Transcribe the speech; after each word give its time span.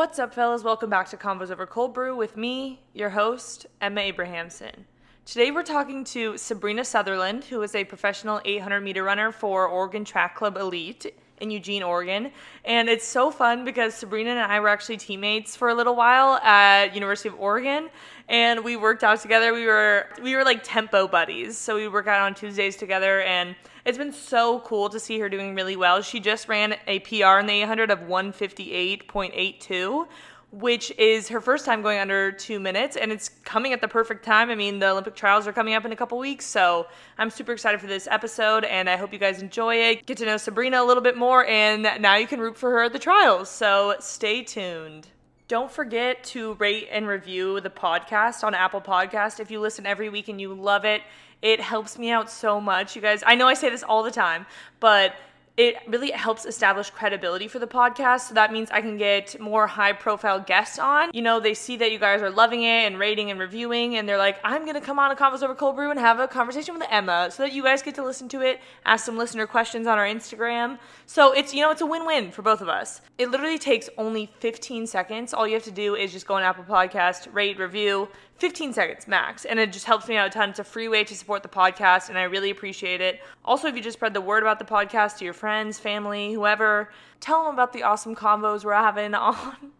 What's 0.00 0.18
up, 0.18 0.32
fellas? 0.32 0.64
Welcome 0.64 0.88
back 0.88 1.10
to 1.10 1.18
Convos 1.18 1.50
Over 1.50 1.66
Cold 1.66 1.92
Brew 1.92 2.16
with 2.16 2.34
me, 2.34 2.80
your 2.94 3.10
host, 3.10 3.66
Emma 3.82 4.00
Abrahamson. 4.00 4.86
Today 5.26 5.50
we're 5.50 5.62
talking 5.62 6.04
to 6.04 6.38
Sabrina 6.38 6.86
Southerland, 6.86 7.44
who 7.44 7.60
is 7.60 7.74
a 7.74 7.84
professional 7.84 8.40
800 8.46 8.80
meter 8.80 9.04
runner 9.04 9.30
for 9.30 9.68
Oregon 9.68 10.06
Track 10.06 10.36
Club 10.36 10.56
Elite 10.56 11.14
in 11.40 11.50
Eugene, 11.50 11.82
Oregon. 11.82 12.30
And 12.64 12.88
it's 12.88 13.06
so 13.06 13.30
fun 13.30 13.64
because 13.64 13.94
Sabrina 13.94 14.30
and 14.30 14.40
I 14.40 14.60
were 14.60 14.68
actually 14.68 14.98
teammates 14.98 15.56
for 15.56 15.70
a 15.70 15.74
little 15.74 15.96
while 15.96 16.36
at 16.36 16.94
University 16.94 17.28
of 17.28 17.40
Oregon 17.40 17.90
and 18.30 18.62
we 18.62 18.76
worked 18.76 19.02
out 19.02 19.20
together. 19.20 19.52
We 19.52 19.66
were 19.66 20.06
we 20.22 20.36
were 20.36 20.44
like 20.44 20.62
tempo 20.62 21.08
buddies. 21.08 21.58
So 21.58 21.74
we 21.74 21.88
work 21.88 22.06
out 22.06 22.20
on 22.20 22.34
Tuesdays 22.34 22.76
together 22.76 23.22
and 23.22 23.56
it's 23.84 23.98
been 23.98 24.12
so 24.12 24.60
cool 24.60 24.88
to 24.90 25.00
see 25.00 25.18
her 25.18 25.28
doing 25.28 25.54
really 25.54 25.76
well. 25.76 26.00
She 26.02 26.20
just 26.20 26.48
ran 26.48 26.76
a 26.86 27.00
PR 27.00 27.40
in 27.40 27.46
the 27.46 27.62
800 27.62 27.90
of 27.90 28.00
158.82, 28.00 30.06
which 30.52 30.90
is 30.98 31.28
her 31.28 31.40
first 31.40 31.64
time 31.64 31.80
going 31.80 31.98
under 31.98 32.32
two 32.32 32.58
minutes, 32.58 32.96
and 32.96 33.12
it's 33.12 33.28
coming 33.44 33.72
at 33.72 33.80
the 33.80 33.88
perfect 33.88 34.24
time. 34.24 34.50
I 34.50 34.56
mean, 34.56 34.80
the 34.80 34.90
Olympic 34.90 35.14
trials 35.14 35.46
are 35.46 35.52
coming 35.52 35.74
up 35.74 35.84
in 35.84 35.92
a 35.92 35.96
couple 35.96 36.18
weeks, 36.18 36.44
so 36.44 36.86
I'm 37.18 37.30
super 37.30 37.52
excited 37.52 37.80
for 37.80 37.86
this 37.86 38.08
episode, 38.10 38.64
and 38.64 38.90
I 38.90 38.96
hope 38.96 39.12
you 39.12 39.18
guys 39.18 39.40
enjoy 39.42 39.76
it. 39.76 40.06
Get 40.06 40.18
to 40.18 40.26
know 40.26 40.36
Sabrina 40.36 40.82
a 40.82 40.84
little 40.84 41.02
bit 41.02 41.16
more, 41.16 41.46
and 41.46 41.82
now 42.00 42.16
you 42.16 42.26
can 42.26 42.40
root 42.40 42.56
for 42.56 42.70
her 42.70 42.82
at 42.82 42.92
the 42.92 42.98
trials. 42.98 43.48
So 43.48 43.94
stay 44.00 44.42
tuned. 44.42 45.08
Don't 45.46 45.70
forget 45.70 46.22
to 46.24 46.54
rate 46.54 46.88
and 46.90 47.06
review 47.06 47.60
the 47.60 47.70
podcast 47.70 48.44
on 48.44 48.54
Apple 48.54 48.80
Podcast. 48.80 49.40
If 49.40 49.50
you 49.50 49.60
listen 49.60 49.86
every 49.86 50.08
week 50.08 50.28
and 50.28 50.40
you 50.40 50.54
love 50.54 50.84
it, 50.84 51.02
it 51.42 51.60
helps 51.60 51.98
me 51.98 52.10
out 52.10 52.30
so 52.30 52.60
much. 52.60 52.94
You 52.94 53.02
guys, 53.02 53.22
I 53.26 53.34
know 53.34 53.48
I 53.48 53.54
say 53.54 53.70
this 53.70 53.82
all 53.82 54.02
the 54.02 54.10
time, 54.10 54.46
but 54.78 55.14
it 55.56 55.76
really 55.86 56.10
helps 56.10 56.46
establish 56.46 56.90
credibility 56.90 57.48
for 57.48 57.58
the 57.58 57.66
podcast. 57.66 58.28
So 58.28 58.34
that 58.34 58.52
means 58.52 58.70
I 58.70 58.80
can 58.80 58.96
get 58.96 59.38
more 59.40 59.66
high 59.66 59.92
profile 59.92 60.40
guests 60.40 60.78
on. 60.78 61.10
You 61.12 61.22
know, 61.22 61.40
they 61.40 61.54
see 61.54 61.76
that 61.76 61.92
you 61.92 61.98
guys 61.98 62.22
are 62.22 62.30
loving 62.30 62.62
it 62.62 62.86
and 62.86 62.98
rating 62.98 63.30
and 63.30 63.38
reviewing, 63.38 63.96
and 63.96 64.08
they're 64.08 64.18
like, 64.18 64.38
I'm 64.44 64.64
to 64.70 64.80
come 64.80 64.98
on 64.98 65.10
a 65.10 65.16
Convos 65.16 65.42
Over 65.42 65.54
Cold 65.54 65.76
Brew 65.76 65.90
and 65.90 65.98
have 65.98 66.20
a 66.20 66.28
conversation 66.28 66.78
with 66.78 66.86
Emma 66.90 67.30
so 67.30 67.42
that 67.42 67.52
you 67.52 67.62
guys 67.62 67.82
get 67.82 67.94
to 67.96 68.04
listen 68.04 68.28
to 68.30 68.40
it, 68.40 68.60
ask 68.84 69.04
some 69.04 69.18
listener 69.18 69.46
questions 69.46 69.86
on 69.86 69.98
our 69.98 70.06
Instagram. 70.06 70.78
So 71.06 71.32
it's, 71.32 71.52
you 71.52 71.60
know, 71.60 71.70
it's 71.70 71.80
a 71.80 71.86
win 71.86 72.06
win 72.06 72.30
for 72.30 72.42
both 72.42 72.60
of 72.60 72.68
us. 72.68 73.00
It 73.18 73.30
literally 73.30 73.58
takes 73.58 73.90
only 73.98 74.30
15 74.38 74.86
seconds. 74.86 75.34
All 75.34 75.46
you 75.46 75.54
have 75.54 75.64
to 75.64 75.70
do 75.70 75.96
is 75.96 76.12
just 76.12 76.26
go 76.26 76.34
on 76.34 76.42
Apple 76.42 76.64
Podcast, 76.64 77.32
rate, 77.34 77.58
review, 77.58 78.08
15 78.40 78.72
seconds 78.72 79.06
max. 79.06 79.44
And 79.44 79.60
it 79.60 79.70
just 79.70 79.84
helps 79.84 80.08
me 80.08 80.16
out 80.16 80.26
a 80.26 80.30
ton. 80.30 80.50
It's 80.50 80.58
a 80.58 80.64
free 80.64 80.88
way 80.88 81.04
to 81.04 81.14
support 81.14 81.42
the 81.42 81.48
podcast, 81.48 82.08
and 82.08 82.16
I 82.16 82.22
really 82.22 82.48
appreciate 82.50 83.02
it. 83.02 83.20
Also, 83.44 83.68
if 83.68 83.76
you 83.76 83.82
just 83.82 83.98
spread 83.98 84.14
the 84.14 84.20
word 84.20 84.42
about 84.42 84.58
the 84.58 84.64
podcast 84.64 85.18
to 85.18 85.24
your 85.24 85.34
friends, 85.34 85.78
family, 85.78 86.32
whoever, 86.32 86.90
tell 87.20 87.44
them 87.44 87.52
about 87.52 87.74
the 87.74 87.82
awesome 87.82 88.16
combos 88.16 88.64
we're 88.64 88.72
having 88.72 89.14
on. 89.14 89.72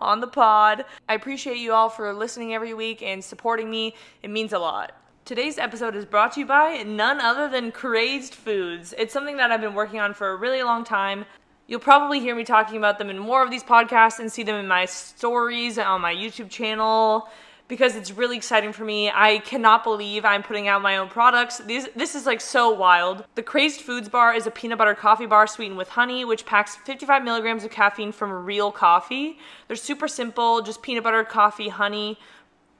On 0.00 0.20
the 0.20 0.28
pod. 0.28 0.84
I 1.08 1.14
appreciate 1.14 1.58
you 1.58 1.72
all 1.72 1.88
for 1.88 2.12
listening 2.14 2.54
every 2.54 2.72
week 2.72 3.02
and 3.02 3.22
supporting 3.22 3.68
me. 3.68 3.94
It 4.22 4.30
means 4.30 4.52
a 4.52 4.58
lot. 4.60 4.92
Today's 5.24 5.58
episode 5.58 5.96
is 5.96 6.04
brought 6.04 6.32
to 6.34 6.40
you 6.40 6.46
by 6.46 6.84
none 6.84 7.20
other 7.20 7.48
than 7.48 7.72
Crazed 7.72 8.32
Foods. 8.32 8.94
It's 8.96 9.12
something 9.12 9.36
that 9.38 9.50
I've 9.50 9.60
been 9.60 9.74
working 9.74 9.98
on 9.98 10.14
for 10.14 10.30
a 10.30 10.36
really 10.36 10.62
long 10.62 10.84
time. 10.84 11.24
You'll 11.66 11.80
probably 11.80 12.20
hear 12.20 12.36
me 12.36 12.44
talking 12.44 12.76
about 12.76 12.98
them 12.98 13.10
in 13.10 13.18
more 13.18 13.42
of 13.42 13.50
these 13.50 13.64
podcasts 13.64 14.20
and 14.20 14.30
see 14.30 14.44
them 14.44 14.54
in 14.54 14.68
my 14.68 14.84
stories 14.84 15.78
on 15.78 16.00
my 16.00 16.14
YouTube 16.14 16.48
channel 16.48 17.28
because 17.68 17.96
it's 17.96 18.12
really 18.12 18.36
exciting 18.36 18.72
for 18.72 18.84
me. 18.84 19.10
I 19.10 19.38
cannot 19.38 19.82
believe 19.82 20.24
I'm 20.24 20.42
putting 20.42 20.68
out 20.68 20.82
my 20.82 20.96
own 20.96 21.08
products. 21.08 21.58
These, 21.58 21.88
this 21.96 22.14
is 22.14 22.26
like 22.26 22.40
so 22.40 22.70
wild. 22.70 23.24
The 23.34 23.42
Crazed 23.42 23.80
Foods 23.80 24.08
bar 24.08 24.34
is 24.34 24.46
a 24.46 24.50
peanut 24.50 24.78
butter 24.78 24.94
coffee 24.94 25.26
bar 25.26 25.46
sweetened 25.46 25.78
with 25.78 25.88
honey, 25.90 26.24
which 26.24 26.46
packs 26.46 26.76
55 26.76 27.24
milligrams 27.24 27.64
of 27.64 27.70
caffeine 27.70 28.12
from 28.12 28.44
real 28.44 28.70
coffee. 28.70 29.38
They're 29.66 29.76
super 29.76 30.08
simple, 30.08 30.62
just 30.62 30.82
peanut 30.82 31.04
butter, 31.04 31.24
coffee, 31.24 31.68
honey, 31.68 32.18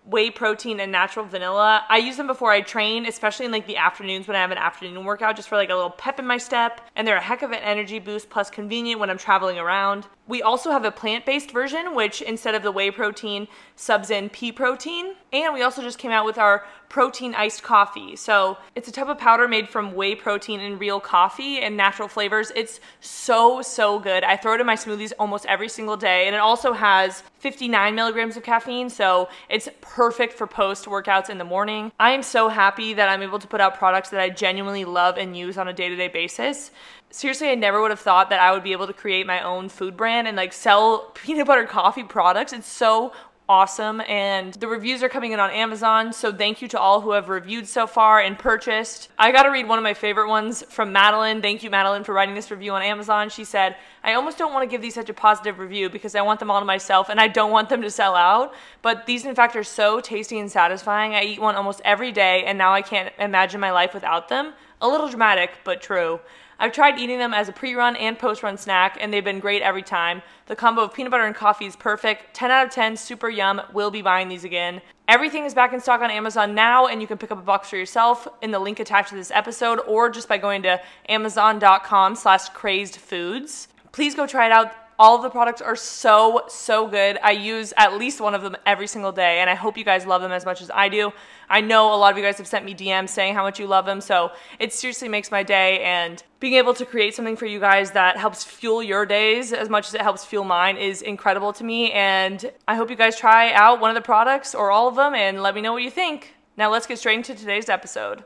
whey 0.06 0.30
protein 0.30 0.80
and 0.80 0.92
natural 0.92 1.26
vanilla. 1.26 1.84
I 1.88 1.98
use 1.98 2.16
them 2.16 2.26
before 2.26 2.52
I 2.52 2.60
train, 2.60 3.06
especially 3.06 3.46
in 3.46 3.52
like 3.52 3.66
the 3.66 3.76
afternoons 3.76 4.28
when 4.28 4.36
I 4.36 4.40
have 4.40 4.52
an 4.52 4.58
afternoon 4.58 5.04
workout, 5.04 5.36
just 5.36 5.48
for 5.48 5.56
like 5.56 5.70
a 5.70 5.74
little 5.74 5.90
pep 5.90 6.18
in 6.18 6.26
my 6.26 6.38
step. 6.38 6.80
And 6.94 7.06
they're 7.06 7.16
a 7.16 7.20
heck 7.20 7.42
of 7.42 7.50
an 7.50 7.58
energy 7.58 7.98
boost 7.98 8.30
plus 8.30 8.48
convenient 8.48 9.00
when 9.00 9.10
I'm 9.10 9.18
traveling 9.18 9.58
around. 9.58 10.06
We 10.28 10.42
also 10.42 10.70
have 10.70 10.84
a 10.84 10.90
plant 10.90 11.26
based 11.26 11.50
version, 11.50 11.94
which 11.94 12.22
instead 12.22 12.54
of 12.54 12.62
the 12.62 12.72
whey 12.72 12.90
protein, 12.90 13.48
subs 13.74 14.10
in 14.10 14.30
pea 14.30 14.52
protein. 14.52 15.14
And 15.36 15.52
we 15.52 15.60
also 15.60 15.82
just 15.82 15.98
came 15.98 16.12
out 16.12 16.24
with 16.24 16.38
our 16.38 16.64
protein 16.88 17.34
iced 17.34 17.62
coffee. 17.62 18.16
So 18.16 18.56
it's 18.74 18.88
a 18.88 18.92
type 18.92 19.08
of 19.08 19.18
powder 19.18 19.46
made 19.46 19.68
from 19.68 19.94
whey 19.94 20.14
protein 20.14 20.60
and 20.60 20.80
real 20.80 20.98
coffee 20.98 21.60
and 21.60 21.76
natural 21.76 22.08
flavors. 22.08 22.52
It's 22.56 22.80
so, 23.00 23.60
so 23.60 23.98
good. 23.98 24.24
I 24.24 24.38
throw 24.38 24.54
it 24.54 24.60
in 24.60 24.66
my 24.66 24.76
smoothies 24.76 25.12
almost 25.18 25.44
every 25.44 25.68
single 25.68 25.98
day. 25.98 26.26
And 26.26 26.34
it 26.34 26.38
also 26.38 26.72
has 26.72 27.22
59 27.40 27.94
milligrams 27.94 28.38
of 28.38 28.44
caffeine. 28.44 28.88
So 28.88 29.28
it's 29.50 29.68
perfect 29.82 30.32
for 30.32 30.46
post 30.46 30.86
workouts 30.86 31.28
in 31.28 31.36
the 31.36 31.44
morning. 31.44 31.92
I 32.00 32.12
am 32.12 32.22
so 32.22 32.48
happy 32.48 32.94
that 32.94 33.10
I'm 33.10 33.22
able 33.22 33.38
to 33.38 33.46
put 33.46 33.60
out 33.60 33.76
products 33.76 34.08
that 34.10 34.20
I 34.20 34.30
genuinely 34.30 34.86
love 34.86 35.18
and 35.18 35.36
use 35.36 35.58
on 35.58 35.68
a 35.68 35.72
day 35.74 35.90
to 35.90 35.96
day 35.96 36.08
basis 36.08 36.70
seriously, 37.10 37.48
I 37.48 37.54
never 37.54 37.80
would 37.80 37.90
have 37.90 38.00
thought 38.00 38.30
that 38.30 38.40
I 38.40 38.52
would 38.52 38.62
be 38.62 38.72
able 38.72 38.86
to 38.86 38.92
create 38.92 39.26
my 39.26 39.40
own 39.40 39.68
food 39.68 39.96
brand 39.96 40.28
and 40.28 40.36
like 40.36 40.52
sell 40.52 40.98
peanut 41.14 41.46
butter 41.46 41.64
coffee 41.64 42.02
products. 42.02 42.52
It's 42.52 42.68
so 42.68 43.12
awesome 43.48 44.00
and 44.02 44.54
the 44.54 44.66
reviews 44.66 45.02
are 45.02 45.08
coming 45.08 45.32
in 45.32 45.38
on 45.38 45.50
Amazon. 45.50 46.12
So 46.12 46.32
thank 46.32 46.60
you 46.60 46.68
to 46.68 46.78
all 46.80 47.00
who 47.00 47.12
have 47.12 47.28
reviewed 47.28 47.68
so 47.68 47.86
far 47.86 48.20
and 48.20 48.36
purchased. 48.38 49.08
I 49.18 49.30
got 49.30 49.44
to 49.44 49.50
read 49.50 49.68
one 49.68 49.78
of 49.78 49.84
my 49.84 49.94
favorite 49.94 50.28
ones 50.28 50.64
from 50.68 50.92
Madeline. 50.92 51.40
Thank 51.42 51.62
you 51.62 51.70
Madeline 51.70 52.02
for 52.02 52.12
writing 52.12 52.34
this 52.34 52.50
review 52.50 52.72
on 52.72 52.82
Amazon. 52.82 53.28
She 53.28 53.44
said, 53.44 53.76
"I 54.02 54.14
almost 54.14 54.36
don't 54.36 54.52
want 54.52 54.68
to 54.68 54.70
give 54.74 54.82
these 54.82 54.94
such 54.94 55.08
a 55.08 55.14
positive 55.14 55.58
review 55.60 55.88
because 55.88 56.16
I 56.16 56.22
want 56.22 56.40
them 56.40 56.50
all 56.50 56.58
to 56.58 56.66
myself 56.66 57.08
and 57.08 57.20
I 57.20 57.28
don't 57.28 57.52
want 57.52 57.68
them 57.68 57.82
to 57.82 57.90
sell 57.90 58.16
out, 58.16 58.52
but 58.82 59.06
these 59.06 59.24
in 59.24 59.34
fact 59.34 59.54
are 59.54 59.64
so 59.64 60.00
tasty 60.00 60.38
and 60.40 60.50
satisfying. 60.50 61.14
I 61.14 61.22
eat 61.22 61.40
one 61.40 61.54
almost 61.54 61.80
every 61.84 62.10
day 62.10 62.44
and 62.44 62.58
now 62.58 62.72
I 62.72 62.82
can't 62.82 63.12
imagine 63.18 63.60
my 63.60 63.70
life 63.70 63.94
without 63.94 64.28
them." 64.28 64.54
A 64.80 64.88
little 64.88 65.08
dramatic, 65.08 65.52
but 65.64 65.80
true. 65.80 66.20
I've 66.58 66.72
tried 66.72 66.98
eating 66.98 67.18
them 67.18 67.34
as 67.34 67.48
a 67.48 67.52
pre 67.52 67.74
run 67.74 67.96
and 67.96 68.18
post 68.18 68.42
run 68.42 68.56
snack, 68.56 68.96
and 69.00 69.12
they've 69.12 69.24
been 69.24 69.40
great 69.40 69.62
every 69.62 69.82
time. 69.82 70.22
The 70.46 70.56
combo 70.56 70.82
of 70.82 70.94
peanut 70.94 71.10
butter 71.10 71.26
and 71.26 71.34
coffee 71.34 71.66
is 71.66 71.76
perfect. 71.76 72.34
10 72.34 72.50
out 72.50 72.66
of 72.66 72.72
10, 72.72 72.96
super 72.96 73.28
yum. 73.28 73.60
Will 73.72 73.90
be 73.90 74.02
buying 74.02 74.28
these 74.28 74.44
again. 74.44 74.80
Everything 75.08 75.44
is 75.44 75.54
back 75.54 75.72
in 75.72 75.80
stock 75.80 76.00
on 76.00 76.10
Amazon 76.10 76.54
now, 76.54 76.86
and 76.86 77.00
you 77.00 77.06
can 77.06 77.18
pick 77.18 77.30
up 77.30 77.38
a 77.38 77.42
box 77.42 77.70
for 77.70 77.76
yourself 77.76 78.26
in 78.42 78.50
the 78.50 78.58
link 78.58 78.80
attached 78.80 79.10
to 79.10 79.14
this 79.14 79.30
episode 79.30 79.80
or 79.86 80.08
just 80.10 80.28
by 80.28 80.38
going 80.38 80.62
to 80.62 80.80
amazon.com 81.08 82.16
slash 82.16 82.48
crazed 82.50 82.96
foods. 82.96 83.68
Please 83.92 84.14
go 84.14 84.26
try 84.26 84.46
it 84.46 84.52
out 84.52 84.72
all 84.98 85.16
of 85.16 85.22
the 85.22 85.30
products 85.30 85.60
are 85.60 85.76
so, 85.76 86.44
so 86.48 86.86
good. 86.86 87.18
I 87.22 87.32
use 87.32 87.72
at 87.76 87.96
least 87.98 88.20
one 88.20 88.34
of 88.34 88.42
them 88.42 88.56
every 88.64 88.86
single 88.86 89.12
day, 89.12 89.40
and 89.40 89.50
I 89.50 89.54
hope 89.54 89.76
you 89.76 89.84
guys 89.84 90.06
love 90.06 90.22
them 90.22 90.32
as 90.32 90.44
much 90.44 90.62
as 90.62 90.70
I 90.72 90.88
do. 90.88 91.12
I 91.48 91.60
know 91.60 91.94
a 91.94 91.96
lot 91.96 92.12
of 92.12 92.18
you 92.18 92.24
guys 92.24 92.38
have 92.38 92.46
sent 92.46 92.64
me 92.64 92.74
DMs 92.74 93.10
saying 93.10 93.34
how 93.34 93.42
much 93.42 93.60
you 93.60 93.66
love 93.66 93.86
them, 93.86 94.00
so 94.00 94.32
it 94.58 94.72
seriously 94.72 95.08
makes 95.08 95.30
my 95.30 95.42
day. 95.42 95.82
And 95.82 96.22
being 96.40 96.54
able 96.54 96.74
to 96.74 96.84
create 96.84 97.14
something 97.14 97.36
for 97.36 97.46
you 97.46 97.60
guys 97.60 97.92
that 97.92 98.16
helps 98.16 98.44
fuel 98.44 98.82
your 98.82 99.06
days 99.06 99.52
as 99.52 99.68
much 99.68 99.88
as 99.88 99.94
it 99.94 100.00
helps 100.00 100.24
fuel 100.24 100.44
mine 100.44 100.76
is 100.76 101.02
incredible 101.02 101.52
to 101.54 101.64
me. 101.64 101.92
And 101.92 102.50
I 102.66 102.74
hope 102.74 102.90
you 102.90 102.96
guys 102.96 103.18
try 103.18 103.52
out 103.52 103.80
one 103.80 103.90
of 103.90 103.94
the 103.94 104.02
products 104.02 104.54
or 104.54 104.70
all 104.70 104.88
of 104.88 104.96
them 104.96 105.14
and 105.14 105.42
let 105.42 105.54
me 105.54 105.60
know 105.60 105.72
what 105.72 105.82
you 105.82 105.90
think. 105.90 106.34
Now, 106.56 106.70
let's 106.70 106.86
get 106.86 106.98
straight 106.98 107.16
into 107.16 107.34
today's 107.34 107.68
episode. 107.68 108.24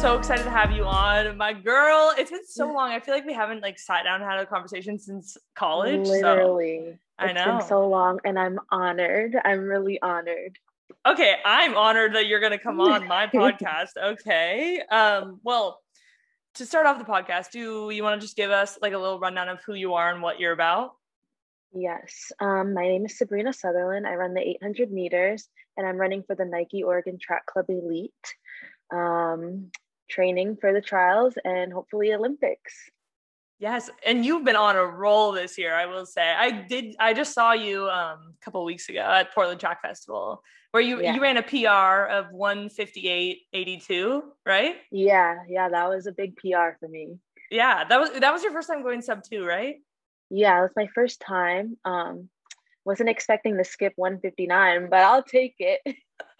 So 0.00 0.16
excited 0.16 0.44
to 0.44 0.50
have 0.50 0.72
you 0.72 0.86
on. 0.86 1.36
My 1.36 1.52
girl, 1.52 2.14
it's 2.16 2.30
been 2.30 2.46
so 2.46 2.72
long. 2.72 2.90
I 2.90 3.00
feel 3.00 3.12
like 3.12 3.26
we 3.26 3.34
haven't 3.34 3.60
like 3.60 3.78
sat 3.78 4.04
down 4.04 4.22
and 4.22 4.30
had 4.30 4.40
a 4.40 4.46
conversation 4.46 4.98
since 4.98 5.36
college. 5.54 6.08
Literally. 6.08 6.98
So 7.20 7.26
I 7.26 7.32
know. 7.32 7.40
It's 7.40 7.64
been 7.64 7.68
so 7.68 7.86
long 7.86 8.18
and 8.24 8.38
I'm 8.38 8.58
honored. 8.70 9.36
I'm 9.44 9.60
really 9.60 10.00
honored. 10.00 10.58
Okay, 11.04 11.36
I'm 11.44 11.76
honored 11.76 12.14
that 12.14 12.28
you're 12.28 12.40
going 12.40 12.52
to 12.52 12.58
come 12.58 12.80
on 12.80 13.06
my 13.08 13.26
podcast. 13.26 13.90
Okay. 14.02 14.80
Um 14.90 15.38
well, 15.44 15.80
to 16.54 16.64
start 16.64 16.86
off 16.86 16.98
the 16.98 17.04
podcast, 17.04 17.50
do 17.50 17.90
you 17.90 18.02
want 18.02 18.18
to 18.18 18.24
just 18.24 18.38
give 18.38 18.50
us 18.50 18.78
like 18.80 18.94
a 18.94 18.98
little 18.98 19.20
rundown 19.20 19.50
of 19.50 19.58
who 19.66 19.74
you 19.74 19.92
are 19.92 20.10
and 20.10 20.22
what 20.22 20.40
you're 20.40 20.52
about? 20.52 20.92
Yes. 21.74 22.32
Um, 22.40 22.72
my 22.72 22.88
name 22.88 23.04
is 23.04 23.18
Sabrina 23.18 23.52
Southerland. 23.52 24.06
I 24.06 24.14
run 24.14 24.32
the 24.32 24.40
800 24.40 24.90
meters 24.90 25.46
and 25.76 25.86
I'm 25.86 25.98
running 25.98 26.22
for 26.22 26.34
the 26.34 26.46
Nike 26.46 26.84
Oregon 26.84 27.18
Track 27.20 27.44
Club 27.44 27.66
Elite 27.68 28.14
um, 28.92 29.70
training 30.10 30.56
for 30.60 30.72
the 30.72 30.80
trials 30.80 31.34
and 31.44 31.72
hopefully 31.72 32.12
Olympics. 32.12 32.74
Yes, 33.60 33.90
and 34.06 34.24
you've 34.24 34.44
been 34.44 34.56
on 34.56 34.76
a 34.76 34.84
roll 34.84 35.32
this 35.32 35.58
year. 35.58 35.74
I 35.74 35.84
will 35.84 36.06
say, 36.06 36.22
I 36.22 36.50
did. 36.50 36.96
I 36.98 37.12
just 37.12 37.34
saw 37.34 37.52
you 37.52 37.90
um, 37.90 38.34
a 38.34 38.44
couple 38.44 38.64
weeks 38.64 38.88
ago 38.88 39.00
at 39.00 39.34
Portland 39.34 39.60
Track 39.60 39.82
Festival, 39.82 40.42
where 40.70 40.82
you 40.82 41.02
yeah. 41.02 41.14
you 41.14 41.20
ran 41.20 41.36
a 41.36 41.42
PR 41.42 42.10
of 42.10 42.32
158.82, 42.32 44.22
right? 44.46 44.76
Yeah, 44.90 45.36
yeah, 45.46 45.68
that 45.68 45.88
was 45.90 46.06
a 46.06 46.12
big 46.12 46.36
PR 46.36 46.78
for 46.80 46.88
me. 46.88 47.18
Yeah, 47.50 47.84
that 47.84 48.00
was 48.00 48.10
that 48.18 48.32
was 48.32 48.42
your 48.42 48.52
first 48.52 48.66
time 48.66 48.82
going 48.82 49.02
sub 49.02 49.22
two, 49.22 49.44
right? 49.44 49.76
Yeah, 50.30 50.58
it 50.58 50.62
was 50.62 50.72
my 50.74 50.88
first 50.94 51.20
time. 51.20 51.76
Um, 51.84 52.30
wasn't 52.86 53.10
expecting 53.10 53.58
to 53.58 53.64
skip 53.64 53.92
159, 53.96 54.88
but 54.88 55.00
I'll 55.00 55.22
take 55.22 55.56
it. 55.58 55.80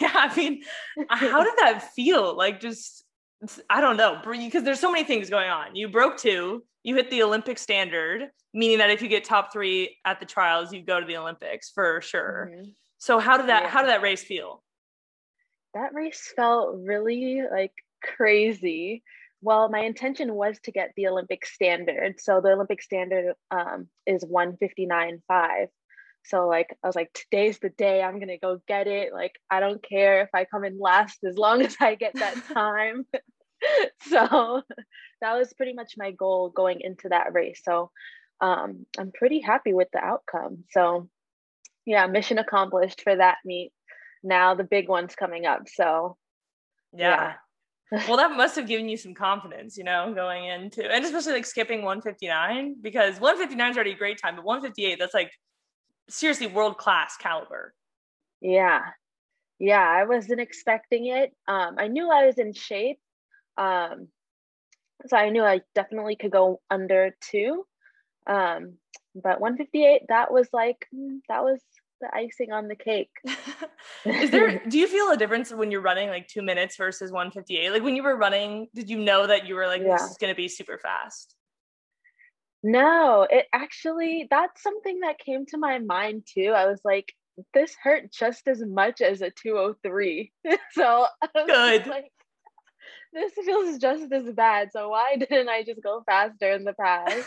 yeah, 0.00 0.12
I 0.14 0.34
mean, 0.36 0.62
how 1.08 1.42
did 1.42 1.54
that 1.58 1.90
feel? 1.94 2.36
Like, 2.36 2.60
just 2.60 3.04
I 3.70 3.80
don't 3.80 3.96
know, 3.96 4.20
because 4.24 4.64
there's 4.64 4.80
so 4.80 4.90
many 4.90 5.04
things 5.04 5.30
going 5.30 5.48
on. 5.48 5.76
You 5.76 5.88
broke 5.88 6.16
two, 6.16 6.64
you 6.82 6.96
hit 6.96 7.10
the 7.10 7.22
Olympic 7.22 7.58
standard, 7.58 8.30
meaning 8.52 8.78
that 8.78 8.90
if 8.90 9.02
you 9.02 9.08
get 9.08 9.24
top 9.24 9.52
three 9.52 9.96
at 10.04 10.20
the 10.20 10.26
trials, 10.26 10.72
you 10.72 10.82
go 10.82 11.00
to 11.00 11.06
the 11.06 11.16
Olympics 11.16 11.70
for 11.70 12.00
sure. 12.00 12.50
Mm-hmm. 12.52 12.70
So 12.98 13.18
how 13.18 13.36
did 13.36 13.48
that 13.48 13.64
yeah. 13.64 13.68
how 13.68 13.82
did 13.82 13.90
that 13.90 14.02
race 14.02 14.24
feel? 14.24 14.62
That 15.74 15.94
race 15.94 16.32
felt 16.34 16.76
really 16.78 17.42
like 17.50 17.72
crazy. 18.02 19.02
Well, 19.40 19.68
my 19.68 19.80
intention 19.80 20.34
was 20.34 20.58
to 20.64 20.72
get 20.72 20.92
the 20.96 21.06
Olympic 21.06 21.46
standard. 21.46 22.20
So 22.20 22.40
the 22.40 22.52
Olympic 22.52 22.82
standard 22.82 23.34
um, 23.52 23.86
is 24.04 24.24
159.5. 24.24 25.68
So 26.28 26.46
like 26.46 26.76
I 26.82 26.86
was 26.86 26.96
like, 26.96 27.12
today's 27.12 27.58
the 27.58 27.70
day 27.70 28.02
I'm 28.02 28.20
gonna 28.20 28.38
go 28.38 28.60
get 28.68 28.86
it. 28.86 29.12
Like 29.12 29.32
I 29.50 29.60
don't 29.60 29.82
care 29.82 30.22
if 30.22 30.28
I 30.34 30.44
come 30.44 30.64
in 30.64 30.78
last 30.78 31.18
as 31.24 31.36
long 31.36 31.62
as 31.66 31.76
I 31.80 31.94
get 31.94 32.14
that 32.14 32.36
time. 32.52 33.06
so 34.08 34.62
that 35.20 35.36
was 35.36 35.52
pretty 35.54 35.72
much 35.72 35.94
my 35.96 36.12
goal 36.12 36.50
going 36.50 36.80
into 36.80 37.08
that 37.08 37.32
race. 37.32 37.60
So 37.64 37.90
um, 38.40 38.86
I'm 38.98 39.10
pretty 39.12 39.40
happy 39.40 39.72
with 39.72 39.88
the 39.92 39.98
outcome. 39.98 40.64
So 40.70 41.08
yeah, 41.86 42.06
mission 42.06 42.38
accomplished 42.38 43.00
for 43.02 43.16
that 43.16 43.38
meet. 43.44 43.72
Now 44.22 44.54
the 44.54 44.64
big 44.64 44.88
one's 44.88 45.14
coming 45.14 45.46
up. 45.46 45.62
So 45.66 46.16
yeah. 46.92 47.34
yeah. 47.92 48.04
well, 48.06 48.18
that 48.18 48.36
must 48.36 48.56
have 48.56 48.68
given 48.68 48.88
you 48.88 48.96
some 48.98 49.14
confidence, 49.14 49.78
you 49.78 49.84
know, 49.84 50.12
going 50.14 50.44
into 50.44 50.84
and 50.84 51.04
especially 51.04 51.32
like 51.32 51.46
skipping 51.46 51.82
159 51.82 52.76
because 52.82 53.18
159 53.18 53.70
is 53.70 53.76
already 53.76 53.92
a 53.92 53.96
great 53.96 54.20
time, 54.20 54.36
but 54.36 54.44
158, 54.44 54.98
that's 54.98 55.14
like 55.14 55.30
seriously 56.08 56.46
world 56.46 56.78
class 56.78 57.16
caliber. 57.16 57.74
Yeah. 58.40 58.82
Yeah, 59.58 59.82
I 59.82 60.04
wasn't 60.04 60.40
expecting 60.40 61.06
it. 61.06 61.34
Um, 61.48 61.76
I 61.78 61.88
knew 61.88 62.10
I 62.10 62.26
was 62.26 62.38
in 62.38 62.52
shape. 62.52 63.00
Um, 63.56 64.08
so 65.06 65.16
I 65.16 65.30
knew 65.30 65.42
I 65.42 65.62
definitely 65.74 66.16
could 66.16 66.30
go 66.30 66.60
under 66.70 67.14
two. 67.20 67.66
Um, 68.26 68.74
but 69.14 69.40
158, 69.40 70.02
that 70.08 70.32
was 70.32 70.48
like, 70.52 70.86
mm, 70.94 71.20
that 71.28 71.42
was 71.42 71.60
the 72.00 72.08
icing 72.14 72.52
on 72.52 72.68
the 72.68 72.76
cake. 72.76 73.10
Is 74.04 74.30
there, 74.30 74.62
do 74.68 74.78
you 74.78 74.86
feel 74.86 75.10
a 75.10 75.16
difference 75.16 75.52
when 75.52 75.70
you're 75.70 75.80
running 75.80 76.08
like 76.08 76.28
two 76.28 76.42
minutes 76.42 76.76
versus 76.76 77.10
158? 77.10 77.70
Like 77.70 77.82
when 77.82 77.96
you 77.96 78.02
were 78.02 78.16
running, 78.16 78.68
did 78.74 78.88
you 78.88 78.98
know 78.98 79.26
that 79.26 79.46
you 79.46 79.54
were 79.54 79.66
like, 79.66 79.82
yeah. 79.82 79.96
this 79.96 80.10
is 80.10 80.16
going 80.18 80.32
to 80.32 80.36
be 80.36 80.48
super 80.48 80.78
fast? 80.78 81.34
No, 82.62 83.26
it 83.30 83.46
actually, 83.52 84.26
that's 84.30 84.62
something 84.62 85.00
that 85.00 85.18
came 85.18 85.46
to 85.46 85.58
my 85.58 85.78
mind 85.78 86.24
too. 86.32 86.52
I 86.54 86.66
was 86.66 86.80
like, 86.84 87.14
this 87.54 87.76
hurt 87.80 88.12
just 88.12 88.48
as 88.48 88.60
much 88.64 89.00
as 89.00 89.22
a 89.22 89.30
203. 89.30 90.32
so 90.72 91.06
good. 91.46 91.86
Like, 91.86 92.12
this 93.12 93.32
feels 93.44 93.78
just 93.78 94.12
as 94.12 94.30
bad. 94.32 94.70
So 94.72 94.88
why 94.88 95.16
didn't 95.18 95.48
I 95.48 95.62
just 95.62 95.82
go 95.82 96.02
faster 96.04 96.52
in 96.52 96.64
the 96.64 96.74
past? 96.74 97.26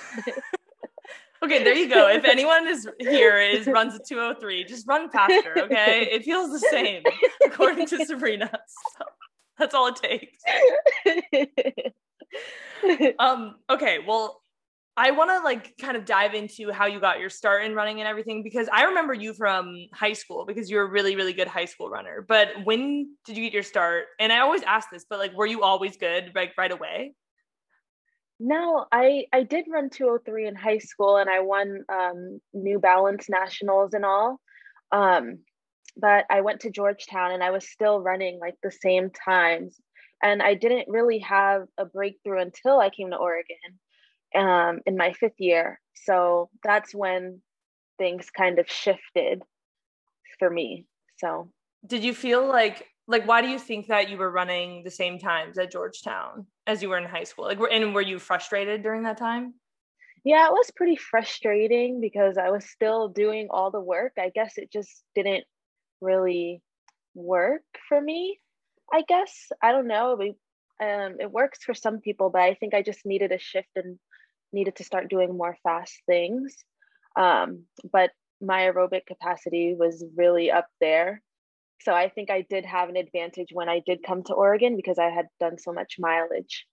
okay, 1.44 1.63
there 1.63 1.75
you 1.75 1.89
go. 1.89 2.10
If 2.10 2.25
anyone 2.25 2.68
is 2.68 2.88
here 3.00 3.39
is 3.39 3.68
runs 3.68 3.95
a 3.95 4.00
203, 4.00 4.66
just 4.66 4.88
run 4.88 5.10
faster, 5.10 5.57
okay? 5.60 6.10
It 6.12 6.24
feels 6.25 6.51
the 6.51 6.60
same 6.60 7.04
according 7.45 7.88
to 7.88 8.06
Sabrina. 8.06 8.51
So 8.98 9.06
that's 9.57 9.74
all 9.74 9.88
it 9.88 9.95
takes. 9.95 10.39
um, 13.19 13.56
okay, 13.69 14.00
well, 14.06 14.40
I 14.97 15.11
want 15.11 15.29
to 15.29 15.39
like 15.39 15.77
kind 15.79 15.95
of 15.95 16.05
dive 16.05 16.33
into 16.33 16.71
how 16.71 16.85
you 16.85 16.99
got 16.99 17.19
your 17.19 17.29
start 17.29 17.63
in 17.63 17.73
running 17.73 18.01
and 18.01 18.07
everything 18.07 18.43
because 18.43 18.67
I 18.71 18.83
remember 18.83 19.13
you 19.13 19.33
from 19.33 19.73
high 19.93 20.13
school 20.13 20.45
because 20.45 20.69
you're 20.69 20.83
a 20.83 20.89
really 20.89 21.15
really 21.15 21.33
good 21.33 21.47
high 21.47 21.65
school 21.65 21.89
runner. 21.89 22.25
But 22.27 22.49
when 22.65 23.15
did 23.25 23.38
you 23.38 23.43
get 23.43 23.53
your 23.53 23.63
start? 23.63 24.05
And 24.19 24.33
I 24.33 24.39
always 24.39 24.63
ask 24.63 24.89
this, 24.91 25.05
but 25.09 25.19
like 25.19 25.33
were 25.33 25.45
you 25.45 25.63
always 25.63 25.97
good 25.97 26.31
like 26.35 26.53
right 26.57 26.71
away? 26.71 27.13
No, 28.39 28.85
I 28.91 29.25
I 29.31 29.43
did 29.43 29.65
run 29.71 29.89
203 29.89 30.47
in 30.47 30.55
high 30.55 30.79
school 30.79 31.17
and 31.17 31.29
I 31.29 31.39
won 31.39 31.85
um, 31.88 32.41
New 32.53 32.79
Balance 32.79 33.29
nationals 33.29 33.93
and 33.93 34.03
all. 34.03 34.41
Um, 34.91 35.39
but 35.95 36.25
I 36.29 36.41
went 36.41 36.61
to 36.61 36.71
Georgetown 36.71 37.31
and 37.31 37.43
I 37.43 37.51
was 37.51 37.69
still 37.69 38.01
running 38.01 38.39
like 38.39 38.55
the 38.61 38.71
same 38.71 39.09
times 39.09 39.79
and 40.21 40.41
I 40.41 40.53
didn't 40.53 40.89
really 40.89 41.19
have 41.19 41.63
a 41.77 41.85
breakthrough 41.85 42.41
until 42.41 42.79
I 42.79 42.89
came 42.89 43.11
to 43.11 43.17
Oregon 43.17 43.79
um, 44.36 44.80
in 44.86 44.98
my 44.98 45.13
fifth 45.13 45.39
year. 45.39 45.80
So 45.94 46.50
that's 46.63 46.94
when 46.94 47.42
things 47.98 48.30
kind 48.30 48.60
of 48.60 48.69
shifted 48.69 49.44
for 50.39 50.50
me. 50.50 50.86
So, 51.18 51.51
did 51.86 52.04
you 52.04 52.13
feel 52.13 52.48
like 52.48 52.88
like 53.07 53.28
why 53.28 53.42
do 53.42 53.48
you 53.48 53.60
think 53.60 53.88
that 53.88 54.10
you 54.10 54.18
were 54.18 54.31
running 54.31 54.83
the 54.83 54.92
same 54.92 55.19
times 55.19 55.57
at 55.57 55.72
Georgetown 55.72 56.45
as 56.66 56.81
you 56.81 56.89
were 56.89 56.98
in 56.98 57.06
high 57.06 57.24
school? 57.24 57.45
Like, 57.45 57.60
were 57.60 57.69
and 57.69 57.94
were 57.94 58.01
you 58.01 58.19
frustrated 58.19 58.83
during 58.83 59.04
that 59.04 59.18
time? 59.18 59.54
Yeah, 60.24 60.48
it 60.48 60.51
was 60.51 60.72
pretty 60.75 60.95
frustrating 60.95 62.00
because 62.00 62.38
I 62.38 62.51
was 62.51 62.66
still 62.66 63.07
doing 63.07 63.48
all 63.50 63.72
the 63.72 63.81
work. 63.81 64.13
I 64.19 64.30
guess 64.34 64.54
it 64.57 64.72
just 64.72 65.04
didn't 65.16 65.45
really 66.00 66.62
work 67.16 67.63
for 67.89 68.00
me. 68.00 68.39
I 68.94 69.04
guess 69.07 69.51
I 69.62 69.72
don't 69.72 69.88
know. 69.88 70.16
We, 70.18 70.36
um, 70.84 71.18
it 71.19 71.31
works 71.31 71.63
for 71.63 71.74
some 71.74 72.00
people, 72.00 72.30
but 72.30 72.42
I 72.42 72.54
think 72.56 72.74
I 72.74 72.84
just 72.84 73.06
needed 73.06 73.31
a 73.31 73.39
shift 73.39 73.69
in 73.75 74.00
needed 74.53 74.75
to 74.77 74.83
start 74.83 75.09
doing 75.09 75.38
more 75.38 75.57
fast 75.63 76.01
things. 76.06 76.56
Um, 77.15 77.65
but 77.92 78.12
my 78.42 78.62
aerobic 78.62 79.06
capacity 79.06 79.75
was 79.77 80.03
really 80.15 80.51
up 80.51 80.68
there. 80.80 81.21
So 81.81 81.94
I 81.94 82.09
think 82.09 82.30
I 82.30 82.45
did 82.48 82.65
have 82.65 82.89
an 82.89 82.95
advantage 82.95 83.50
when 83.51 83.69
I 83.69 83.81
did 83.86 84.03
come 84.03 84.24
to 84.24 84.33
Oregon 84.33 84.75
because 84.75 85.00
I 85.00 85.09
had 85.09 85.27
done 85.39 85.57
so 85.57 85.74
much 85.74 85.95
mileage. 86.00 86.65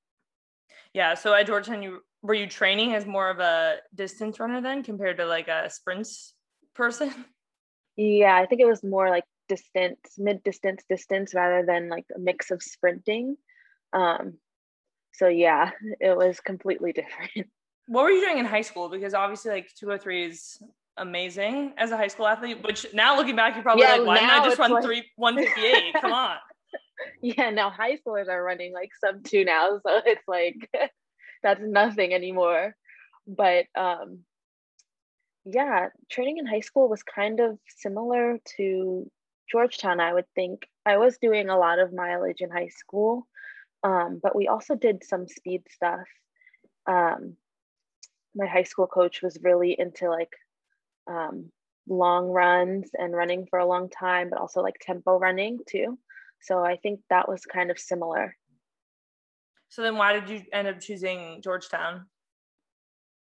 Yeah. 0.92 1.14
So 1.14 1.34
at 1.34 1.46
Georgetown, 1.46 1.82
you 1.82 2.00
were 2.22 2.34
you 2.34 2.46
training 2.46 2.94
as 2.94 3.06
more 3.06 3.30
of 3.30 3.38
a 3.38 3.76
distance 3.94 4.40
runner 4.40 4.60
then 4.60 4.82
compared 4.82 5.18
to 5.18 5.26
like 5.26 5.48
a 5.48 5.70
sprints 5.70 6.34
person? 6.74 7.12
Yeah, 8.00 8.36
I 8.36 8.46
think 8.46 8.60
it 8.60 8.68
was 8.68 8.84
more 8.84 9.10
like 9.10 9.24
distance, 9.48 9.98
mid 10.18 10.44
distance, 10.44 10.84
distance 10.88 11.34
rather 11.34 11.66
than 11.66 11.88
like 11.88 12.04
a 12.14 12.18
mix 12.20 12.52
of 12.52 12.62
sprinting. 12.62 13.36
Um, 13.92 14.34
so 15.14 15.26
yeah, 15.26 15.72
it 16.00 16.16
was 16.16 16.38
completely 16.38 16.92
different 17.32 17.50
what 17.88 18.04
were 18.04 18.10
you 18.10 18.20
doing 18.20 18.38
in 18.38 18.44
high 18.44 18.62
school? 18.62 18.88
Because 18.88 19.14
obviously, 19.14 19.50
like 19.50 19.70
203 19.74 20.26
is 20.26 20.62
amazing 20.98 21.72
as 21.78 21.90
a 21.90 21.96
high 21.96 22.08
school 22.08 22.26
athlete. 22.26 22.62
Which 22.62 22.86
now 22.92 23.16
looking 23.16 23.34
back, 23.34 23.54
you're 23.54 23.62
probably 23.62 23.84
yeah, 23.84 23.96
like, 23.96 24.06
why 24.06 24.14
didn't 24.16 24.30
I 24.30 24.44
just 24.44 24.58
run 24.58 24.72
like... 24.72 24.84
three 24.84 25.10
158? 25.16 25.94
Come 26.00 26.12
on. 26.12 26.36
Yeah, 27.22 27.50
now 27.50 27.70
high 27.70 27.96
schoolers 27.96 28.28
are 28.28 28.42
running 28.42 28.72
like 28.72 28.90
sub 29.00 29.24
two 29.24 29.44
now, 29.44 29.80
so 29.86 30.00
it's 30.04 30.26
like 30.28 30.68
that's 31.42 31.60
nothing 31.62 32.12
anymore. 32.12 32.76
But 33.26 33.66
um, 33.74 34.20
yeah, 35.46 35.88
training 36.10 36.38
in 36.38 36.46
high 36.46 36.60
school 36.60 36.88
was 36.88 37.02
kind 37.02 37.40
of 37.40 37.58
similar 37.78 38.38
to 38.56 39.10
Georgetown. 39.50 39.98
I 39.98 40.12
would 40.12 40.28
think 40.34 40.66
I 40.84 40.98
was 40.98 41.16
doing 41.18 41.48
a 41.48 41.58
lot 41.58 41.78
of 41.78 41.94
mileage 41.94 42.40
in 42.40 42.50
high 42.50 42.68
school, 42.68 43.26
um, 43.82 44.20
but 44.22 44.36
we 44.36 44.46
also 44.46 44.74
did 44.74 45.04
some 45.04 45.26
speed 45.26 45.62
stuff. 45.70 46.06
Um, 46.86 47.36
my 48.38 48.46
high 48.46 48.62
school 48.62 48.86
coach 48.86 49.20
was 49.20 49.38
really 49.42 49.76
into 49.78 50.08
like 50.08 50.32
um, 51.06 51.50
long 51.88 52.28
runs 52.28 52.90
and 52.94 53.14
running 53.14 53.46
for 53.50 53.58
a 53.58 53.66
long 53.66 53.90
time, 53.90 54.30
but 54.30 54.38
also 54.38 54.62
like 54.62 54.76
tempo 54.80 55.18
running 55.18 55.58
too. 55.68 55.98
So 56.40 56.64
I 56.64 56.76
think 56.76 57.00
that 57.10 57.28
was 57.28 57.44
kind 57.44 57.70
of 57.70 57.78
similar. 57.78 58.36
So 59.68 59.82
then 59.82 59.96
why 59.96 60.12
did 60.14 60.30
you 60.30 60.42
end 60.52 60.68
up 60.68 60.80
choosing 60.80 61.40
Georgetown? 61.42 62.06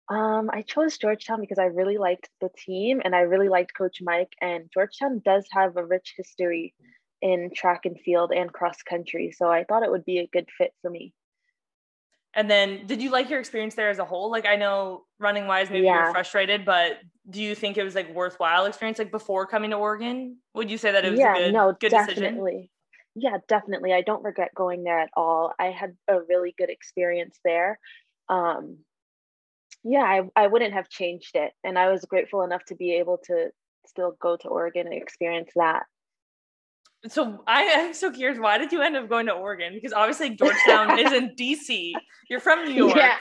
Um, 0.09 0.51
I 0.53 0.63
chose 0.63 0.99
Georgetown 0.99 1.41
because 1.41 1.59
I 1.59 1.65
really 1.65 1.99
liked 1.99 2.29
the 2.41 2.51
team 2.57 3.01
and 3.05 3.15
I 3.15 3.21
really 3.21 3.49
liked 3.49 3.77
Coach 3.77 3.99
Mike. 4.03 4.33
And 4.41 4.71
Georgetown 4.73 5.23
does 5.25 5.47
have 5.51 5.77
a 5.77 5.85
rich 5.85 6.15
history 6.17 6.75
in 7.23 7.51
track 7.55 7.87
and 7.87 7.99
field 7.99 8.33
and 8.33 8.53
cross 8.53 8.83
country. 8.83 9.33
So 9.33 9.49
I 9.49 9.65
thought 9.65 9.83
it 9.83 9.91
would 9.91 10.05
be 10.05 10.19
a 10.19 10.29
good 10.33 10.49
fit 10.57 10.73
for 10.83 10.91
me. 10.91 11.13
And 12.37 12.51
then 12.51 12.87
did 12.87 13.03
you 13.03 13.11
like 13.11 13.31
your 13.31 13.41
experience 13.41 13.75
there 13.75 13.89
as 13.89 13.99
a 13.99 14.05
whole? 14.05 14.31
Like 14.31 14.45
I 14.47 14.57
know 14.57 15.05
running 15.19 15.47
wise, 15.47 15.71
maybe 15.71 15.87
yeah. 15.87 16.05
you're 16.05 16.13
frustrated, 16.13 16.67
but 16.67 16.99
do 17.31 17.43
you 17.43 17.55
think 17.55 17.79
it 17.79 17.83
was 17.83 17.95
like 17.95 18.15
worthwhile 18.15 18.67
experience 18.67 18.99
like 18.99 19.11
before 19.11 19.47
coming 19.47 19.71
to 19.71 19.77
Oregon? 19.77 20.37
Would 20.55 20.71
you 20.71 20.77
say 20.77 20.93
that 20.93 21.05
it 21.07 21.11
was 21.11 21.19
yeah, 21.19 21.35
a 21.35 21.39
good, 21.39 21.55
no, 21.55 21.73
good 21.81 21.91
definitely. 21.91 22.53
decision? 22.53 22.69
Yeah, 23.15 23.39
definitely. 23.49 23.95
I 23.95 24.03
don't 24.03 24.23
regret 24.23 24.55
going 24.55 24.85
there 24.85 25.01
at 25.01 25.09
all. 25.17 25.55
I 25.59 25.71
had 25.71 25.97
a 26.09 26.21
really 26.29 26.55
good 26.59 26.69
experience 26.69 27.41
there. 27.43 27.79
Um, 28.29 28.79
yeah, 29.83 30.03
I, 30.03 30.23
I 30.37 30.47
wouldn't 30.49 30.75
have 30.75 30.91
changed 30.91 31.37
it. 31.37 31.53
And 31.65 31.79
I 31.79 31.91
was 31.91 32.05
grateful 32.05 32.43
enough 32.43 32.65
to 32.67 32.75
be 32.75 32.97
able 32.97 33.19
to 33.25 33.49
still 33.87 34.15
go 34.21 34.37
to 34.37 34.49
Oregon 34.49 34.87
and 34.87 34.95
experience 34.95 35.51
that. 35.57 35.85
So 37.09 37.43
I 37.47 37.63
am 37.63 37.95
so 37.95 38.11
curious. 38.11 38.39
Why 38.39 38.59
did 38.59 38.73
you 38.73 38.83
end 38.83 38.97
up 38.97 39.09
going 39.09 39.27
to 39.27 39.33
Oregon? 39.33 39.75
Because 39.75 39.93
obviously 39.93 40.31
Georgetown 40.31 40.99
is 40.99 41.13
in 41.13 41.31
DC. 41.39 41.93
You're 42.29 42.41
from 42.41 42.65
New 42.65 42.73
York. 42.73 42.97
Yeah. 42.97 43.17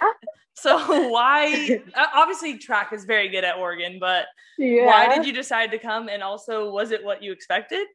So 0.56 1.10
why? 1.10 1.82
obviously, 2.14 2.58
track 2.58 2.94
is 2.94 3.06
very 3.06 3.30
good 3.30 3.44
at 3.44 3.58
Oregon, 3.58 3.98
but 4.00 4.26
yeah. 4.58 4.86
why 4.86 5.14
did 5.14 5.26
you 5.26 5.34
decide 5.34 5.72
to 5.72 5.78
come? 5.78 6.08
And 6.08 6.24
also, 6.24 6.72
was 6.72 6.92
it 6.92 7.04
what 7.04 7.22
you 7.22 7.32
expected? 7.32 7.86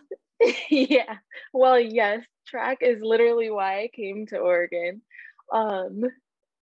yeah. 0.70 1.16
Well, 1.52 1.80
yes, 1.80 2.22
track 2.46 2.78
is 2.82 3.00
literally 3.00 3.50
why 3.50 3.80
I 3.80 3.90
came 3.94 4.26
to 4.26 4.36
Oregon. 4.36 5.00
Um, 5.52 6.02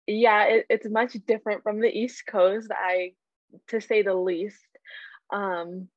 yeah, 0.06 0.44
it, 0.44 0.66
it's 0.70 0.88
much 0.88 1.14
different 1.26 1.62
from 1.62 1.80
the 1.80 1.90
East 1.90 2.24
Coast. 2.26 2.70
I, 2.72 3.14
to 3.68 3.80
say 3.80 4.02
the 4.02 4.14
least. 4.14 4.66
Um, 5.32 5.88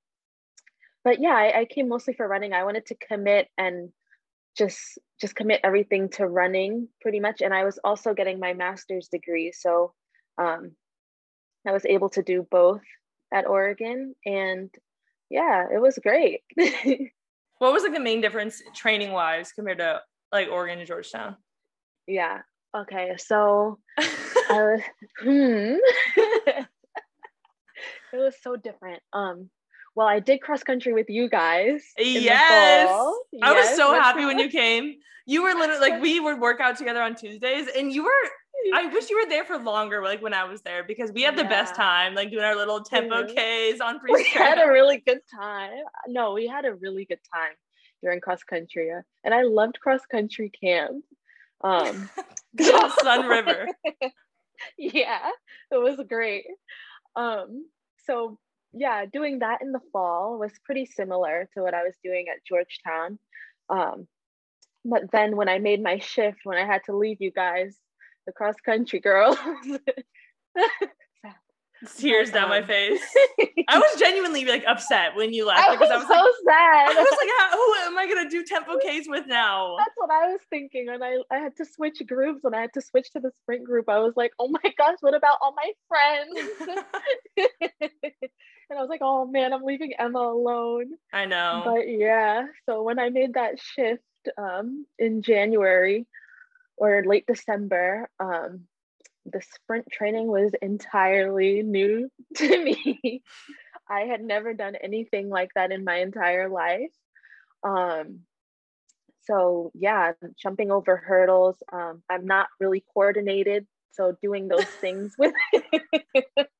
but 1.08 1.22
yeah, 1.22 1.30
I, 1.30 1.62
I 1.62 1.66
came 1.66 1.88
mostly 1.88 2.14
for 2.14 2.28
running. 2.28 2.52
I 2.52 2.66
wanted 2.66 2.88
to 2.88 2.96
commit 2.96 3.48
and 3.58 3.94
just 4.58 5.00
just 5.22 5.36
commit 5.36 5.62
everything 5.64 6.10
to 6.10 6.28
running 6.28 6.90
pretty 7.00 7.22
much. 7.22 7.40
And 7.40 7.54
I 7.54 7.64
was 7.64 7.80
also 7.82 8.14
getting 8.14 8.42
my 8.42 8.54
master's 8.54 9.08
degree, 9.08 9.54
so 9.54 9.94
um, 10.38 10.74
I 11.66 11.72
was 11.72 11.86
able 11.86 12.10
to 12.10 12.22
do 12.22 12.46
both 12.52 12.82
at 13.34 13.48
Oregon, 13.48 14.16
and 14.26 14.70
yeah, 15.30 15.68
it 15.74 15.80
was 15.80 15.98
great. 16.04 16.42
what 16.58 17.72
was 17.72 17.84
like 17.84 17.94
the 17.94 18.02
main 18.02 18.20
difference 18.20 18.62
training 18.76 19.14
wise 19.14 19.54
compared 19.54 19.78
to 19.78 20.02
like 20.34 20.50
Oregon 20.50 20.80
and 20.80 20.88
Georgetown? 20.90 21.38
Yeah. 22.06 22.42
Okay. 22.76 23.16
So, 23.18 23.80
uh, 23.98 24.78
hmm. 25.22 25.76
it 26.18 26.68
was 28.12 28.36
so 28.42 28.58
different. 28.58 29.02
Um, 29.14 29.50
well, 29.98 30.06
I 30.06 30.20
did 30.20 30.42
cross 30.42 30.62
country 30.62 30.94
with 30.94 31.10
you 31.10 31.28
guys. 31.28 31.82
Yes. 31.98 32.88
I 33.42 33.52
was 33.52 33.76
so 33.76 33.94
happy 33.94 34.26
when 34.26 34.38
you 34.38 34.48
came. 34.48 34.98
You 35.26 35.42
were 35.42 35.56
literally 35.56 35.82
like 35.82 36.00
we 36.00 36.20
would 36.20 36.40
work 36.40 36.62
out 36.62 36.78
together 36.78 37.02
on 37.02 37.16
Tuesdays 37.16 37.68
and 37.76 37.92
you 37.92 38.04
were 38.04 38.30
I 38.76 38.86
wish 38.94 39.10
you 39.10 39.20
were 39.20 39.28
there 39.28 39.44
for 39.44 39.58
longer, 39.58 40.04
like 40.04 40.22
when 40.22 40.36
I 40.36 40.44
was 40.44 40.62
there, 40.62 40.84
because 40.84 41.12
we 41.12 41.24
had 41.24 41.36
the 41.36 41.42
yeah. 41.42 41.50
best 41.50 41.74
time, 41.74 42.14
like 42.14 42.30
doing 42.30 42.44
our 42.44 42.56
little 42.56 42.84
tempo 42.84 43.26
Ks 43.26 43.82
on 43.82 44.00
free. 44.00 44.14
We 44.14 44.24
had 44.26 44.60
a 44.60 44.72
really 44.72 44.98
good 45.00 45.22
time. 45.34 45.84
No, 46.08 46.34
we 46.34 46.48
had 46.48 46.66
a 46.66 46.76
really 46.76 47.06
good 47.06 47.20
time 47.34 47.54
during 48.04 48.22
cross 48.22 48.44
country, 48.44 48.92
and 49.24 49.34
I 49.34 49.44
loved 49.44 49.80
cross 49.80 50.06
country 50.06 50.52
camp. 50.52 51.04
Um, 51.62 52.10
Sunriver. 52.58 53.66
yeah, 54.78 55.30
it 55.72 55.78
was 55.78 56.00
great. 56.08 56.46
Um, 57.16 57.68
so 58.06 58.38
yeah, 58.74 59.06
doing 59.06 59.40
that 59.40 59.62
in 59.62 59.72
the 59.72 59.82
fall 59.92 60.38
was 60.38 60.52
pretty 60.64 60.86
similar 60.86 61.50
to 61.54 61.64
what 61.64 61.74
I 61.74 61.84
was 61.84 61.96
doing 62.04 62.26
at 62.30 62.46
Georgetown. 62.46 63.20
Um, 63.70 64.08
but 64.86 65.12
then 65.12 65.36
when 65.36 65.50
I 65.50 65.60
made 65.60 65.82
my 65.82 66.00
shift, 66.00 66.40
when 66.44 66.58
I 66.58 66.66
had 66.66 66.84
to 66.86 66.96
leave 66.96 67.18
you 67.20 67.32
guys, 67.32 67.76
the 68.26 68.32
cross 68.32 68.56
country 68.66 69.00
girls, 69.00 69.38
tears 71.98 72.32
down 72.32 72.50
my 72.50 72.62
face. 72.62 73.02
I 73.68 73.78
was 73.78 74.00
genuinely 74.00 74.46
like 74.46 74.64
upset 74.68 75.16
when 75.16 75.34
you 75.34 75.46
left 75.46 75.72
because 75.72 75.92
I 75.92 75.98
was, 75.98 76.06
I 76.06 76.08
was 76.08 76.08
so 76.08 76.46
like, 76.46 76.56
sad. 76.56 76.90
I 76.90 77.02
was 77.02 77.18
like, 77.20 77.30
who 77.54 77.74
am 77.92 77.98
I 77.98 78.08
gonna 78.08 78.30
do 78.30 78.44
tempo 78.44 78.78
Ks 78.78 79.08
with 79.08 79.28
now? 79.28 79.76
That's 79.80 79.94
what 79.96 80.10
I 80.10 80.28
was 80.28 80.40
thinking. 80.50 80.88
And 80.90 81.04
I, 81.04 81.18
I 81.32 81.38
had 81.40 81.56
to 81.58 81.66
switch 81.66 82.02
groups 82.08 82.40
when 82.44 82.54
I 82.54 82.62
had 82.62 82.74
to 82.74 82.82
switch 82.82 83.12
to 83.12 83.20
the 83.20 83.32
sprint 83.42 83.64
group. 83.66 83.90
I 83.90 84.00
was 84.00 84.14
like, 84.16 84.32
oh 84.40 84.48
my 84.48 84.74
gosh, 84.78 84.98
what 85.02 85.14
about 85.14 85.38
all 85.42 85.54
my 85.56 85.72
friends? 85.88 86.40
And 88.70 88.78
I 88.78 88.82
was 88.82 88.90
like, 88.90 89.02
oh 89.02 89.26
man, 89.26 89.54
I'm 89.54 89.64
leaving 89.64 89.94
Emma 89.94 90.20
alone. 90.20 90.94
I 91.14 91.26
know. 91.26 91.62
But 91.66 91.88
yeah, 91.88 92.46
so 92.66 92.84
when 92.84 93.00
I 93.00 93.10
made 93.10 93.36
that 93.36 93.60
shift 93.60 94.04
um, 94.38 94.86
in 95.00 95.22
January 95.22 96.06
or 96.76 97.04
late 97.06 97.26
December, 97.28 98.10
um, 98.20 98.66
the 99.26 99.42
sprint 99.42 99.88
training 99.92 100.28
was 100.28 100.52
entirely 100.62 101.64
new 101.64 102.10
to 102.36 102.64
me. 102.64 103.24
I 103.90 104.02
had 104.02 104.22
never 104.22 104.54
done 104.54 104.76
anything 104.76 105.30
like 105.30 105.52
that 105.56 105.72
in 105.72 105.84
my 105.84 105.98
entire 105.98 106.50
life. 106.50 106.92
Um, 107.64 108.22
so 109.24 109.72
yeah, 109.74 110.14
jumping 110.42 110.72
over 110.72 110.98
hurdles. 110.98 111.58
Um, 111.72 112.02
I'm 112.10 112.26
not 112.26 112.48
really 112.60 112.84
coordinated, 112.94 113.66
so 113.92 114.16
doing 114.22 114.48
those 114.48 114.66
things 114.66 115.14
with 115.18 115.34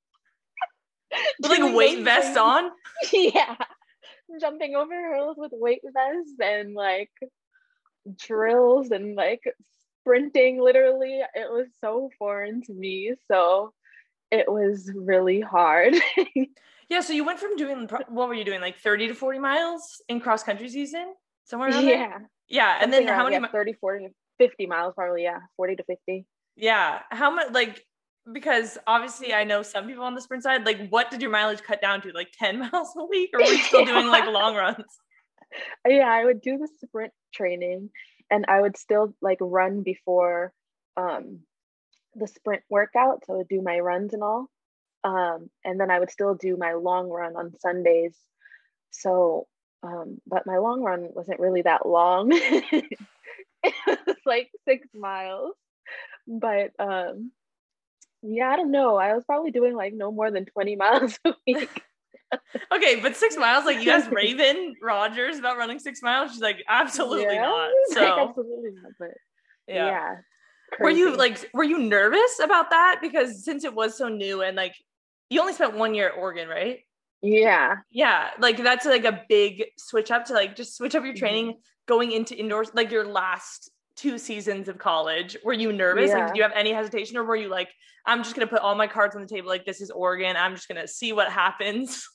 like 1.42 1.76
weight 1.76 2.04
vest 2.04 2.28
things. 2.28 2.38
on? 2.38 2.72
Yeah. 3.14 3.56
Jumping 4.42 4.76
over 4.76 4.94
hurdles 4.94 5.38
with 5.38 5.52
weight 5.56 5.82
vests 5.84 6.34
and 6.42 6.74
like 6.74 7.12
drills 8.18 8.92
and 8.92 9.16
like 9.16 9.42
sprinting 10.02 10.62
literally. 10.62 11.22
It 11.34 11.50
was 11.50 11.68
so 11.82 12.10
foreign 12.20 12.62
to 12.64 12.74
me. 12.74 13.14
So 13.30 13.74
it 14.32 14.52
was 14.52 14.92
really 14.94 15.40
hard. 15.40 15.96
yeah. 16.90 17.02
So 17.02 17.14
you 17.14 17.24
went 17.24 17.40
from 17.40 17.56
doing, 17.56 17.90
what 18.10 18.28
were 18.28 18.34
you 18.34 18.44
doing? 18.46 18.62
Like 18.62 18.80
30 18.80 19.10
to 19.10 19.14
40 19.14 19.40
miles 19.40 20.02
in 20.10 20.20
cross 20.20 20.44
country 20.44 20.70
season? 20.70 21.14
Somewhere 21.46 21.70
around 21.70 21.86
Yeah. 21.88 22.08
There? 22.10 22.30
Yeah. 22.50 22.78
And 22.82 22.92
then 22.92 23.08
how 23.08 23.24
many? 23.24 23.36
Yeah, 23.36 23.48
30, 23.48 23.74
40, 23.74 24.10
50 24.40 24.66
miles 24.66 24.94
probably. 24.96 25.24
Yeah. 25.24 25.40
40 25.56 25.78
to 25.78 25.84
50. 25.84 26.26
Yeah. 26.58 27.00
How 27.10 27.32
much, 27.32 27.52
like, 27.52 27.86
because 28.32 28.78
obviously 28.88 29.34
I 29.34 29.44
know 29.44 29.64
some 29.64 29.88
people 29.88 30.04
on 30.04 30.16
the 30.16 30.22
sprint 30.22 30.44
side, 30.44 30.66
like 30.66 30.90
what 30.90 31.10
did 31.12 31.22
your 31.22 31.32
mileage 31.32 31.62
cut 31.62 31.82
down 31.82 32.02
to? 32.02 32.12
Like 32.12 32.30
10 32.38 32.60
miles 32.72 32.94
a 32.98 33.06
week? 33.06 33.32
Or 33.34 33.40
were 33.40 33.46
you 33.46 33.64
still 33.64 33.86
doing 33.86 34.08
like 34.08 34.26
long 34.26 34.56
runs? 34.56 35.00
Yeah, 35.88 36.10
I 36.10 36.26
would 36.26 36.42
do 36.42 36.58
the 36.58 36.68
sprint 36.84 37.14
training 37.34 37.90
and 38.30 38.46
I 38.48 38.62
would 38.62 38.78
still 38.78 39.14
like 39.22 39.38
run 39.40 39.84
before 39.84 40.54
um 40.98 41.40
the 42.16 42.28
sprint 42.28 42.64
workout. 42.70 43.24
So 43.26 43.34
I 43.34 43.38
would 43.38 43.48
do 43.48 43.62
my 43.62 43.80
runs 43.80 44.14
and 44.14 44.24
all. 44.24 44.50
Um, 45.04 45.50
and 45.64 45.80
then 45.80 45.92
I 45.92 46.00
would 46.00 46.12
still 46.12 46.34
do 46.34 46.58
my 46.58 46.74
long 46.74 47.10
run 47.10 47.36
on 47.36 47.54
Sundays. 47.60 48.16
So 48.92 49.48
um, 49.84 50.20
but 50.26 50.48
my 50.48 50.58
long 50.58 50.82
run 50.82 51.10
wasn't 51.14 51.40
really 51.40 51.62
that 51.62 51.88
long. 51.88 52.30
it 52.34 52.98
was 53.86 54.18
like 54.26 54.50
six 54.68 54.88
miles. 54.94 55.54
But 56.28 56.72
um 56.80 57.32
yeah, 58.22 58.50
I 58.50 58.56
don't 58.56 58.72
know. 58.72 58.98
I 58.98 59.14
was 59.14 59.24
probably 59.26 59.52
doing 59.52 59.76
like 59.76 59.94
no 59.94 60.12
more 60.12 60.32
than 60.32 60.46
20 60.46 60.76
miles 60.76 61.20
a 61.26 61.34
week. 61.48 61.70
okay, 62.74 63.00
but 63.02 63.16
six 63.16 63.38
miles, 63.38 63.66
like 63.66 63.84
you 63.84 63.92
asked 63.92 64.12
Raven 64.12 64.76
Rogers 64.82 65.40
about 65.40 65.58
running 65.58 65.80
six 65.80 66.02
miles. 66.02 66.32
She's 66.32 66.42
like, 66.42 66.64
absolutely 66.68 67.36
yeah, 67.36 67.42
not. 67.42 67.70
So 67.90 68.02
like, 68.02 68.30
absolutely 68.30 68.72
not, 68.82 68.92
but 69.00 69.12
yeah. 69.68 69.86
yeah 69.86 70.16
were 70.80 70.90
you 70.90 71.16
like 71.16 71.50
were 71.54 71.64
you 71.64 71.80
nervous 71.80 72.40
about 72.44 72.70
that? 72.72 73.00
Because 73.02 73.44
since 73.44 73.64
it 73.64 73.74
was 73.74 73.98
so 73.98 74.10
new 74.10 74.42
and 74.42 74.56
like 74.56 74.76
you 75.30 75.40
only 75.40 75.54
spent 75.54 75.76
one 75.76 75.94
year 75.94 76.10
at 76.10 76.18
Oregon, 76.18 76.48
right? 76.48 76.80
Yeah. 77.22 77.78
Yeah. 77.90 78.30
Like 78.40 78.58
that's 78.58 78.86
like 78.86 79.06
a 79.06 79.24
big 79.28 79.66
switch 79.78 80.12
up 80.12 80.26
to 80.26 80.34
like 80.34 80.56
just 80.56 80.76
switch 80.76 80.96
up 80.96 81.04
your 81.04 81.16
training 81.16 81.48
mm-hmm. 81.48 81.60
going 81.88 82.12
into 82.12 82.38
indoors, 82.38 82.72
like 82.74 82.92
your 82.92 83.06
last 83.06 83.72
two 83.98 84.18
seasons 84.18 84.70
of 84.70 84.78
college. 84.78 85.36
Were 85.44 85.54
you 85.54 85.74
nervous? 85.74 86.10
Yeah. 86.12 86.20
like 86.20 86.28
did 86.28 86.38
you 86.38 86.44
have 86.44 86.54
any 86.56 86.72
hesitation 86.72 87.18
or 87.18 87.24
were 87.24 87.36
you 87.36 87.50
like 87.50 87.70
i'm 88.06 88.24
just 88.24 88.36
going 88.36 88.48
to 88.48 88.52
put 88.52 88.62
all 88.62 88.76
my 88.76 88.88
cards 88.88 89.16
on 89.16 89.22
the 89.22 89.28
table 89.28 89.48
like 89.50 89.66
this 89.66 89.82
is 89.82 89.92
oregon 89.92 90.36
i'm 90.38 90.56
just 90.56 90.68
going 90.68 90.82
to 90.82 90.88
see 90.88 91.14
what 91.14 91.30
happens 91.30 92.08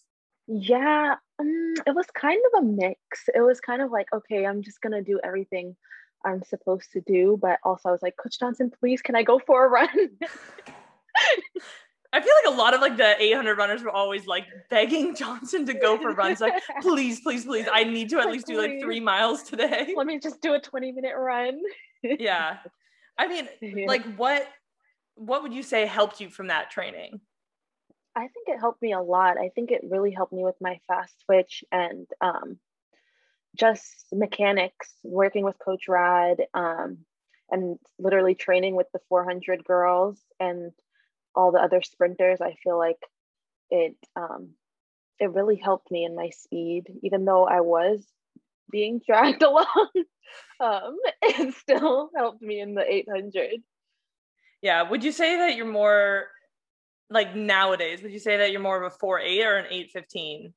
yeah 0.48 1.14
um, 1.38 1.74
it 1.86 1.94
was 1.94 2.06
kind 2.14 2.40
of 2.52 2.62
a 2.62 2.66
mix. 2.66 2.98
It 3.34 3.40
was 3.40 3.60
kind 3.60 3.82
of 3.82 3.90
like 3.90 4.06
okay 4.12 4.46
i'm 4.46 4.62
just 4.62 4.80
going 4.80 4.92
to 4.92 5.02
do 5.02 5.20
everything 5.22 5.76
i'm 6.24 6.42
supposed 6.42 6.90
to 6.92 7.00
do 7.00 7.38
but 7.40 7.58
also 7.64 7.88
i 7.88 7.92
was 7.92 8.02
like 8.02 8.16
coach 8.16 8.38
johnson 8.38 8.70
please 8.80 9.02
can 9.02 9.14
i 9.14 9.22
go 9.22 9.38
for 9.38 9.66
a 9.66 9.68
run 9.68 9.88
I 12.14 12.20
feel 12.20 12.32
like 12.44 12.54
a 12.54 12.58
lot 12.58 12.74
of 12.74 12.80
like 12.80 12.98
the 12.98 13.20
800 13.20 13.56
runners 13.56 13.82
were 13.82 13.90
always 13.90 14.26
like 14.26 14.44
begging 14.68 15.14
Johnson 15.16 15.64
to 15.66 15.74
go 15.74 15.98
for 15.98 16.12
runs. 16.12 16.40
Like, 16.40 16.62
please, 16.82 17.20
please, 17.20 17.44
please, 17.44 17.66
I 17.72 17.84
need 17.84 18.10
to 18.10 18.18
at 18.18 18.30
least 18.30 18.46
do 18.46 18.58
like 18.58 18.80
three 18.80 19.00
miles 19.00 19.42
today. 19.42 19.94
Let 19.96 20.06
me 20.06 20.18
just 20.18 20.42
do 20.42 20.54
a 20.54 20.60
20 20.60 20.92
minute 20.92 21.14
run. 21.16 21.60
yeah. 22.02 22.58
I 23.18 23.28
mean, 23.28 23.48
yeah. 23.60 23.84
like 23.88 24.04
what 24.16 24.46
what 25.14 25.42
would 25.42 25.54
you 25.54 25.62
say 25.62 25.86
helped 25.86 26.20
you 26.20 26.28
from 26.28 26.48
that 26.48 26.70
training? 26.70 27.20
I 28.14 28.28
think 28.28 28.48
it 28.48 28.60
helped 28.60 28.82
me 28.82 28.92
a 28.92 29.00
lot. 29.00 29.38
I 29.38 29.48
think 29.54 29.70
it 29.70 29.82
really 29.88 30.10
helped 30.10 30.32
me 30.32 30.44
with 30.44 30.56
my 30.60 30.80
fast 30.86 31.14
twitch 31.24 31.64
and 31.72 32.06
um, 32.20 32.58
just 33.56 34.06
mechanics, 34.12 34.92
working 35.02 35.44
with 35.44 35.58
Coach 35.58 35.88
Rod, 35.88 36.42
um, 36.52 36.98
and 37.50 37.78
literally 37.98 38.34
training 38.34 38.74
with 38.76 38.86
the 38.92 39.00
400 39.08 39.64
girls 39.64 40.18
and 40.40 40.72
all 41.34 41.52
the 41.52 41.60
other 41.60 41.82
sprinters, 41.82 42.40
I 42.40 42.56
feel 42.62 42.78
like 42.78 42.98
it 43.70 43.96
um, 44.16 44.50
it 45.18 45.32
really 45.32 45.56
helped 45.56 45.90
me 45.90 46.04
in 46.04 46.14
my 46.16 46.30
speed, 46.30 46.84
even 47.02 47.24
though 47.24 47.46
I 47.46 47.60
was 47.60 48.04
being 48.70 49.00
dragged 49.06 49.42
along. 49.42 49.90
um, 50.60 50.98
it 51.22 51.54
still 51.54 52.10
helped 52.16 52.42
me 52.42 52.60
in 52.60 52.74
the 52.74 52.84
800. 52.90 53.62
Yeah. 54.62 54.82
Would 54.82 55.04
you 55.04 55.12
say 55.12 55.38
that 55.38 55.56
you're 55.56 55.66
more 55.66 56.28
like 57.10 57.34
nowadays? 57.34 58.02
Would 58.02 58.12
you 58.12 58.18
say 58.18 58.38
that 58.38 58.52
you're 58.52 58.60
more 58.60 58.82
of 58.82 58.92
a 58.92 58.96
four 58.96 59.20
eight 59.20 59.44
or 59.44 59.56
an 59.56 59.66
eight 59.70 59.90
fifteen? 59.92 60.54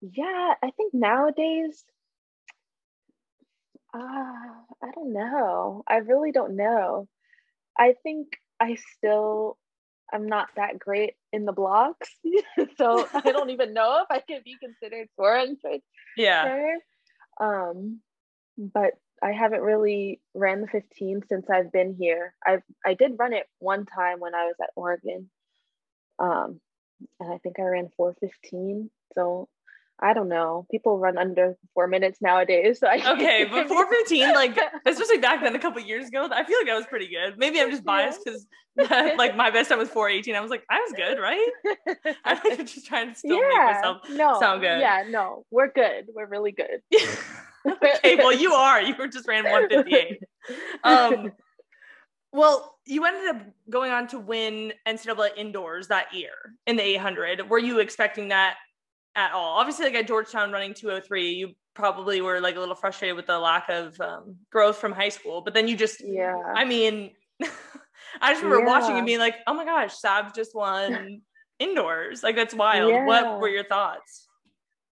Yeah, 0.00 0.54
I 0.62 0.70
think 0.76 0.92
nowadays 0.94 1.84
Uh, 3.94 3.98
I 3.98 4.90
don't 4.94 5.12
know. 5.12 5.82
I 5.86 5.96
really 5.96 6.32
don't 6.32 6.56
know. 6.56 7.08
I 7.78 7.94
think 8.02 8.38
I 8.62 8.76
still 8.96 9.58
I'm 10.12 10.26
not 10.26 10.48
that 10.56 10.78
great 10.78 11.14
in 11.32 11.46
the 11.46 11.52
blocks. 11.52 12.10
so 12.78 13.08
I 13.12 13.32
don't 13.32 13.50
even 13.50 13.72
know 13.72 14.02
if 14.02 14.06
I 14.10 14.20
can 14.20 14.42
be 14.44 14.56
considered 14.62 15.08
400. 15.16 15.80
Yeah. 16.16 16.76
Um, 17.40 18.00
but 18.58 18.92
I 19.22 19.32
haven't 19.32 19.62
really 19.62 20.20
ran 20.34 20.60
the 20.60 20.66
15 20.66 21.22
since 21.28 21.46
I've 21.48 21.72
been 21.72 21.96
here. 21.98 22.34
I've 22.46 22.62
I 22.84 22.94
did 22.94 23.12
run 23.18 23.32
it 23.32 23.46
one 23.58 23.86
time 23.86 24.20
when 24.20 24.34
I 24.34 24.44
was 24.44 24.56
at 24.62 24.70
Oregon. 24.76 25.30
Um, 26.18 26.60
and 27.18 27.32
I 27.32 27.38
think 27.38 27.58
I 27.58 27.62
ran 27.62 27.88
415. 27.96 28.90
So 29.14 29.48
I 30.00 30.14
don't 30.14 30.28
know. 30.28 30.66
People 30.70 30.98
run 30.98 31.16
under 31.16 31.56
four 31.74 31.86
minutes 31.86 32.20
nowadays. 32.20 32.80
So 32.80 32.88
I 32.88 33.12
okay, 33.12 33.44
but 33.50 33.68
four 33.68 33.88
fifteen, 33.88 34.32
like 34.34 34.58
especially 34.86 35.18
back 35.18 35.42
then, 35.42 35.54
a 35.54 35.58
couple 35.58 35.80
years 35.80 36.08
ago, 36.08 36.28
I 36.30 36.44
feel 36.44 36.58
like 36.58 36.68
I 36.68 36.76
was 36.76 36.86
pretty 36.86 37.08
good. 37.08 37.38
Maybe 37.38 37.60
I'm 37.60 37.70
just 37.70 37.84
biased 37.84 38.20
because 38.24 38.46
like 39.16 39.36
my 39.36 39.50
best 39.50 39.68
time 39.68 39.78
was 39.78 39.88
four 39.88 40.08
eighteen. 40.08 40.34
I 40.34 40.40
was 40.40 40.50
like, 40.50 40.64
I 40.68 40.80
was 40.80 40.92
good, 40.96 41.18
right? 41.20 41.48
I'm 42.24 42.38
like, 42.44 42.66
just 42.66 42.86
trying 42.86 43.10
to 43.10 43.14
still 43.14 43.36
yeah, 43.36 43.48
make 43.48 43.76
myself 43.76 43.98
no, 44.10 44.40
sound 44.40 44.60
good. 44.60 44.80
Yeah, 44.80 45.04
no, 45.08 45.44
we're 45.50 45.70
good. 45.70 46.06
We're 46.14 46.26
really 46.26 46.52
good. 46.52 46.82
okay, 47.66 48.16
well 48.16 48.32
you 48.32 48.52
are. 48.54 48.82
You 48.82 48.94
were 48.98 49.08
just 49.08 49.28
ran 49.28 49.48
one 49.48 49.68
fifty 49.68 49.94
eight. 49.94 50.22
Um, 50.82 51.32
well, 52.32 52.76
you 52.86 53.04
ended 53.04 53.36
up 53.36 53.42
going 53.70 53.92
on 53.92 54.08
to 54.08 54.18
win 54.18 54.72
NCAA 54.86 55.36
indoors 55.36 55.88
that 55.88 56.14
year 56.14 56.32
in 56.66 56.76
the 56.76 56.82
800. 56.82 57.48
Were 57.48 57.58
you 57.58 57.78
expecting 57.78 58.28
that 58.28 58.56
at 59.14 59.32
all. 59.32 59.58
Obviously, 59.58 59.86
like 59.86 59.94
at 59.94 60.06
Georgetown 60.06 60.52
running 60.52 60.74
203, 60.74 61.32
you 61.32 61.54
probably 61.74 62.20
were 62.20 62.40
like 62.40 62.56
a 62.56 62.60
little 62.60 62.74
frustrated 62.74 63.16
with 63.16 63.26
the 63.26 63.38
lack 63.38 63.68
of 63.68 63.98
um, 64.00 64.36
growth 64.50 64.76
from 64.76 64.92
high 64.92 65.08
school. 65.08 65.40
But 65.40 65.54
then 65.54 65.68
you 65.68 65.76
just, 65.76 66.02
yeah. 66.04 66.36
I 66.54 66.64
mean, 66.64 67.10
I 68.20 68.32
just 68.32 68.42
remember 68.42 68.64
yeah. 68.64 68.80
watching 68.80 68.96
and 68.96 69.06
being 69.06 69.18
like, 69.18 69.36
oh 69.46 69.54
my 69.54 69.64
gosh, 69.64 69.94
Sab 69.94 70.34
just 70.34 70.54
won 70.54 71.22
indoors. 71.58 72.22
Like 72.22 72.36
that's 72.36 72.54
wild. 72.54 72.90
Yeah. 72.90 73.06
What 73.06 73.40
were 73.40 73.48
your 73.48 73.64
thoughts? 73.64 74.28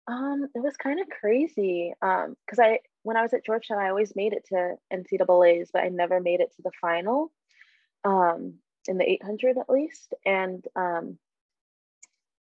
Um, 0.07 0.47
it 0.53 0.59
was 0.59 0.75
kind 0.77 0.99
of 0.99 1.07
crazy. 1.09 1.93
Um, 2.01 2.35
because 2.45 2.59
I 2.59 2.79
when 3.03 3.17
I 3.17 3.21
was 3.21 3.33
at 3.33 3.45
Georgetown, 3.45 3.79
I 3.79 3.89
always 3.89 4.15
made 4.15 4.33
it 4.33 4.45
to 4.49 4.75
NCAA's, 4.91 5.69
but 5.71 5.83
I 5.83 5.89
never 5.89 6.19
made 6.19 6.41
it 6.41 6.51
to 6.55 6.61
the 6.63 6.71
final. 6.79 7.31
Um, 8.03 8.55
in 8.87 8.99
the 8.99 9.09
800 9.09 9.57
at 9.57 9.69
least, 9.69 10.13
and 10.25 10.63
um, 10.75 11.17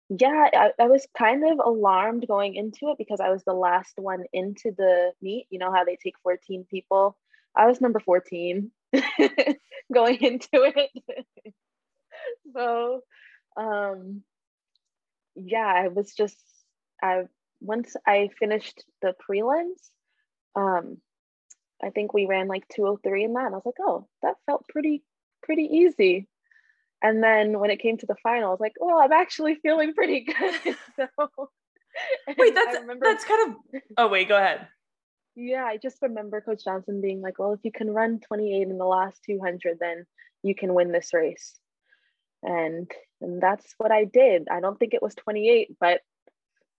yeah, 0.10 0.50
I, 0.54 0.72
I, 0.80 0.88
was 0.88 1.06
kind 1.18 1.44
of 1.44 1.60
alarmed 1.60 2.26
going 2.28 2.56
into 2.56 2.92
it 2.92 2.98
because 2.98 3.20
I 3.20 3.30
was 3.30 3.44
the 3.44 3.54
last 3.54 3.94
one 3.98 4.24
into 4.32 4.72
the 4.78 5.12
meet. 5.22 5.48
You 5.50 5.60
know 5.60 5.72
how 5.72 5.84
they 5.84 5.98
take 6.02 6.16
14 6.24 6.66
people? 6.70 7.18
I 7.56 7.66
was 7.68 7.82
number 7.82 8.00
14 8.00 8.72
going 9.94 10.24
into 10.24 10.48
it. 10.54 10.92
so, 12.56 13.02
um, 13.58 14.24
yeah, 15.36 15.74
I 15.76 15.90
was 15.90 16.14
just, 16.14 16.38
I, 17.04 17.24
once 17.60 17.96
I 18.06 18.30
finished 18.40 18.86
the 19.02 19.14
prelims, 19.30 19.82
um, 20.56 20.98
I 21.84 21.90
think 21.90 22.14
we 22.14 22.28
ran 22.28 22.48
like 22.48 22.68
203 22.70 23.26
in 23.26 23.34
that. 23.34 23.48
And 23.48 23.56
I 23.56 23.58
was 23.58 23.66
like, 23.66 23.76
oh, 23.82 24.08
that 24.24 24.36
felt 24.46 24.66
pretty, 24.70 25.04
pretty 25.44 25.64
easy. 25.64 26.28
And 27.02 27.24
then 27.24 27.60
when 27.60 27.70
it 27.70 27.80
came 27.80 27.98
to 27.98 28.06
the 28.06 28.16
final, 28.16 28.50
I 28.50 28.52
was 28.52 28.60
like, 28.60 28.74
well, 28.80 28.98
I'm 28.98 29.12
actually 29.12 29.56
feeling 29.56 29.94
pretty 29.94 30.22
good. 30.22 30.76
so, 30.96 31.50
wait, 32.38 32.56
that's 32.56 32.80
remember, 32.80 33.06
that's 33.06 33.24
kind 33.24 33.52
of. 33.52 33.82
Oh 33.98 34.08
wait, 34.08 34.28
go 34.28 34.38
ahead. 34.38 34.68
Yeah, 35.36 35.66
I 35.66 35.78
just 35.78 35.98
remember 36.02 36.42
Coach 36.42 36.64
Johnson 36.64 37.00
being 37.00 37.22
like, 37.22 37.38
well, 37.38 37.54
if 37.54 37.60
you 37.64 37.72
can 37.72 37.92
run 37.92 38.20
28 38.20 38.68
in 38.68 38.78
the 38.80 38.86
last 38.86 39.22
200, 39.26 39.78
then 39.80 40.06
you 40.42 40.56
can 40.56 40.74
win 40.74 40.92
this 40.92 41.14
race. 41.14 41.60
And 42.42 42.90
and 43.22 43.42
that's 43.42 43.74
what 43.78 43.92
I 43.92 44.06
did. 44.06 44.48
I 44.50 44.60
don't 44.60 44.80
think 44.80 44.94
it 44.94 45.02
was 45.02 45.14
28, 45.16 45.76
but 45.80 46.02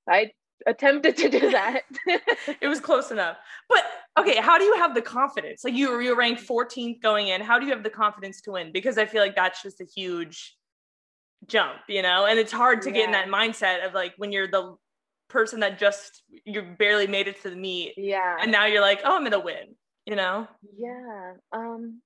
I 0.08 0.32
attempted 0.66 1.16
to 1.18 1.28
do 1.28 1.50
that. 1.50 1.82
it 2.60 2.68
was 2.68 2.80
close 2.80 3.10
enough. 3.10 3.36
But 3.68 3.84
okay, 4.20 4.40
how 4.40 4.58
do 4.58 4.64
you 4.64 4.74
have 4.76 4.94
the 4.94 5.02
confidence? 5.02 5.64
Like 5.64 5.74
you 5.74 5.98
you 6.00 6.16
ranked 6.16 6.46
14th 6.46 7.00
going 7.00 7.28
in. 7.28 7.40
How 7.40 7.58
do 7.58 7.66
you 7.66 7.72
have 7.72 7.82
the 7.82 7.90
confidence 7.90 8.40
to 8.42 8.52
win? 8.52 8.72
Because 8.72 8.98
I 8.98 9.06
feel 9.06 9.22
like 9.22 9.36
that's 9.36 9.62
just 9.62 9.80
a 9.80 9.84
huge 9.84 10.56
jump, 11.46 11.78
you 11.88 12.02
know? 12.02 12.26
And 12.26 12.38
it's 12.38 12.52
hard 12.52 12.82
to 12.82 12.90
yeah. 12.90 12.94
get 12.94 13.04
in 13.06 13.12
that 13.12 13.28
mindset 13.28 13.86
of 13.86 13.94
like 13.94 14.14
when 14.16 14.32
you're 14.32 14.48
the 14.48 14.76
person 15.28 15.60
that 15.60 15.78
just 15.78 16.22
you 16.44 16.62
barely 16.78 17.06
made 17.06 17.28
it 17.28 17.42
to 17.42 17.50
the 17.50 17.56
meet. 17.56 17.94
Yeah. 17.96 18.36
And 18.40 18.50
now 18.50 18.66
you're 18.66 18.80
like, 18.80 19.00
"Oh, 19.04 19.14
I'm 19.14 19.22
going 19.22 19.32
to 19.32 19.40
win." 19.40 19.74
You 20.06 20.16
know? 20.16 20.48
Yeah. 20.76 21.34
Um 21.52 22.00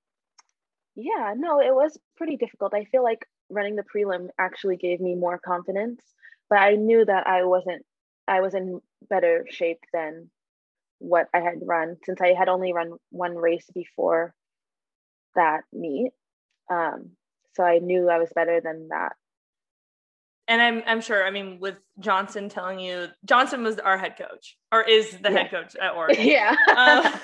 yeah, 0.95 1.33
no, 1.37 1.61
it 1.61 1.75
was 1.75 1.99
pretty 2.17 2.37
difficult. 2.37 2.75
I 2.75 2.85
feel 2.85 3.03
like 3.03 3.27
running 3.49 3.77
the 3.77 3.85
prelim 3.85 4.29
actually 4.39 4.77
gave 4.77 5.01
me 5.01 5.15
more 5.15 5.39
confidence, 5.39 6.03
but 6.51 6.59
I 6.59 6.75
knew 6.75 7.05
that 7.05 7.27
I 7.27 7.45
wasn't 7.45 7.85
I 8.29 8.41
was 8.41 8.55
in 8.55 8.81
better 9.09 9.47
shape 9.51 9.81
than 9.93 10.31
what 11.03 11.29
I 11.35 11.41
had 11.41 11.61
run 11.63 11.97
since 12.05 12.21
I 12.21 12.29
had 12.29 12.49
only 12.49 12.73
run 12.73 12.93
one 13.11 13.35
race 13.35 13.67
before 13.75 14.35
that 15.35 15.63
meet. 15.73 16.13
Um, 16.71 17.11
so 17.55 17.65
I 17.65 17.79
knew 17.79 18.09
I 18.09 18.19
was 18.19 18.31
better 18.35 18.61
than 18.61 18.89
that. 18.89 19.13
And 20.49 20.61
I'm 20.61 20.83
I'm 20.87 21.01
sure. 21.01 21.25
I 21.25 21.31
mean, 21.31 21.59
with 21.61 21.77
Johnson 22.01 22.49
telling 22.49 22.81
you, 22.81 23.09
Johnson 23.25 23.63
was 23.63 23.79
our 23.79 23.97
head 23.97 24.17
coach, 24.19 24.57
or 24.73 24.83
is 24.83 25.11
the 25.11 25.31
yeah. 25.31 25.39
head 25.39 25.51
coach 25.51 25.77
at 25.77 25.93
Oregon. 25.97 26.27
Yeah. 26.27 26.57
uh, 26.69 27.19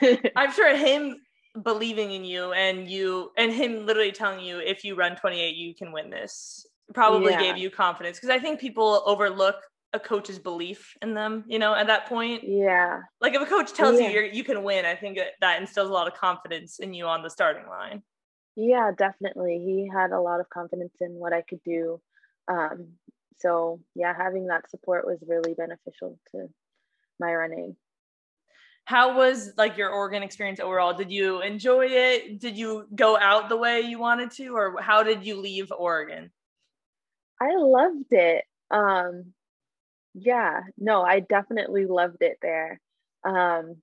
I'm 0.36 0.52
sure 0.52 0.74
him 0.76 1.16
believing 1.62 2.12
in 2.12 2.24
you 2.24 2.52
and 2.52 2.88
you 2.88 3.30
and 3.36 3.52
him 3.52 3.84
literally 3.84 4.12
telling 4.12 4.44
you 4.44 4.58
if 4.58 4.84
you 4.84 4.94
run 4.94 5.16
28 5.16 5.56
you 5.56 5.74
can 5.74 5.90
win 5.90 6.08
this 6.08 6.64
probably 6.94 7.32
yeah. 7.32 7.40
gave 7.40 7.56
you 7.56 7.68
confidence 7.68 8.16
because 8.16 8.30
i 8.30 8.38
think 8.38 8.60
people 8.60 9.02
overlook 9.04 9.56
a 9.92 10.00
coach's 10.00 10.38
belief 10.38 10.96
in 11.02 11.14
them, 11.14 11.44
you 11.48 11.58
know, 11.58 11.74
at 11.74 11.88
that 11.88 12.06
point. 12.06 12.44
Yeah. 12.44 13.00
Like 13.20 13.34
if 13.34 13.42
a 13.42 13.46
coach 13.46 13.72
tells 13.72 14.00
yeah. 14.00 14.08
you 14.08 14.20
you 14.20 14.30
you 14.32 14.44
can 14.44 14.62
win, 14.62 14.84
I 14.84 14.94
think 14.94 15.18
that 15.40 15.60
instills 15.60 15.88
a 15.88 15.92
lot 15.92 16.06
of 16.06 16.14
confidence 16.14 16.78
in 16.78 16.94
you 16.94 17.06
on 17.06 17.22
the 17.22 17.30
starting 17.30 17.68
line. 17.68 18.02
Yeah, 18.56 18.90
definitely. 18.96 19.62
He 19.64 19.90
had 19.92 20.12
a 20.12 20.20
lot 20.20 20.40
of 20.40 20.48
confidence 20.50 20.94
in 21.00 21.12
what 21.12 21.32
I 21.32 21.42
could 21.42 21.62
do. 21.64 22.00
Um, 22.48 22.88
so 23.38 23.80
yeah, 23.94 24.14
having 24.16 24.46
that 24.46 24.70
support 24.70 25.06
was 25.06 25.18
really 25.26 25.54
beneficial 25.54 26.18
to 26.32 26.48
my 27.18 27.34
running. 27.34 27.76
How 28.84 29.16
was 29.16 29.52
like 29.56 29.76
your 29.76 29.90
Oregon 29.90 30.22
experience 30.22 30.58
overall? 30.58 30.94
Did 30.94 31.12
you 31.12 31.42
enjoy 31.42 31.86
it? 31.86 32.40
Did 32.40 32.56
you 32.56 32.86
go 32.94 33.16
out 33.16 33.48
the 33.48 33.56
way 33.56 33.82
you 33.82 33.98
wanted 33.98 34.30
to, 34.32 34.48
or 34.56 34.80
how 34.80 35.02
did 35.02 35.24
you 35.24 35.36
leave 35.36 35.70
Oregon? 35.76 36.30
I 37.40 37.54
loved 37.56 38.12
it. 38.12 38.44
Um, 38.70 39.32
yeah 40.14 40.60
no 40.78 41.02
i 41.02 41.20
definitely 41.20 41.86
loved 41.86 42.22
it 42.22 42.38
there. 42.42 42.80
Um 43.24 43.76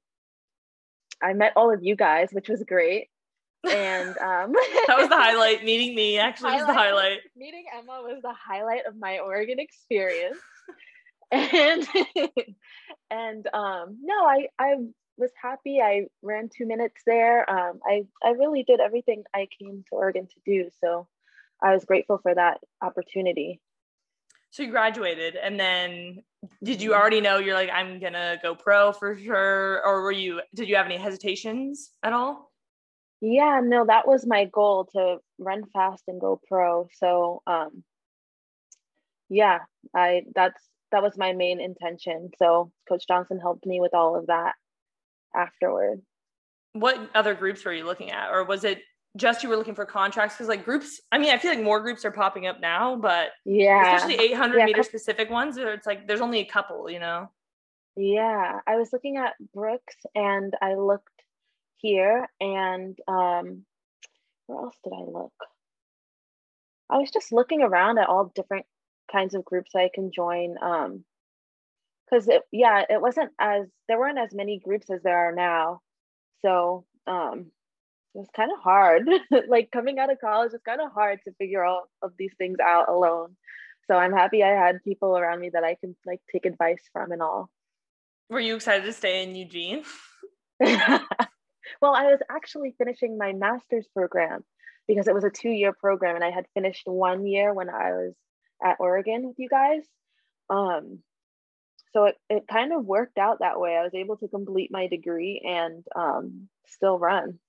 i 1.21 1.33
met 1.33 1.53
all 1.55 1.73
of 1.73 1.83
you 1.83 1.95
guys 1.95 2.29
which 2.31 2.49
was 2.49 2.63
great. 2.63 3.07
And 3.63 4.09
um 4.17 4.53
that 4.87 4.95
was 4.97 5.09
the 5.09 5.15
highlight 5.27 5.63
meeting 5.65 5.95
me 5.95 6.19
actually 6.19 6.51
highlight, 6.51 6.67
was 6.67 6.75
the 6.75 6.81
highlight. 6.81 7.19
meeting 7.35 7.65
emma 7.75 8.01
was 8.03 8.21
the 8.21 8.33
highlight 8.33 8.85
of 8.85 8.95
my 8.97 9.19
oregon 9.19 9.59
experience. 9.59 10.37
And 11.31 11.85
and 13.11 13.47
um 13.53 13.97
no 14.01 14.15
i 14.25 14.47
i 14.59 14.75
was 15.17 15.31
happy. 15.41 15.81
I 15.81 16.05
ran 16.21 16.47
two 16.55 16.65
minutes 16.67 17.01
there. 17.05 17.49
Um 17.49 17.79
i 17.85 18.03
i 18.23 18.29
really 18.31 18.63
did 18.63 18.79
everything 18.79 19.23
i 19.33 19.47
came 19.59 19.83
to 19.89 19.95
oregon 19.95 20.27
to 20.27 20.39
do. 20.45 20.69
So 20.81 21.07
i 21.61 21.73
was 21.73 21.83
grateful 21.85 22.19
for 22.19 22.33
that 22.33 22.59
opportunity 22.81 23.59
so 24.49 24.63
you 24.63 24.71
graduated 24.71 25.35
and 25.35 25.59
then 25.59 26.23
did 26.63 26.81
you 26.81 26.93
already 26.93 27.21
know 27.21 27.37
you're 27.37 27.55
like 27.55 27.69
i'm 27.73 27.99
gonna 27.99 28.37
go 28.41 28.55
pro 28.55 28.91
for 28.91 29.17
sure 29.17 29.81
or 29.85 30.03
were 30.03 30.11
you 30.11 30.41
did 30.55 30.67
you 30.67 30.75
have 30.75 30.85
any 30.85 30.97
hesitations 30.97 31.91
at 32.03 32.13
all? 32.13 32.51
Yeah 33.21 33.61
no 33.63 33.85
that 33.85 34.07
was 34.07 34.25
my 34.25 34.45
goal 34.45 34.85
to 34.93 35.17
run 35.39 35.63
fast 35.73 36.03
and 36.07 36.21
go 36.21 36.39
pro. 36.47 36.87
So 36.93 37.41
um 37.47 37.83
yeah 39.29 39.59
i 39.95 40.21
that's 40.35 40.61
that 40.91 41.03
was 41.03 41.17
my 41.17 41.33
main 41.33 41.59
intention. 41.59 42.29
So 42.39 42.71
coach 42.87 43.05
johnson 43.07 43.39
helped 43.39 43.65
me 43.65 43.81
with 43.81 43.93
all 43.93 44.15
of 44.15 44.27
that 44.27 44.53
afterward. 45.35 46.01
What 46.73 47.09
other 47.15 47.33
groups 47.33 47.65
were 47.65 47.73
you 47.73 47.85
looking 47.85 48.11
at 48.11 48.29
or 48.29 48.43
was 48.45 48.63
it 48.63 48.79
just 49.17 49.43
you 49.43 49.49
were 49.49 49.57
looking 49.57 49.75
for 49.75 49.85
contracts 49.85 50.35
because 50.35 50.47
like 50.47 50.63
groups 50.63 51.01
i 51.11 51.17
mean 51.17 51.31
i 51.31 51.37
feel 51.37 51.51
like 51.51 51.63
more 51.63 51.81
groups 51.81 52.05
are 52.05 52.11
popping 52.11 52.47
up 52.47 52.59
now 52.59 52.95
but 52.95 53.29
yeah. 53.45 53.95
especially 53.95 54.23
800 54.31 54.59
yeah. 54.59 54.65
meter 54.65 54.83
specific 54.83 55.29
ones 55.29 55.57
where 55.57 55.73
it's 55.73 55.87
like 55.87 56.07
there's 56.07 56.21
only 56.21 56.39
a 56.39 56.45
couple 56.45 56.89
you 56.89 56.99
know? 56.99 57.29
Yeah. 57.99 58.59
I 58.67 58.75
was 58.75 58.93
looking 58.93 59.17
at 59.17 59.33
brooks 59.53 59.95
and 60.15 60.53
i 60.61 60.75
looked 60.75 61.09
here 61.77 62.27
and 62.39 62.97
um 63.07 63.65
where 64.45 64.63
else 64.63 64.75
did 64.83 64.93
i 64.93 65.01
look? 65.01 65.33
I 66.89 66.97
was 66.97 67.11
just 67.11 67.33
looking 67.33 67.61
around 67.61 67.97
at 67.97 68.07
all 68.07 68.31
different 68.33 68.65
kinds 69.11 69.33
of 69.33 69.45
groups 69.45 69.71
i 69.75 69.89
can 69.93 70.11
join 70.11 70.55
um 70.61 71.03
because 72.09 72.27
it 72.27 72.41
yeah 72.51 72.83
it 72.89 73.01
wasn't 73.01 73.31
as 73.39 73.67
there 73.87 73.99
weren't 73.99 74.19
as 74.19 74.33
many 74.33 74.59
groups 74.59 74.89
as 74.89 75.01
there 75.03 75.29
are 75.29 75.33
now. 75.33 75.81
So 76.41 76.85
um 77.05 77.51
it 78.17 78.21
was 78.21 78.29
kind 78.35 78.51
of 78.51 78.59
hard. 78.59 79.07
Like 79.47 79.69
coming 79.71 79.99
out 79.99 80.11
of 80.11 80.19
college 80.19 80.51
it's 80.53 80.63
kind 80.63 80.81
of 80.81 80.91
hard 80.91 81.19
to 81.25 81.33
figure 81.33 81.63
all 81.63 81.83
of 82.01 82.13
these 82.17 82.33
things 82.37 82.57
out 82.59 82.89
alone. 82.89 83.35
So 83.87 83.95
i'm 83.95 84.11
happy 84.11 84.43
i 84.43 84.49
had 84.49 84.83
people 84.83 85.17
around 85.17 85.39
me 85.39 85.49
that 85.53 85.63
i 85.63 85.75
can 85.75 85.95
like 86.05 86.19
take 86.31 86.45
advice 86.45 86.83
from 86.91 87.11
and 87.11 87.21
all. 87.21 87.49
Were 88.29 88.39
you 88.39 88.55
excited 88.55 88.83
to 88.85 88.93
stay 88.93 89.23
in 89.23 89.35
eugene? 89.35 89.83
Well 91.81 91.93
i 91.93 92.05
was 92.05 92.19
actually 92.31 92.73
finishing 92.77 93.17
my 93.17 93.33
master's 93.33 93.87
program 93.93 94.43
because 94.87 95.07
it 95.07 95.13
was 95.13 95.25
a 95.25 95.29
two 95.29 95.49
year 95.49 95.73
program 95.73 96.15
and 96.15 96.23
i 96.23 96.31
had 96.31 96.45
finished 96.53 96.83
one 96.85 97.27
year 97.27 97.53
when 97.53 97.69
i 97.69 97.91
was 97.91 98.13
at 98.63 98.77
oregon 98.79 99.27
with 99.27 99.37
you 99.37 99.49
guys. 99.49 99.83
Um 100.49 100.99
so 101.93 102.05
it, 102.05 102.15
it 102.29 102.47
kind 102.47 102.73
of 102.73 102.85
worked 102.85 103.17
out 103.17 103.39
that 103.39 103.59
way. 103.59 103.75
I 103.75 103.83
was 103.83 103.93
able 103.93 104.17
to 104.17 104.27
complete 104.27 104.71
my 104.71 104.87
degree 104.87 105.41
and 105.45 105.83
um, 105.95 106.47
still 106.67 106.99
run. 106.99 107.39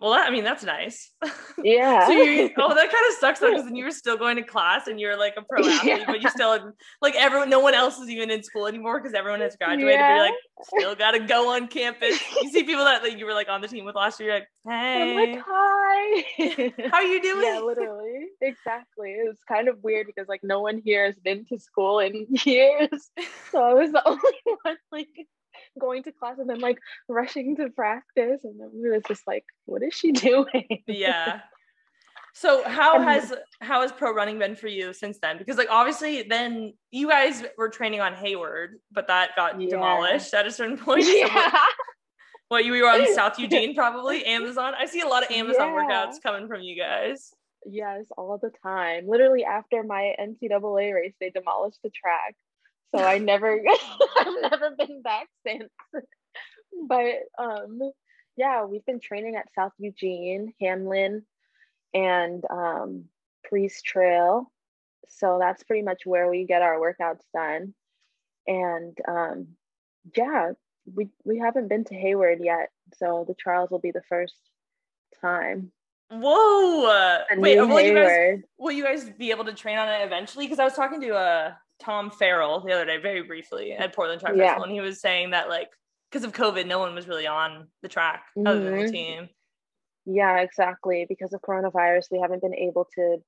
Well, 0.00 0.12
that, 0.12 0.26
I 0.26 0.30
mean, 0.30 0.44
that's 0.44 0.64
nice. 0.64 1.12
Yeah. 1.62 2.06
so 2.06 2.12
you, 2.12 2.48
oh, 2.56 2.74
that 2.74 2.90
kind 2.90 3.04
of 3.10 3.14
sucks 3.20 3.38
though, 3.38 3.50
because 3.50 3.66
then 3.66 3.76
you 3.76 3.84
were 3.84 3.90
still 3.90 4.16
going 4.16 4.36
to 4.36 4.42
class 4.42 4.86
and 4.86 4.98
you're 4.98 5.18
like 5.18 5.34
a 5.36 5.42
pro 5.42 5.60
athlete, 5.62 5.84
yeah. 5.84 6.04
but 6.06 6.22
you 6.22 6.30
still 6.30 6.72
like 7.02 7.14
everyone. 7.16 7.50
No 7.50 7.60
one 7.60 7.74
else 7.74 7.98
is 7.98 8.08
even 8.08 8.30
in 8.30 8.42
school 8.42 8.66
anymore 8.66 8.98
because 8.98 9.12
everyone 9.12 9.42
has 9.42 9.56
graduated. 9.56 10.00
Yeah. 10.00 10.14
You're 10.14 10.24
like, 10.24 10.34
still 10.62 10.94
got 10.94 11.10
to 11.10 11.18
go 11.18 11.50
on 11.54 11.68
campus. 11.68 12.18
You 12.42 12.48
see 12.48 12.62
people 12.62 12.84
that 12.84 13.02
like 13.02 13.18
you 13.18 13.26
were 13.26 13.34
like 13.34 13.50
on 13.50 13.60
the 13.60 13.68
team 13.68 13.84
with 13.84 13.94
last 13.94 14.18
year. 14.20 14.32
Like, 14.32 14.48
hey, 14.66 15.18
I'm 15.18 15.32
like, 15.34 15.44
hi. 15.46 16.24
How 16.90 16.96
are 16.96 17.04
you 17.04 17.20
doing? 17.20 17.44
Yeah, 17.44 17.60
literally, 17.60 18.28
exactly. 18.40 19.10
It 19.10 19.28
was 19.28 19.38
kind 19.46 19.68
of 19.68 19.82
weird 19.82 20.06
because 20.06 20.28
like 20.28 20.40
no 20.42 20.62
one 20.62 20.80
here 20.82 21.04
has 21.04 21.16
been 21.16 21.44
to 21.46 21.58
school 21.58 21.98
in 21.98 22.26
years, 22.44 23.10
so 23.52 23.62
I 23.62 23.74
was 23.74 23.92
the 23.92 24.08
only 24.08 24.58
one 24.62 24.76
like 24.90 25.08
going 25.78 26.02
to 26.04 26.12
class 26.12 26.38
and 26.38 26.48
then 26.48 26.60
like 26.60 26.78
rushing 27.08 27.56
to 27.56 27.70
practice. 27.70 28.44
And 28.44 28.60
then 28.60 28.70
we 28.72 28.90
was 28.90 29.02
just 29.06 29.26
like 29.26 29.44
what 29.66 29.82
is 29.82 29.94
she 29.94 30.12
doing? 30.12 30.82
Yeah. 30.86 31.40
So 32.32 32.62
how 32.64 32.96
um, 32.96 33.02
has 33.02 33.32
how 33.60 33.82
has 33.82 33.92
pro 33.92 34.14
running 34.14 34.38
been 34.38 34.56
for 34.56 34.68
you 34.68 34.92
since 34.92 35.18
then? 35.20 35.38
Because 35.38 35.56
like 35.56 35.68
obviously 35.70 36.22
then 36.22 36.74
you 36.90 37.08
guys 37.08 37.42
were 37.56 37.68
training 37.68 38.00
on 38.00 38.14
hayward 38.14 38.78
but 38.92 39.08
that 39.08 39.30
got 39.36 39.60
yeah. 39.60 39.68
demolished 39.68 40.32
at 40.34 40.46
a 40.46 40.50
certain 40.50 40.78
point. 40.84 41.04
Yeah. 41.06 41.26
So 41.26 41.34
what, 41.34 41.52
what, 42.48 42.64
you 42.64 42.72
were 42.72 42.88
on 42.88 43.06
south 43.14 43.38
eugene 43.38 43.74
probably 43.74 44.24
amazon? 44.24 44.74
I 44.78 44.86
see 44.86 45.00
a 45.00 45.06
lot 45.06 45.24
of 45.24 45.30
amazon 45.30 45.68
yeah. 45.68 45.74
workouts 45.74 46.22
coming 46.22 46.46
from 46.46 46.60
you 46.60 46.80
guys. 46.80 47.32
Yes 47.66 48.06
all 48.16 48.38
the 48.38 48.52
time. 48.62 49.08
Literally 49.08 49.44
after 49.44 49.82
my 49.82 50.14
ncaa 50.20 50.94
race 50.94 51.14
they 51.20 51.30
demolished 51.30 51.80
the 51.82 51.90
track 51.90 52.36
so 52.94 53.02
I 53.02 53.18
never 53.18 53.60
I've 54.20 54.50
never 54.50 54.70
been 54.78 55.02
back 55.02 55.28
since. 55.44 55.70
but 56.88 57.14
um 57.38 57.80
yeah, 58.36 58.64
we've 58.64 58.84
been 58.86 59.00
training 59.00 59.36
at 59.36 59.52
South 59.54 59.72
Eugene, 59.78 60.54
Hamlin, 60.60 61.24
and 61.92 62.42
um, 62.48 63.04
Pre's 63.44 63.82
Trail. 63.82 64.50
So 65.08 65.38
that's 65.38 65.62
pretty 65.64 65.82
much 65.82 66.06
where 66.06 66.30
we 66.30 66.46
get 66.46 66.62
our 66.62 66.78
workouts 66.78 67.24
done. 67.34 67.74
And 68.46 68.96
um, 69.06 69.48
yeah, 70.16 70.52
we 70.92 71.08
we 71.24 71.38
haven't 71.38 71.68
been 71.68 71.84
to 71.84 71.94
Hayward 71.94 72.38
yet, 72.42 72.70
so 72.94 73.24
the 73.28 73.34
trials 73.34 73.70
will 73.70 73.78
be 73.78 73.90
the 73.90 74.02
first 74.08 74.36
time. 75.20 75.72
Whoa! 76.10 77.22
Wait, 77.36 77.60
will 77.60 77.80
you 77.80 77.94
guys 77.94 78.40
will 78.58 78.72
you 78.72 78.84
guys 78.84 79.10
be 79.10 79.30
able 79.30 79.44
to 79.44 79.52
train 79.52 79.78
on 79.78 79.88
it 79.88 80.04
eventually? 80.04 80.46
Because 80.46 80.58
I 80.58 80.64
was 80.64 80.74
talking 80.74 81.00
to 81.02 81.10
a 81.10 81.58
Tom 81.80 82.10
Farrell 82.10 82.60
the 82.60 82.72
other 82.72 82.84
day, 82.84 82.98
very 82.98 83.22
briefly 83.22 83.72
at 83.72 83.94
Portland 83.94 84.20
Track 84.20 84.34
yeah. 84.36 84.44
Festival, 84.44 84.64
and 84.64 84.72
he 84.72 84.80
was 84.80 85.00
saying 85.00 85.30
that 85.30 85.48
like 85.48 85.70
because 86.10 86.24
of 86.24 86.32
COVID, 86.32 86.66
no 86.66 86.78
one 86.78 86.94
was 86.94 87.08
really 87.08 87.26
on 87.26 87.68
the 87.82 87.88
track 87.88 88.24
mm-hmm. 88.36 88.46
other 88.46 88.62
than 88.62 88.74
the 88.74 88.82
mm-hmm. 88.82 88.92
team. 88.92 89.28
Yeah, 90.06 90.38
exactly. 90.40 91.06
Because 91.08 91.32
of 91.32 91.40
coronavirus, 91.42 92.06
we 92.10 92.20
haven't 92.20 92.42
been 92.42 92.54
able 92.54 92.86
to 92.96 93.18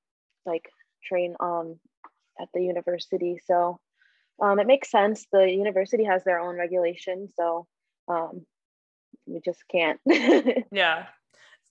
like 0.45 0.69
train 1.03 1.35
um 1.39 1.79
at 2.39 2.49
the 2.53 2.61
university. 2.61 3.39
So 3.45 3.79
um 4.41 4.59
it 4.59 4.67
makes 4.67 4.91
sense. 4.91 5.25
The 5.31 5.49
university 5.49 6.03
has 6.03 6.23
their 6.23 6.39
own 6.39 6.57
regulations, 6.57 7.33
so 7.35 7.67
um 8.07 8.45
we 9.25 9.39
just 9.43 9.63
can't. 9.71 9.99
yeah. 10.71 11.05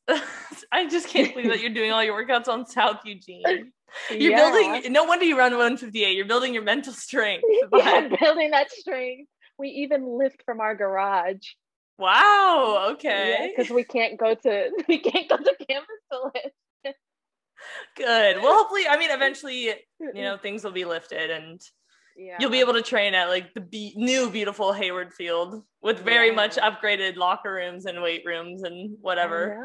I 0.73 0.89
just 0.89 1.09
can't 1.09 1.35
believe 1.35 1.51
that 1.51 1.61
you're 1.61 1.71
doing 1.71 1.93
all 1.93 2.03
your 2.03 2.21
workouts 2.21 2.49
on 2.49 2.67
South 2.67 3.01
Eugene. 3.05 3.73
You're 4.11 4.33
yeah. 4.33 4.51
building. 4.51 4.93
No 4.93 5.05
wonder 5.05 5.25
you 5.25 5.39
run 5.39 5.53
158. 5.53 6.17
You're 6.17 6.27
building 6.27 6.55
your 6.55 6.63
mental 6.63 6.93
strength. 6.93 7.45
yeah, 7.77 8.09
building 8.21 8.51
that 8.51 8.71
strength. 8.71 9.29
We 9.59 9.69
even 9.69 10.19
lift 10.19 10.43
from 10.45 10.61
our 10.61 10.75
garage. 10.75 11.47
Wow. 11.99 12.89
Okay. 12.93 13.51
Because 13.51 13.71
yeah, 13.71 13.77
we 13.77 13.85
can't 13.85 14.19
go 14.19 14.35
to 14.35 14.71
we 14.89 14.99
can't 14.99 15.29
go 15.29 15.37
to 15.37 15.57
campus 15.69 15.89
to 16.11 16.19
lift. 16.35 16.99
Good. 17.97 18.43
Well, 18.43 18.57
hopefully, 18.57 18.89
I 18.89 18.99
mean, 18.99 19.11
eventually, 19.13 19.67
you 20.01 20.13
know, 20.15 20.37
things 20.37 20.65
will 20.65 20.73
be 20.73 20.85
lifted 20.85 21.31
and 21.31 21.61
yeah. 22.17 22.37
you'll 22.41 22.51
be 22.51 22.61
able 22.61 22.73
to 22.75 22.83
train 22.83 23.15
at 23.15 23.29
like 23.29 23.55
the 23.55 23.61
be- 23.61 23.95
new 23.97 24.31
beautiful 24.31 24.73
Hayward 24.73 25.13
Field 25.13 25.63
with 25.81 26.01
very 26.01 26.29
yeah. 26.29 26.35
much 26.35 26.57
upgraded 26.57 27.17
locker 27.17 27.53
rooms 27.53 27.87
and 27.87 28.03
weight 28.03 28.23
rooms 28.27 28.63
and 28.63 28.97
whatever. 29.01 29.59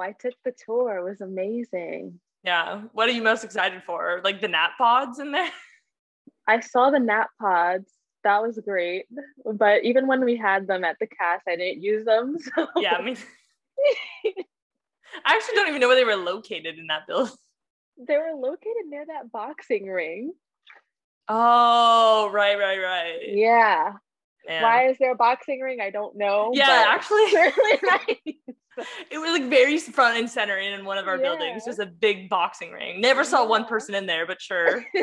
I 0.00 0.12
took 0.12 0.34
the 0.44 0.52
tour. 0.64 0.98
It 0.98 1.04
was 1.04 1.20
amazing. 1.20 2.20
Yeah. 2.44 2.82
What 2.92 3.08
are 3.08 3.12
you 3.12 3.22
most 3.22 3.44
excited 3.44 3.82
for? 3.84 4.20
Like 4.24 4.40
the 4.40 4.48
nap 4.48 4.72
pods 4.78 5.18
in 5.18 5.32
there? 5.32 5.50
I 6.46 6.60
saw 6.60 6.90
the 6.90 6.98
nap 6.98 7.30
pods. 7.40 7.90
That 8.24 8.42
was 8.42 8.58
great. 8.64 9.06
But 9.44 9.84
even 9.84 10.06
when 10.06 10.24
we 10.24 10.36
had 10.36 10.66
them 10.66 10.84
at 10.84 10.96
the 11.00 11.06
Cas, 11.06 11.40
I 11.48 11.56
didn't 11.56 11.82
use 11.82 12.04
them. 12.04 12.36
So. 12.54 12.66
Yeah, 12.76 12.96
I 12.96 13.02
mean 13.02 13.16
I 15.24 15.34
actually 15.34 15.54
don't 15.56 15.68
even 15.68 15.80
know 15.80 15.88
where 15.88 15.96
they 15.96 16.04
were 16.04 16.16
located 16.16 16.78
in 16.78 16.86
that 16.88 17.06
building. 17.06 17.34
They 17.98 18.16
were 18.16 18.32
located 18.34 18.86
near 18.88 19.04
that 19.06 19.30
boxing 19.30 19.86
ring. 19.86 20.32
Oh, 21.28 22.30
right, 22.32 22.58
right, 22.58 22.78
right. 22.82 23.20
Yeah. 23.28 23.92
Man. 24.48 24.62
Why 24.62 24.88
is 24.88 24.98
there 24.98 25.12
a 25.12 25.16
boxing 25.16 25.60
ring? 25.60 25.80
I 25.80 25.90
don't 25.90 26.16
know. 26.16 26.50
Yeah, 26.52 26.84
actually, 26.88 27.32
really 27.32 27.78
nice 27.82 28.56
it 29.10 29.18
was 29.18 29.30
like 29.30 29.48
very 29.50 29.78
front 29.78 30.18
and 30.18 30.28
center 30.28 30.58
in 30.58 30.84
one 30.84 30.98
of 30.98 31.08
our 31.08 31.16
yeah. 31.16 31.22
buildings, 31.22 31.64
just 31.64 31.78
a 31.78 31.86
big 31.86 32.28
boxing 32.28 32.72
ring. 32.72 33.00
Never 33.00 33.24
saw 33.24 33.46
one 33.46 33.64
person 33.64 33.94
in 33.94 34.06
there, 34.06 34.26
but 34.26 34.40
sure. 34.40 34.84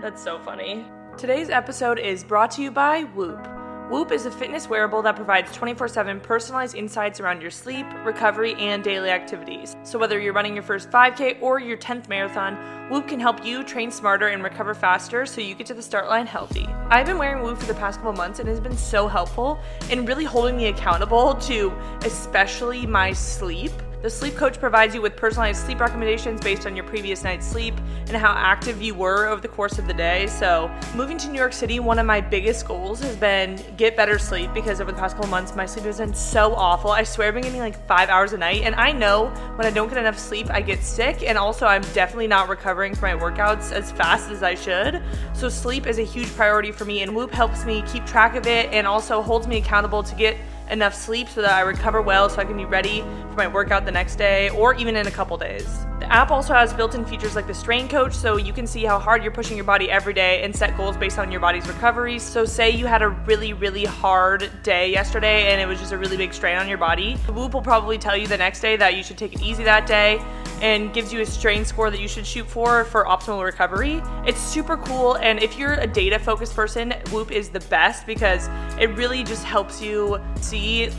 That's 0.00 0.22
so 0.22 0.38
funny. 0.40 0.84
Today's 1.16 1.50
episode 1.50 1.98
is 1.98 2.24
brought 2.24 2.50
to 2.52 2.62
you 2.62 2.70
by 2.70 3.04
Whoop. 3.04 3.63
Whoop 3.94 4.10
is 4.10 4.26
a 4.26 4.30
fitness 4.32 4.68
wearable 4.68 5.02
that 5.02 5.14
provides 5.14 5.52
24 5.52 5.86
7 5.86 6.18
personalized 6.18 6.74
insights 6.74 7.20
around 7.20 7.40
your 7.40 7.52
sleep, 7.52 7.86
recovery, 8.04 8.54
and 8.54 8.82
daily 8.82 9.08
activities. 9.10 9.76
So, 9.84 10.00
whether 10.00 10.18
you're 10.18 10.32
running 10.32 10.54
your 10.54 10.64
first 10.64 10.90
5K 10.90 11.40
or 11.40 11.60
your 11.60 11.76
10th 11.76 12.08
marathon, 12.08 12.56
Whoop 12.90 13.06
can 13.06 13.20
help 13.20 13.46
you 13.46 13.62
train 13.62 13.92
smarter 13.92 14.26
and 14.26 14.42
recover 14.42 14.74
faster 14.74 15.26
so 15.26 15.40
you 15.40 15.54
get 15.54 15.68
to 15.68 15.74
the 15.74 15.80
start 15.80 16.08
line 16.08 16.26
healthy. 16.26 16.66
I've 16.88 17.06
been 17.06 17.18
wearing 17.18 17.44
Whoop 17.44 17.56
for 17.56 17.66
the 17.66 17.74
past 17.74 18.00
couple 18.00 18.14
months 18.14 18.40
and 18.40 18.48
it 18.48 18.50
has 18.50 18.60
been 18.60 18.76
so 18.76 19.06
helpful 19.06 19.60
in 19.88 20.04
really 20.04 20.24
holding 20.24 20.56
me 20.56 20.66
accountable 20.66 21.36
to 21.36 21.72
especially 22.02 22.86
my 22.86 23.12
sleep. 23.12 23.70
The 24.04 24.10
sleep 24.10 24.36
coach 24.36 24.60
provides 24.60 24.94
you 24.94 25.00
with 25.00 25.16
personalized 25.16 25.64
sleep 25.64 25.80
recommendations 25.80 26.38
based 26.38 26.66
on 26.66 26.76
your 26.76 26.84
previous 26.84 27.24
night's 27.24 27.46
sleep 27.46 27.72
and 28.06 28.10
how 28.10 28.34
active 28.36 28.82
you 28.82 28.94
were 28.94 29.28
over 29.28 29.40
the 29.40 29.48
course 29.48 29.78
of 29.78 29.86
the 29.86 29.94
day. 29.94 30.26
So, 30.26 30.70
moving 30.94 31.16
to 31.16 31.28
New 31.30 31.38
York 31.38 31.54
City, 31.54 31.80
one 31.80 31.98
of 31.98 32.04
my 32.04 32.20
biggest 32.20 32.68
goals 32.68 33.00
has 33.00 33.16
been 33.16 33.58
get 33.78 33.96
better 33.96 34.18
sleep 34.18 34.52
because 34.52 34.82
over 34.82 34.92
the 34.92 34.98
past 34.98 35.16
couple 35.16 35.30
months, 35.30 35.56
my 35.56 35.64
sleep 35.64 35.86
has 35.86 35.96
been 35.96 36.12
so 36.12 36.54
awful. 36.54 36.90
I 36.90 37.02
swear 37.02 37.28
I've 37.28 37.34
been 37.34 37.44
getting 37.44 37.60
like 37.60 37.82
five 37.86 38.10
hours 38.10 38.34
a 38.34 38.36
night, 38.36 38.60
and 38.60 38.74
I 38.74 38.92
know 38.92 39.28
when 39.56 39.66
I 39.66 39.70
don't 39.70 39.88
get 39.88 39.96
enough 39.96 40.18
sleep, 40.18 40.50
I 40.50 40.60
get 40.60 40.82
sick, 40.82 41.22
and 41.22 41.38
also 41.38 41.64
I'm 41.64 41.80
definitely 41.94 42.28
not 42.28 42.50
recovering 42.50 42.94
from 42.94 43.18
my 43.18 43.24
workouts 43.24 43.72
as 43.72 43.90
fast 43.90 44.30
as 44.30 44.42
I 44.42 44.54
should. 44.54 45.02
So, 45.32 45.48
sleep 45.48 45.86
is 45.86 45.98
a 45.98 46.04
huge 46.04 46.28
priority 46.36 46.72
for 46.72 46.84
me, 46.84 47.00
and 47.00 47.16
Whoop 47.16 47.30
helps 47.30 47.64
me 47.64 47.82
keep 47.90 48.04
track 48.04 48.36
of 48.36 48.46
it 48.46 48.70
and 48.70 48.86
also 48.86 49.22
holds 49.22 49.46
me 49.46 49.56
accountable 49.56 50.02
to 50.02 50.14
get 50.14 50.36
enough 50.70 50.94
sleep 50.94 51.28
so 51.28 51.42
that 51.42 51.52
I 51.52 51.60
recover 51.60 52.02
well 52.02 52.28
so 52.28 52.40
I 52.40 52.44
can 52.44 52.56
be 52.56 52.64
ready 52.64 53.00
for 53.30 53.36
my 53.36 53.48
workout 53.48 53.84
the 53.84 53.92
next 53.92 54.16
day 54.16 54.50
or 54.50 54.74
even 54.74 54.96
in 54.96 55.06
a 55.06 55.10
couple 55.10 55.36
days. 55.36 55.86
The 56.00 56.12
app 56.12 56.30
also 56.30 56.52
has 56.52 56.72
built 56.72 56.94
in 56.94 57.04
features 57.04 57.34
like 57.34 57.46
the 57.46 57.54
strain 57.54 57.88
coach 57.88 58.14
so 58.14 58.36
you 58.36 58.52
can 58.52 58.66
see 58.66 58.84
how 58.84 58.98
hard 58.98 59.22
you're 59.22 59.32
pushing 59.32 59.56
your 59.56 59.64
body 59.64 59.90
every 59.90 60.12
day 60.12 60.42
and 60.42 60.54
set 60.54 60.76
goals 60.76 60.96
based 60.96 61.18
on 61.18 61.30
your 61.30 61.40
body's 61.40 61.66
recovery. 61.66 62.18
So, 62.18 62.44
say 62.44 62.70
you 62.70 62.86
had 62.86 63.02
a 63.02 63.08
really, 63.08 63.52
really 63.52 63.84
hard 63.84 64.50
day 64.62 64.90
yesterday 64.90 65.52
and 65.52 65.60
it 65.60 65.66
was 65.66 65.78
just 65.78 65.92
a 65.92 65.98
really 65.98 66.16
big 66.16 66.34
strain 66.34 66.56
on 66.56 66.68
your 66.68 66.78
body, 66.78 67.16
the 67.26 67.32
Whoop 67.32 67.54
will 67.54 67.62
probably 67.62 67.96
tell 67.96 68.16
you 68.16 68.26
the 68.26 68.36
next 68.36 68.60
day 68.60 68.76
that 68.76 68.96
you 68.96 69.02
should 69.02 69.18
take 69.18 69.32
it 69.32 69.42
easy 69.42 69.64
that 69.64 69.86
day 69.86 70.20
and 70.60 70.92
gives 70.94 71.12
you 71.12 71.20
a 71.20 71.26
strain 71.26 71.64
score 71.64 71.90
that 71.90 72.00
you 72.00 72.08
should 72.08 72.26
shoot 72.26 72.46
for 72.48 72.84
for 72.84 73.04
optimal 73.04 73.44
recovery. 73.44 74.02
It's 74.26 74.40
super 74.40 74.76
cool, 74.76 75.16
and 75.16 75.42
if 75.42 75.58
you're 75.58 75.74
a 75.74 75.86
data 75.86 76.18
focused 76.18 76.54
person, 76.54 76.94
Whoop 77.10 77.30
is 77.30 77.48
the 77.48 77.60
best 77.60 78.06
because 78.06 78.48
it 78.78 78.90
really 78.96 79.24
just 79.24 79.44
helps 79.44 79.80
you 79.80 80.18
see 80.40 80.53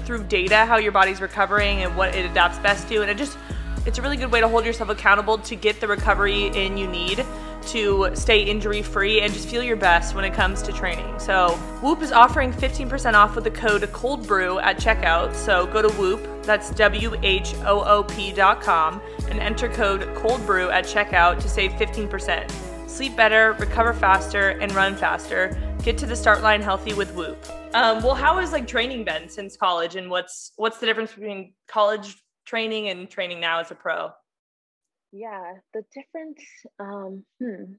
through 0.06 0.24
data 0.24 0.65
how 0.65 0.78
your 0.78 0.91
body's 0.91 1.22
recovering 1.22 1.82
and 1.82 1.96
what 1.96 2.15
it 2.15 2.26
adapts 2.26 2.60
best 2.60 2.88
to, 2.89 3.02
and 3.02 3.10
it 3.10 3.18
just 3.18 3.38
it's 3.86 4.00
a 4.00 4.02
really 4.02 4.18
good 4.18 4.32
way 4.32 4.39
to 4.39 4.48
hold 4.48 4.65
yourself 4.65 4.89
accountable 4.89 5.38
to 5.38 5.56
get 5.56 5.80
the 5.80 5.88
recovery 5.88 6.48
in 6.48 6.76
you 6.76 6.88
need 6.88 7.24
to 7.68 8.10
stay 8.13 8.44
injury 8.44 8.82
free 8.82 9.22
and 9.22 9.34
just 9.34 9.48
feel 9.48 9.63
your 9.63 9.76
best 9.76 10.15
when 10.15 10.24
it 10.24 10.34
comes 10.34 10.62
to 10.63 10.72
training. 10.72 11.20
So, 11.20 11.50
Whoop 11.82 12.02
is 12.02 12.12
offering 12.12 12.54
15% 12.54 13.13
off 13.13 13.36
with 13.36 13.44
the 13.44 13.52
code 13.52 13.91
Cold 13.91 14.28
Brew 14.28 14.60
at 14.60 14.78
checkout. 14.78 15.36
So, 15.36 15.65
go 15.68 15.82
to 15.82 15.89
Whoop, 15.96 16.44
that's 16.44 16.70
W 16.72 17.15
H 17.24 17.54
O 17.65 17.84
O 17.84 18.04
P.com, 18.04 19.02
and 19.30 19.39
enter 19.39 19.70
code 19.70 20.13
Cold 20.15 20.46
Brew 20.46 20.70
at 20.70 20.86
checkout 20.86 21.39
to 21.41 21.50
save 21.50 21.72
15%. 21.74 22.89
Sleep 22.89 23.15
better, 23.15 23.54
recover 23.54 23.94
faster, 23.94 24.50
and 24.50 24.72
run 24.74 24.96
faster. 24.96 25.58
Get 25.86 26.00
to 26.00 26.08
the 26.08 26.15
start 26.15 26.41
line 26.41 26.63
healthy 26.63 26.95
with 26.95 27.13
Whoop. 27.13 27.38
Um, 27.76 28.02
well, 28.02 28.15
how 28.15 28.39
has 28.39 28.52
like 28.52 28.67
training 28.67 29.04
been 29.04 29.30
since 29.30 29.56
college, 29.56 29.95
and 29.95 30.10
what's 30.10 30.52
what's 30.56 30.80
the 30.80 30.88
difference 30.88 31.13
between 31.13 31.54
college 31.67 32.15
training 32.43 32.89
and 32.89 33.08
training 33.08 33.39
now 33.39 33.60
as 33.60 33.69
a 33.69 33.76
pro? 33.76 34.10
Yeah, 35.12 35.54
the 35.76 35.84
difference, 35.93 36.41
um, 36.80 37.24
hmm, 37.39 37.74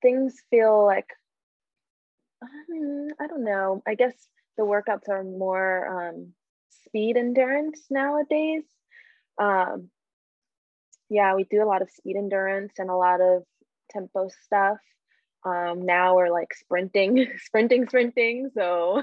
things 0.00 0.36
feel 0.48 0.86
like, 0.86 1.10
um, 2.40 3.08
I 3.20 3.26
don't 3.26 3.44
know. 3.44 3.82
I 3.86 3.94
guess 3.94 4.14
the 4.56 4.62
workouts 4.62 5.10
are 5.10 5.22
more 5.22 6.08
um, 6.08 6.32
speed 6.86 7.18
endurance 7.18 7.78
nowadays. 7.90 8.64
Um, 9.36 9.90
yeah, 11.10 11.34
we 11.34 11.44
do 11.44 11.62
a 11.62 11.68
lot 11.68 11.82
of 11.82 11.90
speed 11.90 12.16
endurance 12.16 12.72
and 12.78 12.88
a 12.88 12.96
lot 12.96 13.20
of 13.20 13.42
tempo 13.90 14.30
stuff. 14.46 14.78
Um, 15.44 15.84
now 15.84 16.16
we're 16.16 16.30
like 16.30 16.54
sprinting, 16.54 17.26
sprinting, 17.44 17.86
sprinting. 17.88 18.50
So 18.54 19.02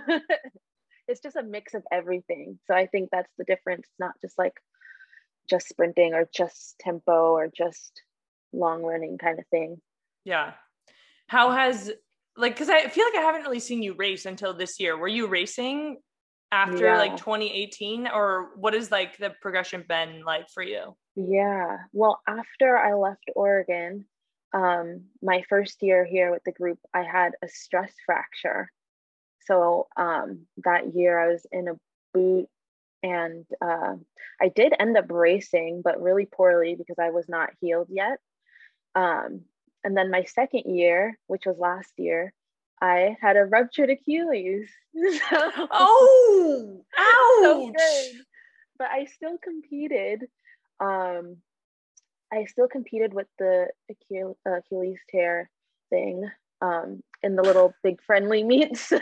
it's 1.07 1.21
just 1.21 1.35
a 1.35 1.43
mix 1.43 1.73
of 1.73 1.83
everything. 1.91 2.59
So 2.67 2.73
I 2.73 2.87
think 2.87 3.09
that's 3.11 3.31
the 3.37 3.43
difference, 3.43 3.81
It's 3.81 3.99
not 3.99 4.13
just 4.21 4.37
like 4.37 4.53
just 5.49 5.67
sprinting 5.67 6.13
or 6.13 6.29
just 6.33 6.75
tempo 6.79 7.31
or 7.31 7.47
just 7.47 8.01
long 8.53 8.83
running 8.83 9.17
kind 9.17 9.39
of 9.39 9.47
thing. 9.47 9.81
Yeah. 10.23 10.53
How 11.27 11.51
has 11.51 11.91
like 12.37 12.53
because 12.53 12.69
I 12.69 12.87
feel 12.87 13.05
like 13.05 13.15
I 13.15 13.21
haven't 13.21 13.43
really 13.43 13.59
seen 13.59 13.83
you 13.83 13.93
race 13.93 14.25
until 14.25 14.53
this 14.53 14.79
year. 14.79 14.97
Were 14.97 15.07
you 15.07 15.27
racing 15.27 15.97
after 16.51 16.85
yeah. 16.85 16.97
like 16.97 17.17
2018 17.17 18.07
or 18.07 18.51
what 18.55 18.73
has 18.73 18.91
like 18.91 19.17
the 19.17 19.31
progression 19.41 19.83
been 19.87 20.23
like 20.23 20.49
for 20.53 20.63
you? 20.63 20.95
Yeah. 21.15 21.77
Well, 21.91 22.21
after 22.27 22.77
I 22.77 22.93
left 22.93 23.29
Oregon, 23.35 24.05
um, 24.53 25.05
my 25.21 25.43
first 25.49 25.81
year 25.81 26.05
here 26.05 26.31
with 26.31 26.43
the 26.43 26.51
group, 26.51 26.79
I 26.93 27.03
had 27.03 27.33
a 27.43 27.47
stress 27.47 27.93
fracture. 28.05 28.71
So 29.45 29.87
um, 29.97 30.47
that 30.63 30.95
year 30.95 31.19
I 31.19 31.31
was 31.31 31.45
in 31.51 31.67
a 31.67 31.79
boot 32.13 32.47
and 33.01 33.45
uh, 33.61 33.95
I 34.41 34.49
did 34.49 34.73
end 34.79 34.97
up 34.97 35.05
racing, 35.09 35.81
but 35.83 36.01
really 36.01 36.25
poorly 36.25 36.75
because 36.75 36.97
I 36.99 37.11
was 37.11 37.29
not 37.29 37.51
healed 37.61 37.87
yet. 37.89 38.19
Um, 38.95 39.41
and 39.83 39.95
then 39.95 40.11
my 40.11 40.23
second 40.23 40.75
year, 40.75 41.17
which 41.27 41.45
was 41.45 41.57
last 41.57 41.93
year, 41.97 42.33
I 42.81 43.17
had 43.21 43.37
a 43.37 43.45
ruptured 43.45 43.89
Achilles. 43.89 44.69
so, 45.29 45.51
oh, 45.71 46.81
ouch! 46.97 47.75
So 47.77 48.19
but 48.77 48.87
I 48.87 49.05
still 49.05 49.37
competed. 49.37 50.23
Um, 50.79 51.37
I 52.31 52.45
still 52.45 52.67
competed 52.67 53.13
with 53.13 53.27
the 53.37 53.67
Achilles 53.89 54.99
tear 55.09 55.49
thing 55.89 56.29
um, 56.61 57.01
in 57.23 57.35
the 57.35 57.41
little 57.41 57.73
big 57.83 58.01
friendly 58.03 58.43
meets. 58.53 58.93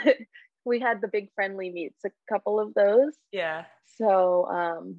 we 0.66 0.80
had 0.80 1.02
the 1.02 1.08
big 1.08 1.30
friendly 1.36 1.70
meets, 1.70 2.04
a 2.06 2.12
couple 2.30 2.60
of 2.60 2.74
those. 2.74 3.14
Yeah. 3.32 3.66
So 3.98 4.46
um, 4.46 4.98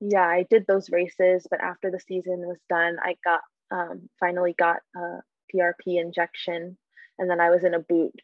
yeah, 0.00 0.26
I 0.26 0.46
did 0.48 0.66
those 0.66 0.90
races, 0.90 1.46
but 1.50 1.60
after 1.60 1.90
the 1.90 2.00
season 2.00 2.46
was 2.46 2.58
done, 2.68 2.96
I 3.02 3.16
got 3.24 3.40
um, 3.70 4.08
finally 4.18 4.54
got 4.58 4.78
a 4.96 5.20
PRP 5.54 6.00
injection, 6.00 6.76
and 7.18 7.30
then 7.30 7.40
I 7.40 7.50
was 7.50 7.64
in 7.64 7.74
a 7.74 7.80
boot 7.80 8.14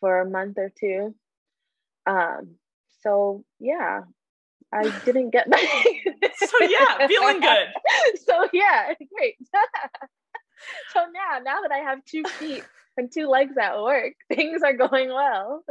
for 0.00 0.20
a 0.20 0.28
month 0.28 0.58
or 0.58 0.72
two. 0.78 1.14
Um, 2.06 2.56
so 3.02 3.44
yeah, 3.60 4.00
I 4.72 4.82
didn't 5.04 5.30
get 5.30 5.48
back. 5.48 5.60
so 5.62 6.56
yeah, 6.60 7.06
feeling 7.06 7.40
good. 7.40 7.68
so 8.24 8.48
yeah, 8.52 8.92
great. 9.16 9.36
so 10.92 11.00
now, 11.12 11.38
now 11.42 11.60
that 11.62 11.72
I 11.72 11.78
have 11.78 12.04
two 12.04 12.24
feet 12.24 12.64
and 12.96 13.10
two 13.12 13.28
legs 13.28 13.56
at 13.60 13.80
work, 13.80 14.14
things 14.32 14.62
are 14.62 14.74
going 14.74 15.08
well. 15.08 15.64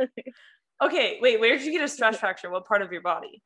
Okay, 0.82 1.20
wait, 1.22 1.40
where 1.40 1.58
did 1.58 1.66
you 1.66 1.72
get 1.72 1.84
a 1.84 1.88
stress 1.88 2.20
fracture? 2.20 2.50
What 2.50 2.66
part 2.66 2.82
of 2.82 2.92
your 2.92 3.02
body? 3.02 3.42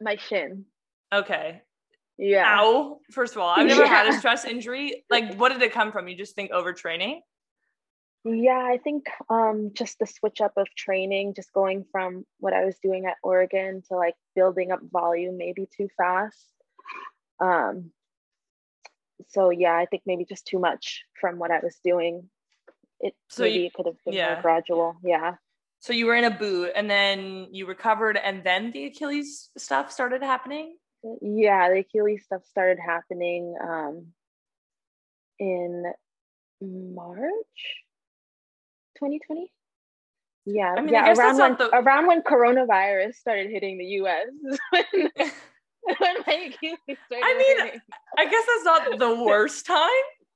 My 0.00 0.16
shin. 0.16 0.66
Okay. 1.12 1.62
Yeah. 2.18 2.60
Ow. 2.60 3.00
First 3.10 3.34
of 3.34 3.42
all, 3.42 3.48
I've 3.48 3.66
never 3.66 3.82
yeah. 3.82 3.88
had 3.88 4.14
a 4.14 4.18
stress 4.18 4.44
injury. 4.44 5.04
Like, 5.10 5.34
what 5.34 5.52
did 5.52 5.60
it 5.62 5.72
come 5.72 5.92
from? 5.92 6.08
You 6.08 6.16
just 6.16 6.34
think 6.34 6.50
overtraining? 6.50 7.20
Yeah, 8.24 8.58
I 8.58 8.78
think 8.82 9.06
um, 9.28 9.70
just 9.72 10.00
the 10.00 10.06
switch 10.06 10.40
up 10.40 10.52
of 10.56 10.66
training, 10.76 11.34
just 11.34 11.52
going 11.52 11.84
from 11.92 12.24
what 12.40 12.54
I 12.54 12.64
was 12.64 12.76
doing 12.82 13.06
at 13.06 13.16
Oregon 13.22 13.82
to 13.88 13.96
like 13.96 14.14
building 14.34 14.72
up 14.72 14.80
volume 14.90 15.36
maybe 15.36 15.68
too 15.76 15.88
fast. 15.96 16.36
Um, 17.40 17.92
so 19.28 19.50
yeah, 19.50 19.74
I 19.74 19.86
think 19.86 20.02
maybe 20.06 20.24
just 20.24 20.46
too 20.46 20.58
much 20.58 21.04
from 21.20 21.38
what 21.38 21.50
I 21.50 21.60
was 21.60 21.76
doing. 21.84 22.28
It 23.00 23.14
so 23.28 23.42
maybe 23.42 23.60
you, 23.60 23.66
it 23.66 23.74
could 23.74 23.86
have 23.86 23.96
been 24.04 24.14
yeah. 24.14 24.34
more 24.34 24.42
gradual. 24.42 24.96
Yeah. 25.04 25.34
So 25.80 25.92
you 25.92 26.06
were 26.06 26.16
in 26.16 26.24
a 26.24 26.30
boot 26.30 26.72
and 26.74 26.90
then 26.90 27.48
you 27.50 27.66
recovered 27.66 28.16
and 28.16 28.42
then 28.42 28.72
the 28.72 28.86
Achilles 28.86 29.50
stuff 29.56 29.92
started 29.92 30.22
happening? 30.22 30.76
Yeah, 31.20 31.68
the 31.68 31.80
Achilles 31.80 32.24
stuff 32.24 32.42
started 32.44 32.78
happening 32.84 33.54
um, 33.62 34.06
in 35.38 35.84
March 36.60 37.30
2020. 38.96 39.52
Yeah, 40.46 40.74
I 40.76 40.80
mean, 40.80 40.92
yeah, 40.92 41.12
around 41.12 41.38
when 41.38 41.56
the... 41.56 41.76
around 41.76 42.06
when 42.06 42.22
coronavirus 42.22 43.14
started 43.16 43.50
hitting 43.50 43.78
the 43.78 43.84
US 43.84 44.26
when, 45.98 46.16
my 46.26 46.50
Achilles 46.52 46.78
I 47.12 47.38
mean, 47.38 47.58
hitting. 47.58 47.80
I 48.18 48.24
guess 48.24 48.44
that's 48.46 48.64
not 48.64 48.98
the 48.98 49.14
worst 49.24 49.66
time 49.66 49.88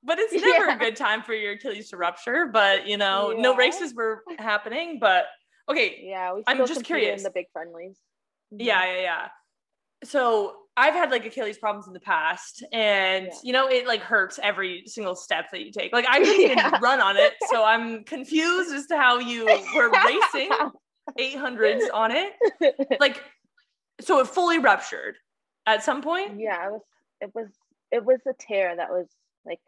but 0.02 0.18
it's 0.18 0.32
never 0.32 0.66
yeah. 0.66 0.76
a 0.76 0.78
good 0.78 0.96
time 0.96 1.22
for 1.22 1.34
your 1.34 1.52
Achilles 1.52 1.90
to 1.90 1.96
rupture. 1.96 2.46
But 2.46 2.86
you 2.86 2.96
know, 2.96 3.32
yeah. 3.32 3.42
no 3.42 3.56
races 3.56 3.94
were 3.94 4.22
happening. 4.38 4.98
But 5.00 5.26
okay, 5.68 6.00
yeah, 6.02 6.38
I'm 6.46 6.66
just 6.66 6.84
curious. 6.84 7.20
In 7.20 7.24
the 7.24 7.30
big 7.30 7.46
friendlies. 7.52 7.98
Yeah, 8.50 8.84
yeah, 8.84 9.00
yeah. 9.00 9.28
So 10.04 10.56
I've 10.76 10.94
had 10.94 11.10
like 11.10 11.26
Achilles 11.26 11.58
problems 11.58 11.86
in 11.86 11.92
the 11.92 12.00
past, 12.00 12.64
and 12.72 13.26
yeah. 13.26 13.32
you 13.42 13.52
know, 13.52 13.68
it 13.68 13.86
like 13.86 14.00
hurts 14.00 14.38
every 14.42 14.84
single 14.86 15.14
step 15.14 15.50
that 15.52 15.60
you 15.60 15.70
take. 15.70 15.92
Like 15.92 16.06
I 16.08 16.20
couldn't 16.20 16.40
even 16.58 16.80
run 16.80 17.00
on 17.00 17.16
it, 17.16 17.34
so 17.50 17.64
I'm 17.64 18.04
confused 18.04 18.74
as 18.74 18.86
to 18.86 18.96
how 18.96 19.18
you 19.18 19.44
were 19.74 19.90
racing 19.90 20.50
800s 21.18 21.82
on 21.92 22.10
it. 22.12 22.32
Like, 23.00 23.22
so 24.00 24.20
it 24.20 24.28
fully 24.28 24.58
ruptured 24.58 25.16
at 25.74 25.84
some 25.84 26.02
point. 26.02 26.40
Yeah, 26.40 26.66
it 26.66 26.72
was. 26.72 26.82
It 27.20 27.34
was. 27.34 27.48
It 27.92 28.04
was 28.04 28.20
a 28.26 28.34
tear 28.38 28.76
that 28.76 28.90
was 28.90 29.08
like 29.44 29.60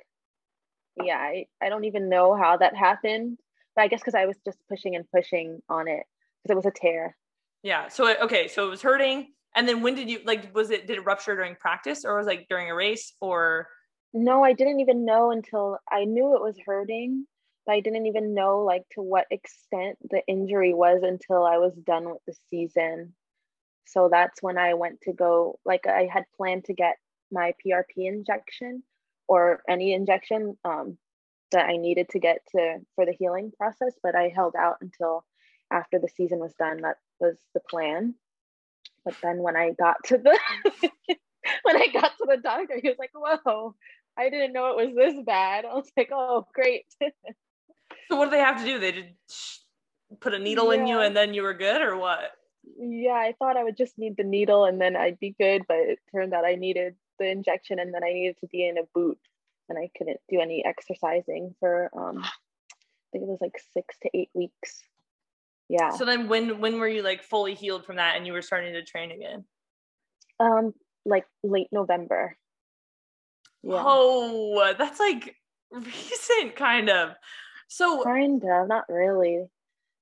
yeah, 1.03 1.17
I, 1.17 1.47
I 1.61 1.69
don't 1.69 1.85
even 1.85 2.09
know 2.09 2.35
how 2.35 2.57
that 2.59 2.77
happened. 2.77 3.39
But 3.75 3.83
I 3.83 3.89
guess 3.89 4.01
because 4.01 4.15
I 4.15 4.27
was 4.27 4.37
just 4.45 4.59
pushing 4.69 4.95
and 4.97 5.11
pushing 5.11 5.63
on 5.69 5.89
it 5.89 6.05
because 6.43 6.53
it 6.53 6.57
was 6.57 6.67
a 6.67 6.71
tear. 6.71 7.17
Yeah. 7.63 7.89
So 7.89 8.07
it, 8.07 8.19
okay, 8.23 8.49
so 8.49 8.67
it 8.67 8.71
was 8.71 8.83
hurting. 8.83 9.29
And 9.57 9.67
then 9.67 9.83
when 9.83 9.95
did 9.95 10.11
you 10.11 10.21
like 10.25 10.55
was 10.55 10.71
it 10.71 10.87
did 10.87 10.99
it 10.99 11.05
rupture 11.05 11.35
during 11.35 11.55
practice 11.55 12.05
or 12.05 12.17
was 12.17 12.27
it, 12.27 12.31
like 12.31 12.47
during 12.49 12.71
a 12.71 12.75
race 12.75 13.15
or 13.21 13.69
no, 14.13 14.45
I 14.45 14.53
didn't 14.53 14.81
even 14.81 15.07
know 15.07 15.31
until 15.31 15.79
I 15.91 16.05
knew 16.05 16.37
it 16.37 16.43
was 16.43 16.59
hurting, 16.67 17.27
but 17.65 17.73
I 17.73 17.81
didn't 17.81 18.07
even 18.07 18.35
know 18.35 18.61
like 18.61 18.83
to 18.93 19.01
what 19.01 19.27
extent 19.31 19.97
the 20.11 20.23
injury 20.27 20.75
was 20.75 21.03
until 21.03 21.47
I 21.47 21.57
was 21.57 21.73
done 21.75 22.05
with 22.05 22.21
the 22.27 22.35
season. 22.51 23.15
So 23.87 24.09
that's 24.11 24.43
when 24.43 24.59
I 24.59 24.75
went 24.75 25.01
to 25.03 25.13
go 25.13 25.59
like 25.65 25.87
I 25.87 26.09
had 26.13 26.25
planned 26.37 26.65
to 26.67 26.75
get 26.75 26.97
my 27.31 27.55
PRP 27.65 28.07
injection 28.07 28.83
or 29.29 29.63
any 29.69 29.95
injection 29.95 30.57
um, 30.65 30.99
that 31.51 31.67
I 31.67 31.77
needed 31.77 32.09
to 32.11 32.19
get 32.19 32.39
to 32.53 32.79
for 32.95 33.07
the 33.07 33.13
healing 33.13 33.53
process, 33.57 33.95
but 34.03 34.15
I 34.15 34.33
held 34.35 34.55
out 34.57 34.77
until 34.81 35.25
after 35.71 35.99
the 35.99 36.09
season 36.09 36.39
was 36.39 36.55
done. 36.55 36.83
That 36.83 36.97
was 37.21 37.37
the 37.55 37.61
plan. 37.61 38.15
But 39.05 39.15
then 39.23 39.39
when 39.39 39.57
I 39.57 39.73
got 39.73 39.97
to 40.07 40.19
the 40.19 40.39
when 41.63 41.77
I 41.77 41.89
got 41.93 42.17
to 42.19 42.27
the 42.29 42.39
doctor, 42.43 42.79
he 42.81 42.89
was 42.89 42.99
like, 42.99 43.11
"Whoa, 43.15 43.75
I 44.17 44.31
didn't 44.31 44.53
know 44.53 44.79
it 44.79 44.87
was 44.87 44.95
this 44.95 45.25
bad." 45.25 45.65
I 45.71 45.75
was 45.75 45.91
like, 45.97 46.11
"Oh, 46.13 46.47
great." 46.55 46.85
so 47.01 48.17
what 48.17 48.27
do 48.27 48.31
they 48.31 48.39
have 48.39 48.59
to 48.59 48.65
do? 48.65 48.79
They 48.79 48.93
just 49.29 49.65
put 50.21 50.35
a 50.35 50.39
needle 50.39 50.73
yeah. 50.73 50.81
in 50.81 50.87
you 50.87 51.01
and 51.01 51.17
then 51.17 51.35
you 51.35 51.43
were 51.43 51.55
good, 51.55 51.81
or 51.83 51.97
what? 51.97 52.33
Yeah, 52.79 53.13
I 53.13 53.35
thought 53.39 53.57
I 53.57 53.65
would 53.65 53.77
just 53.77 53.99
need 53.99 54.17
the 54.17 54.25
needle 54.25 54.65
and 54.65 54.81
then 54.81 54.97
I'd 54.97 55.19
be 55.19 55.35
good, 55.39 55.63
but 55.67 55.79
it 55.79 55.99
turned 56.13 56.33
out 56.33 56.45
I 56.45 56.55
needed 56.55 56.95
the 57.19 57.27
injection 57.27 57.79
and 57.79 57.93
then 57.93 58.05
I 58.05 58.13
needed 58.13 58.37
to 58.41 58.47
be 58.47 58.67
in 58.67 58.79
a 58.79 58.83
boot 58.95 59.19
and 59.69 59.79
I 59.79 59.91
couldn't 59.97 60.21
do 60.29 60.41
any 60.41 60.65
exercising 60.65 61.55
for 61.61 61.91
um 61.97 62.19
I 62.23 63.09
think 63.13 63.25
it 63.25 63.29
was 63.29 63.41
like 63.41 63.61
6 63.75 63.97
to 64.03 64.11
8 64.15 64.31
weeks. 64.35 64.83
Yeah. 65.69 65.91
So 65.91 66.05
then 66.05 66.29
when 66.29 66.61
when 66.61 66.79
were 66.79 66.89
you 66.89 67.03
like 67.03 67.23
fully 67.23 67.55
healed 67.55 67.85
from 67.85 67.97
that 67.97 68.17
and 68.17 68.27
you 68.27 68.33
were 68.33 68.43
starting 68.43 68.73
to 68.75 68.83
train 68.83 69.11
again? 69.11 69.45
Um 70.41 70.75
like 71.05 71.27
late 71.43 71.69
November. 71.73 72.37
Yeah. 73.63 73.83
Oh, 73.85 74.75
that's 74.77 75.01
like 75.01 75.37
recent, 75.71 76.57
kind 76.57 76.91
of. 76.91 77.15
So 77.69 78.03
kind 78.05 78.43
of, 78.45 78.69
not 78.69 78.85
really. 78.89 79.47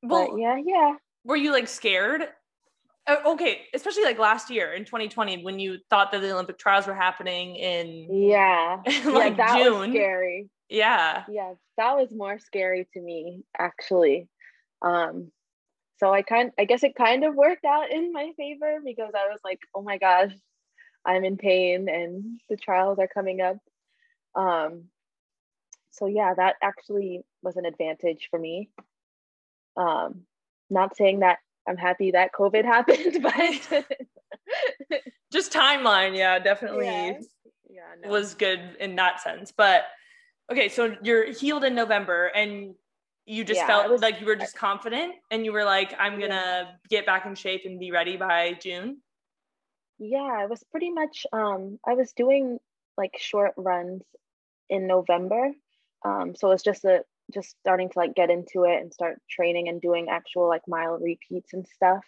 Well, 0.03 0.31
but 0.33 0.40
yeah, 0.40 0.57
yeah. 0.64 0.94
Were 1.25 1.37
you 1.37 1.53
like 1.53 1.68
scared? 1.68 2.23
Uh, 3.11 3.16
okay, 3.27 3.62
especially 3.75 4.05
like 4.05 4.20
last 4.20 4.51
year 4.51 4.73
in 4.73 4.85
2020 4.85 5.42
when 5.42 5.59
you 5.59 5.79
thought 5.90 6.12
that 6.12 6.20
the 6.20 6.33
Olympic 6.33 6.59
trials 6.59 6.87
were 6.87 6.94
happening 6.94 7.57
in 7.57 8.07
yeah, 8.09 8.77
like 9.05 9.37
yeah, 9.37 9.46
that 9.49 9.59
June. 9.59 9.81
Was 9.81 9.90
scary. 9.90 10.49
Yeah. 10.68 11.25
Yeah, 11.29 11.55
that 11.77 11.96
was 11.96 12.12
more 12.12 12.38
scary 12.38 12.87
to 12.94 13.01
me 13.01 13.42
actually. 13.59 14.29
Um 14.81 15.33
so 15.96 16.14
I 16.14 16.23
kind 16.23 16.53
I 16.57 16.66
guess 16.66 16.85
it 16.85 16.94
kind 16.94 17.25
of 17.25 17.35
worked 17.35 17.64
out 17.64 17.90
in 17.90 18.12
my 18.12 18.31
favor 18.37 18.79
because 18.85 19.12
I 19.16 19.29
was 19.29 19.40
like, 19.44 19.59
"Oh 19.75 19.83
my 19.83 19.99
gosh, 19.99 20.33
I'm 21.05 21.25
in 21.25 21.37
pain 21.37 21.88
and 21.88 22.40
the 22.49 22.57
trials 22.57 23.01
are 23.01 23.09
coming 23.09 23.40
up." 23.40 23.57
Um 24.37 24.85
so 25.90 26.07
yeah, 26.07 26.33
that 26.35 26.57
actually 26.62 27.23
was 27.42 27.57
an 27.57 27.64
advantage 27.64 28.29
for 28.31 28.38
me. 28.38 28.70
Um 29.77 30.27
not 30.70 30.96
saying 30.96 31.20
that 31.20 31.38
I'm 31.68 31.77
happy 31.77 32.12
that 32.12 32.33
COVID 32.33 32.64
happened, 32.77 33.23
but 33.23 33.92
just 35.33 35.53
timeline, 35.53 36.16
yeah, 36.16 36.38
definitely 36.38 36.87
yeah. 36.87 37.12
Yeah, 37.73 37.83
no. 38.03 38.09
was 38.11 38.35
good 38.35 38.77
in 38.81 38.96
that 38.96 39.20
sense. 39.20 39.53
But 39.57 39.85
okay, 40.51 40.68
so 40.68 40.96
you're 41.03 41.33
healed 41.33 41.64
in 41.64 41.75
November 41.75 42.27
and 42.27 42.75
you 43.27 43.44
just 43.44 43.61
yeah, 43.61 43.66
felt 43.66 43.90
was, 43.90 44.03
like 44.03 44.20
you 44.20 44.27
were 44.27 44.37
just 44.37 44.57
confident 44.57 45.14
and 45.31 45.44
you 45.44 45.53
were 45.53 45.64
like, 45.64 45.94
I'm 45.99 46.18
gonna 46.18 46.79
get 46.88 47.07
back 47.07 47.27
in 47.27 47.35
shape 47.35 47.62
and 47.64 47.79
be 47.79 47.92
ready 47.92 48.16
by 48.16 48.55
June. 48.55 48.99
Yeah, 49.99 50.18
I 50.18 50.46
was 50.46 50.64
pretty 50.70 50.90
much 50.90 51.27
um 51.33 51.79
I 51.87 51.94
was 51.94 52.12
doing 52.12 52.59
like 52.96 53.16
short 53.18 53.53
runs 53.57 54.03
in 54.68 54.87
November. 54.87 55.53
Um 56.05 56.35
so 56.35 56.51
it's 56.51 56.64
just 56.64 56.85
a 56.85 57.05
just 57.33 57.57
starting 57.61 57.88
to 57.90 57.99
like 57.99 58.14
get 58.14 58.31
into 58.31 58.64
it 58.64 58.81
and 58.81 58.93
start 58.93 59.21
training 59.29 59.69
and 59.69 59.81
doing 59.81 60.09
actual 60.11 60.49
like 60.49 60.62
mile 60.69 60.99
repeats 60.99 61.53
and 61.53 61.66
stuff. 61.75 62.05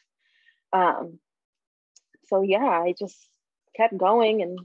Um, 0.73 1.19
so 2.27 2.43
yeah, 2.43 2.59
I 2.59 2.95
just 2.99 3.19
kept 3.77 3.97
going 3.97 4.43
and 4.43 4.59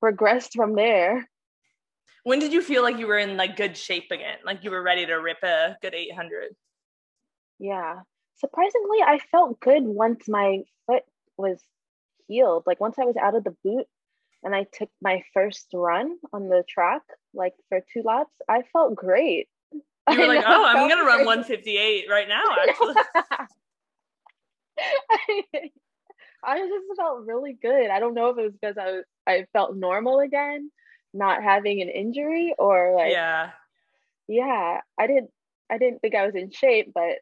progressed 0.00 0.52
from 0.54 0.74
there. 0.74 1.28
When 2.24 2.38
did 2.38 2.52
you 2.52 2.62
feel 2.62 2.82
like 2.82 2.98
you 2.98 3.06
were 3.06 3.18
in 3.18 3.36
like 3.36 3.56
good 3.56 3.76
shape 3.76 4.10
again? 4.10 4.38
Like 4.44 4.62
you 4.62 4.70
were 4.70 4.82
ready 4.82 5.06
to 5.06 5.14
rip 5.14 5.42
a 5.42 5.76
good 5.80 5.94
800? 5.94 6.54
Yeah. 7.58 8.00
Surprisingly, 8.36 9.02
I 9.02 9.18
felt 9.30 9.60
good 9.60 9.84
once 9.84 10.28
my 10.28 10.60
foot 10.86 11.02
was 11.36 11.62
healed. 12.26 12.64
Like 12.66 12.80
once 12.80 12.98
I 12.98 13.04
was 13.04 13.16
out 13.16 13.34
of 13.34 13.44
the 13.44 13.56
boot 13.62 13.86
and 14.42 14.54
I 14.54 14.66
took 14.72 14.88
my 15.02 15.22
first 15.34 15.68
run 15.74 16.16
on 16.32 16.48
the 16.48 16.64
track, 16.68 17.02
like 17.34 17.54
for 17.68 17.80
two 17.92 18.02
laps, 18.02 18.34
I 18.48 18.62
felt 18.72 18.94
great. 18.94 19.48
You 20.10 20.20
were 20.20 20.26
like, 20.26 20.44
oh, 20.46 20.64
I'm 20.64 20.88
gonna 20.88 21.04
run 21.04 21.24
158 21.24 22.06
right 22.08 22.28
now, 22.28 22.44
actually. 22.68 22.94
I, 25.10 25.42
I 26.44 26.58
just 26.58 26.96
felt 26.96 27.26
really 27.26 27.56
good. 27.60 27.90
I 27.90 28.00
don't 28.00 28.14
know 28.14 28.30
if 28.30 28.38
it 28.38 28.42
was 28.42 28.52
because 28.60 28.78
I 28.78 28.92
was 28.92 29.04
I 29.26 29.46
felt 29.52 29.76
normal 29.76 30.20
again, 30.20 30.70
not 31.12 31.42
having 31.42 31.82
an 31.82 31.88
injury, 31.88 32.54
or 32.58 32.94
like 32.96 33.12
yeah, 33.12 33.50
yeah. 34.28 34.80
I 34.98 35.06
didn't 35.06 35.30
I 35.70 35.78
didn't 35.78 36.00
think 36.00 36.14
I 36.14 36.26
was 36.26 36.34
in 36.34 36.50
shape, 36.50 36.92
but 36.94 37.18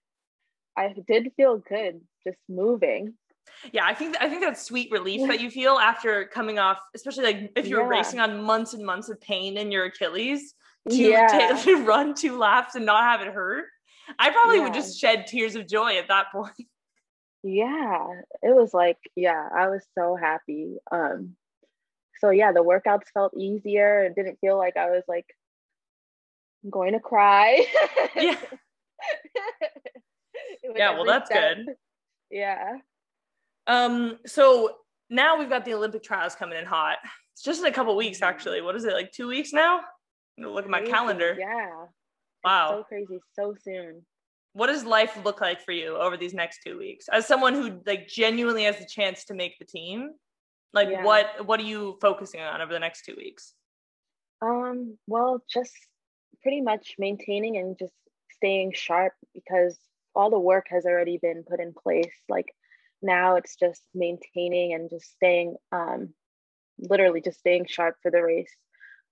I 0.76 0.94
did 1.06 1.32
feel 1.36 1.58
good 1.58 2.00
just 2.24 2.38
moving. 2.48 3.14
Yeah, 3.72 3.84
I 3.84 3.94
think 3.94 4.16
I 4.20 4.28
think 4.28 4.42
that's 4.42 4.62
sweet 4.62 4.90
relief 4.90 5.26
that 5.28 5.40
you 5.42 5.50
feel 5.50 5.78
after 5.78 6.26
coming 6.26 6.58
off, 6.58 6.78
especially 6.94 7.24
like 7.24 7.52
if 7.56 7.66
you're 7.66 7.82
yeah. 7.82 7.98
racing 7.98 8.20
on 8.20 8.42
months 8.42 8.74
and 8.74 8.84
months 8.84 9.08
of 9.08 9.20
pain 9.20 9.56
in 9.56 9.72
your 9.72 9.86
Achilles 9.86 10.54
to, 10.96 10.96
yeah. 10.96 11.82
run 11.84 12.14
two 12.14 12.38
laps 12.38 12.74
and 12.74 12.86
not 12.86 13.04
have 13.04 13.26
it 13.26 13.32
hurt. 13.32 13.66
I 14.18 14.30
probably 14.30 14.58
yeah. 14.58 14.64
would 14.64 14.74
just 14.74 14.98
shed 14.98 15.26
tears 15.26 15.54
of 15.54 15.68
joy 15.68 15.98
at 15.98 16.08
that 16.08 16.32
point. 16.32 16.52
Yeah, 17.44 18.04
it 18.42 18.52
was 18.54 18.74
like, 18.74 18.98
yeah, 19.14 19.48
I 19.56 19.68
was 19.68 19.86
so 19.96 20.16
happy. 20.16 20.78
Um, 20.90 21.36
so 22.20 22.30
yeah, 22.30 22.50
the 22.50 22.64
workouts 22.64 23.04
felt 23.14 23.32
easier. 23.38 24.04
It 24.04 24.16
didn't 24.16 24.40
feel 24.40 24.58
like 24.58 24.76
I 24.76 24.90
was 24.90 25.04
like 25.06 25.24
going 26.68 26.94
to 26.94 27.00
cry. 27.00 27.64
yeah. 28.16 28.36
yeah, 30.74 30.94
well, 30.94 31.04
that's 31.04 31.30
step. 31.30 31.58
good. 31.58 31.66
Yeah. 32.28 32.78
Um, 33.68 34.18
so 34.26 34.72
now 35.10 35.38
we've 35.38 35.48
got 35.48 35.64
the 35.64 35.74
Olympic 35.74 36.02
trials 36.02 36.34
coming 36.34 36.58
in 36.58 36.66
hot. 36.66 36.98
It's 37.34 37.42
just 37.42 37.60
in 37.60 37.66
a 37.66 37.72
couple 37.72 37.94
weeks, 37.96 38.20
actually. 38.20 38.62
What 38.62 38.74
is 38.74 38.84
it, 38.84 38.94
like 38.94 39.12
two 39.12 39.28
weeks 39.28 39.52
now? 39.52 39.80
Look 40.38 40.64
at 40.64 40.70
my 40.70 40.82
calendar. 40.82 41.36
Yeah. 41.38 41.86
Wow. 42.44 42.78
so 42.78 42.84
crazy, 42.84 43.18
so 43.32 43.54
soon. 43.62 44.02
What 44.52 44.68
does 44.68 44.84
life 44.84 45.18
look 45.24 45.40
like 45.40 45.60
for 45.60 45.72
you 45.72 45.96
over 45.96 46.16
these 46.16 46.34
next 46.34 46.60
two 46.64 46.78
weeks? 46.78 47.06
As 47.12 47.26
someone 47.26 47.54
who 47.54 47.80
like 47.86 48.08
genuinely 48.08 48.64
has 48.64 48.78
the 48.78 48.86
chance 48.86 49.24
to 49.26 49.34
make 49.34 49.58
the 49.58 49.64
team, 49.64 50.10
like 50.72 50.88
yeah. 50.90 51.04
what 51.04 51.46
what 51.46 51.60
are 51.60 51.64
you 51.64 51.98
focusing 52.00 52.40
on 52.40 52.60
over 52.60 52.72
the 52.72 52.78
next 52.78 53.04
two 53.04 53.14
weeks? 53.16 53.54
Um, 54.40 54.96
well, 55.06 55.42
just 55.52 55.74
pretty 56.42 56.60
much 56.60 56.94
maintaining 56.98 57.56
and 57.56 57.78
just 57.78 57.94
staying 58.30 58.72
sharp 58.74 59.12
because 59.34 59.78
all 60.14 60.30
the 60.30 60.38
work 60.38 60.66
has 60.70 60.86
already 60.86 61.18
been 61.18 61.44
put 61.48 61.60
in 61.60 61.72
place. 61.74 62.14
Like 62.28 62.52
now 63.02 63.36
it's 63.36 63.56
just 63.56 63.82
maintaining 63.94 64.74
and 64.74 64.90
just 64.90 65.12
staying 65.12 65.56
um 65.72 66.10
literally 66.78 67.20
just 67.20 67.38
staying 67.38 67.66
sharp 67.66 67.96
for 68.02 68.10
the 68.10 68.22
race 68.22 68.54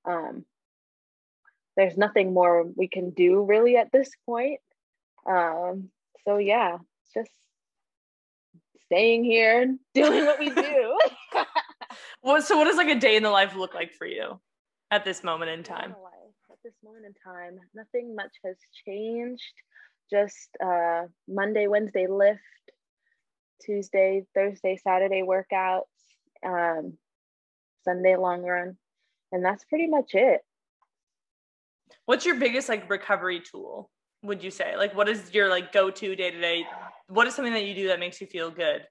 um 0.05 0.45
there's 1.77 1.97
nothing 1.97 2.33
more 2.33 2.65
we 2.65 2.89
can 2.89 3.11
do 3.11 3.45
really 3.45 3.77
at 3.77 3.93
this 3.93 4.11
point. 4.25 4.61
Um 5.29 5.91
so 6.25 6.39
yeah 6.39 6.79
just 7.15 7.31
staying 8.87 9.25
here 9.25 9.63
and 9.63 9.79
doing 9.95 10.25
what 10.25 10.39
we 10.39 10.51
do. 10.51 10.99
Well 12.23 12.43
so 12.43 12.57
what 12.57 12.65
does 12.65 12.77
like 12.77 12.89
a 12.89 12.99
day 12.99 13.17
in 13.17 13.23
the 13.23 13.31
life 13.31 13.55
look 13.55 13.73
like 13.73 13.93
for 13.95 14.07
you 14.07 14.41
at 14.91 15.05
this 15.05 15.23
moment 15.23 15.51
in 15.51 15.63
time? 15.63 15.93
at 16.51 16.59
this 16.65 16.75
moment 16.85 17.07
in 17.07 17.15
time 17.25 17.59
nothing 17.75 18.15
much 18.15 18.33
has 18.45 18.57
changed. 18.85 19.55
Just 20.11 20.51
uh 20.63 21.05
monday 21.29 21.69
wednesday 21.69 22.07
lift 22.07 22.41
Tuesday, 23.65 24.25
Thursday, 24.35 24.79
Saturday 24.83 25.23
workouts, 25.23 25.83
um, 26.45 26.97
Sunday 27.85 28.17
long 28.17 28.43
run, 28.43 28.77
and 29.33 29.45
that's 29.45 29.65
pretty 29.65 29.89
much 29.89 30.15
it. 30.15 30.43
What's 32.07 32.25
your 32.25 32.37
biggest 32.37 32.69
like 32.69 32.89
recovery 32.89 33.41
tool? 33.41 33.91
Would 34.23 34.43
you 34.43 34.51
say 34.51 34.77
like 34.77 34.95
what 34.95 35.09
is 35.09 35.35
your 35.35 35.49
like 35.49 35.73
go 35.73 35.91
to 35.91 36.17
day 36.17 36.31
to 36.31 36.41
day? 36.41 36.67
What 37.09 37.27
is 37.27 37.35
something 37.35 37.53
that 37.53 37.67
you 37.67 37.75
do 37.75 37.89
that 37.89 38.01
makes 38.01 38.21
you 38.21 38.27
feel 38.27 38.51
good? 38.51 38.87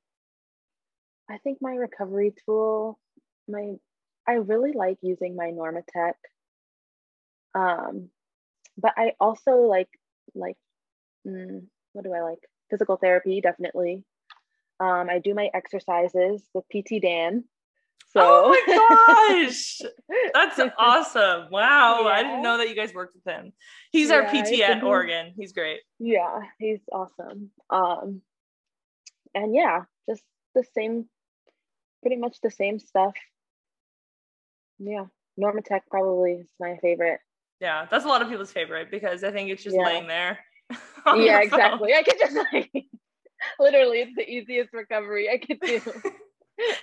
I 1.30 1.38
think 1.40 1.58
my 1.62 1.74
recovery 1.74 2.34
tool, 2.46 3.00
my 3.48 3.74
I 4.28 4.34
really 4.34 4.74
like 4.74 4.98
using 5.02 5.36
my 5.36 5.52
Normatec. 5.52 6.14
Um, 7.54 8.10
but 8.78 8.94
I 8.98 9.14
also 9.20 9.52
like 9.62 9.90
like 10.34 10.58
mm, 11.26 11.64
what 11.94 12.04
do 12.04 12.14
I 12.14 12.22
like? 12.22 12.40
Physical 12.70 12.98
therapy, 12.98 13.42
definitely. 13.42 14.04
Um, 14.80 15.08
I 15.10 15.20
do 15.20 15.34
my 15.34 15.50
exercises 15.54 16.44
with 16.54 16.66
PT 16.70 17.02
Dan. 17.02 17.46
So. 18.14 18.22
Oh 18.24 18.50
my 18.50 19.38
gosh, 19.38 19.82
that's 20.34 20.60
awesome! 20.78 21.48
Wow, 21.52 22.04
yeah. 22.04 22.10
I 22.10 22.24
didn't 22.24 22.44
know 22.44 22.58
that 22.58 22.70
you 22.70 22.76
guys 22.76 22.94
worked 22.94 23.14
with 23.14 23.26
him. 23.26 23.52
He's 23.92 24.10
yeah, 24.10 24.16
our 24.16 24.24
PT 24.24 24.62
at 24.62 24.84
Oregon. 24.84 25.34
He's 25.38 25.52
great. 25.52 25.82
Yeah, 26.00 26.40
he's 26.58 26.80
awesome. 26.94 27.52
Um, 27.70 28.22
and 29.34 29.54
yeah, 29.54 29.84
just 30.10 30.24
the 30.54 30.64
same, 30.76 31.10
pretty 32.02 32.16
much 32.16 32.38
the 32.42 32.52
same 32.52 32.80
stuff. 32.80 33.16
Yeah, 34.80 35.06
Normatec 35.38 35.82
probably 35.92 36.34
is 36.34 36.48
my 36.58 36.78
favorite. 36.82 37.20
Yeah, 37.60 37.86
that's 37.92 38.06
a 38.06 38.08
lot 38.08 38.22
of 38.22 38.30
people's 38.30 38.52
favorite 38.52 38.92
because 38.92 39.26
I 39.26 39.32
think 39.32 39.50
it's 39.50 39.64
just 39.64 39.76
yeah. 39.76 39.86
laying 39.86 40.08
there. 40.08 40.40
yeah, 41.16 41.42
exactly. 41.42 41.94
I 41.94 42.04
could 42.04 42.18
just 42.18 42.38
like 42.54 42.72
Literally, 43.60 44.00
it's 44.00 44.16
the 44.16 44.30
easiest 44.30 44.74
recovery 44.74 45.30
I 45.30 45.38
could 45.38 45.60
do. 45.60 45.82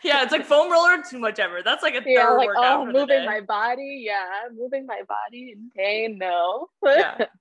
Yeah, 0.03 0.23
it's 0.23 0.33
like 0.33 0.45
foam 0.45 0.71
roller 0.71 1.03
too 1.09 1.19
much 1.19 1.39
ever. 1.39 1.63
That's 1.63 1.83
like 1.83 1.95
a 1.95 2.03
yeah, 2.05 2.23
third 2.23 2.37
like, 2.37 2.49
workout. 2.49 2.89
Oh, 2.89 2.93
moving 2.93 3.25
my 3.25 3.41
body. 3.41 4.05
Yeah, 4.07 4.49
moving 4.55 4.87
my 4.87 5.03
body 5.09 5.55
in 5.57 5.71
pain. 5.77 6.19
No. 6.19 6.69
yeah. 6.85 7.27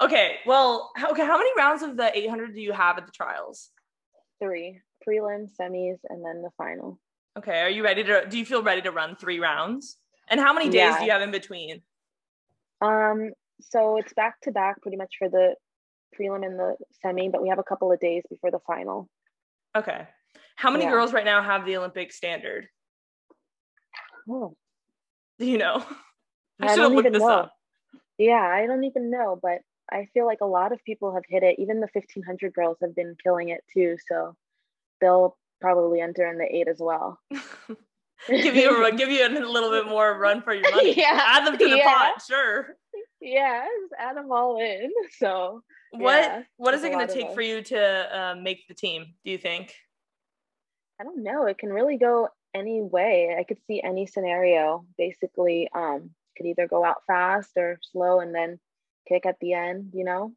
Okay. 0.00 0.38
Well, 0.44 0.90
okay. 1.10 1.24
How 1.24 1.38
many 1.38 1.50
rounds 1.56 1.82
of 1.84 1.96
the 1.96 2.10
800 2.18 2.52
do 2.52 2.60
you 2.60 2.72
have 2.72 2.98
at 2.98 3.06
the 3.06 3.12
trials? 3.12 3.70
Three 4.42 4.80
prelim, 5.06 5.48
semis, 5.56 5.98
and 6.08 6.24
then 6.24 6.42
the 6.42 6.50
final. 6.58 6.98
Okay. 7.38 7.60
Are 7.60 7.70
you 7.70 7.84
ready 7.84 8.02
to? 8.02 8.26
Do 8.28 8.36
you 8.36 8.44
feel 8.44 8.62
ready 8.62 8.82
to 8.82 8.90
run 8.90 9.14
three 9.14 9.38
rounds? 9.38 9.96
And 10.28 10.40
how 10.40 10.52
many 10.52 10.66
days 10.66 10.74
yeah. 10.74 10.98
do 10.98 11.04
you 11.04 11.10
have 11.12 11.22
in 11.22 11.30
between? 11.30 11.82
Um. 12.80 13.30
So 13.60 13.96
it's 13.96 14.12
back 14.12 14.40
to 14.42 14.50
back, 14.50 14.82
pretty 14.82 14.96
much 14.96 15.14
for 15.16 15.28
the 15.28 15.54
prelim 16.18 16.44
and 16.44 16.58
the 16.58 16.76
semi, 17.00 17.28
but 17.28 17.40
we 17.40 17.48
have 17.48 17.60
a 17.60 17.64
couple 17.64 17.92
of 17.92 18.00
days 18.00 18.24
before 18.28 18.50
the 18.50 18.58
final. 18.66 19.08
Okay. 19.76 20.08
How 20.56 20.70
many 20.70 20.84
yeah. 20.84 20.90
girls 20.90 21.12
right 21.12 21.24
now 21.24 21.42
have 21.42 21.66
the 21.66 21.76
Olympic 21.76 22.12
standard? 22.12 22.68
Oh. 24.28 24.56
Do 25.38 25.46
you 25.46 25.58
know? 25.58 25.84
I, 26.60 26.66
I 26.66 26.74
should 26.74 26.82
have 26.84 26.92
looked 26.92 27.12
this 27.12 27.20
know. 27.20 27.28
up. 27.28 27.52
Yeah, 28.18 28.40
I 28.40 28.66
don't 28.66 28.84
even 28.84 29.10
know, 29.10 29.38
but 29.40 29.60
I 29.90 30.08
feel 30.14 30.24
like 30.26 30.38
a 30.40 30.46
lot 30.46 30.72
of 30.72 30.82
people 30.84 31.14
have 31.14 31.24
hit 31.28 31.42
it. 31.42 31.58
Even 31.58 31.80
the 31.80 31.88
1500 31.92 32.54
girls 32.54 32.78
have 32.80 32.94
been 32.94 33.16
killing 33.22 33.48
it 33.48 33.64
too. 33.72 33.96
So 34.08 34.36
they'll 35.00 35.36
probably 35.60 36.00
enter 36.00 36.26
in 36.26 36.38
the 36.38 36.44
eight 36.44 36.68
as 36.68 36.78
well. 36.78 37.18
give 38.28 38.54
you 38.54 38.86
a 38.86 38.92
give 38.92 39.10
you 39.10 39.26
a 39.26 39.28
little 39.28 39.70
bit 39.70 39.86
more 39.88 40.16
run 40.18 40.42
for 40.42 40.54
your 40.54 40.70
money. 40.70 40.94
Yeah, 40.96 41.18
Add 41.20 41.46
them 41.46 41.58
to 41.58 41.68
the 41.68 41.76
yeah. 41.76 41.92
pot, 41.92 42.22
sure. 42.26 42.76
Yeah, 43.20 43.64
just 43.82 43.94
add 43.98 44.16
them 44.16 44.30
all 44.30 44.60
in. 44.60 44.92
So 45.18 45.62
What 45.90 46.22
Yeah, 46.22 46.42
what 46.56 46.74
is 46.74 46.84
it 46.84 46.92
going 46.92 47.06
to 47.06 47.12
take 47.12 47.26
us. 47.26 47.34
for 47.34 47.42
you 47.42 47.62
to 47.62 48.18
uh, 48.18 48.34
make 48.40 48.66
the 48.68 48.74
team? 48.74 49.06
Do 49.24 49.30
you 49.30 49.38
think? 49.38 49.74
I 51.00 51.04
don't 51.04 51.22
know. 51.22 51.46
It 51.46 51.58
can 51.58 51.72
really 51.72 51.96
go 51.96 52.28
any 52.54 52.80
way. 52.82 53.36
I 53.38 53.44
could 53.44 53.58
see 53.66 53.82
any 53.82 54.06
scenario. 54.06 54.86
Basically, 54.96 55.68
um, 55.74 56.10
could 56.36 56.46
either 56.46 56.66
go 56.66 56.84
out 56.84 57.02
fast 57.06 57.50
or 57.56 57.78
slow 57.82 58.20
and 58.20 58.34
then 58.34 58.58
kick 59.08 59.26
at 59.26 59.38
the 59.40 59.54
end, 59.54 59.90
you 59.94 60.04
know? 60.04 60.32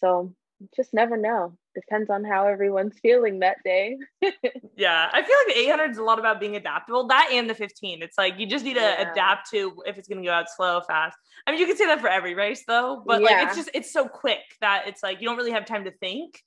So 0.00 0.34
just 0.74 0.92
never 0.92 1.16
know. 1.16 1.56
Depends 1.74 2.10
on 2.10 2.24
how 2.24 2.46
everyone's 2.46 2.98
feeling 3.02 3.40
that 3.40 3.58
day. 3.64 3.98
Yeah, 4.76 5.10
I 5.12 5.22
feel 5.22 5.36
like 5.44 5.56
the 5.56 5.60
800 5.62 5.90
is 5.90 5.98
a 5.98 6.04
lot 6.04 6.20
about 6.20 6.38
being 6.38 6.54
adaptable. 6.54 7.08
That 7.08 7.30
and 7.32 7.50
the 7.50 7.54
15, 7.54 8.00
it's 8.00 8.16
like 8.16 8.38
you 8.38 8.46
just 8.46 8.64
need 8.64 8.74
to 8.74 8.80
Yeah. 8.80 9.10
adapt 9.10 9.50
to 9.50 9.82
if 9.86 9.98
it's 9.98 10.06
going 10.06 10.22
to 10.22 10.26
go 10.26 10.32
out 10.32 10.46
slow, 10.54 10.80
fast. 10.86 11.16
I 11.44 11.50
mean, 11.50 11.58
you 11.58 11.66
can 11.66 11.76
say 11.76 11.86
that 11.86 12.00
for 12.00 12.08
every 12.08 12.34
race 12.34 12.62
though, 12.64 13.02
but 13.04 13.20
like 13.20 13.42
it's 13.42 13.56
just 13.56 13.70
it's 13.74 13.92
so 13.92 14.06
quick 14.06 14.38
that 14.60 14.86
it's 14.86 15.02
like 15.02 15.20
you 15.20 15.26
don't 15.26 15.36
really 15.36 15.50
have 15.50 15.64
time 15.64 15.84
to 15.84 15.90
think. 15.90 16.40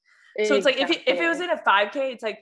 So 0.45 0.55
it's 0.55 0.63
like 0.63 0.79
if 0.79 0.89
you, 0.89 0.95
if 1.05 1.19
it 1.19 1.27
was 1.27 1.41
in 1.41 1.49
a 1.49 1.57
5K, 1.57 2.13
it's 2.13 2.23
like 2.23 2.39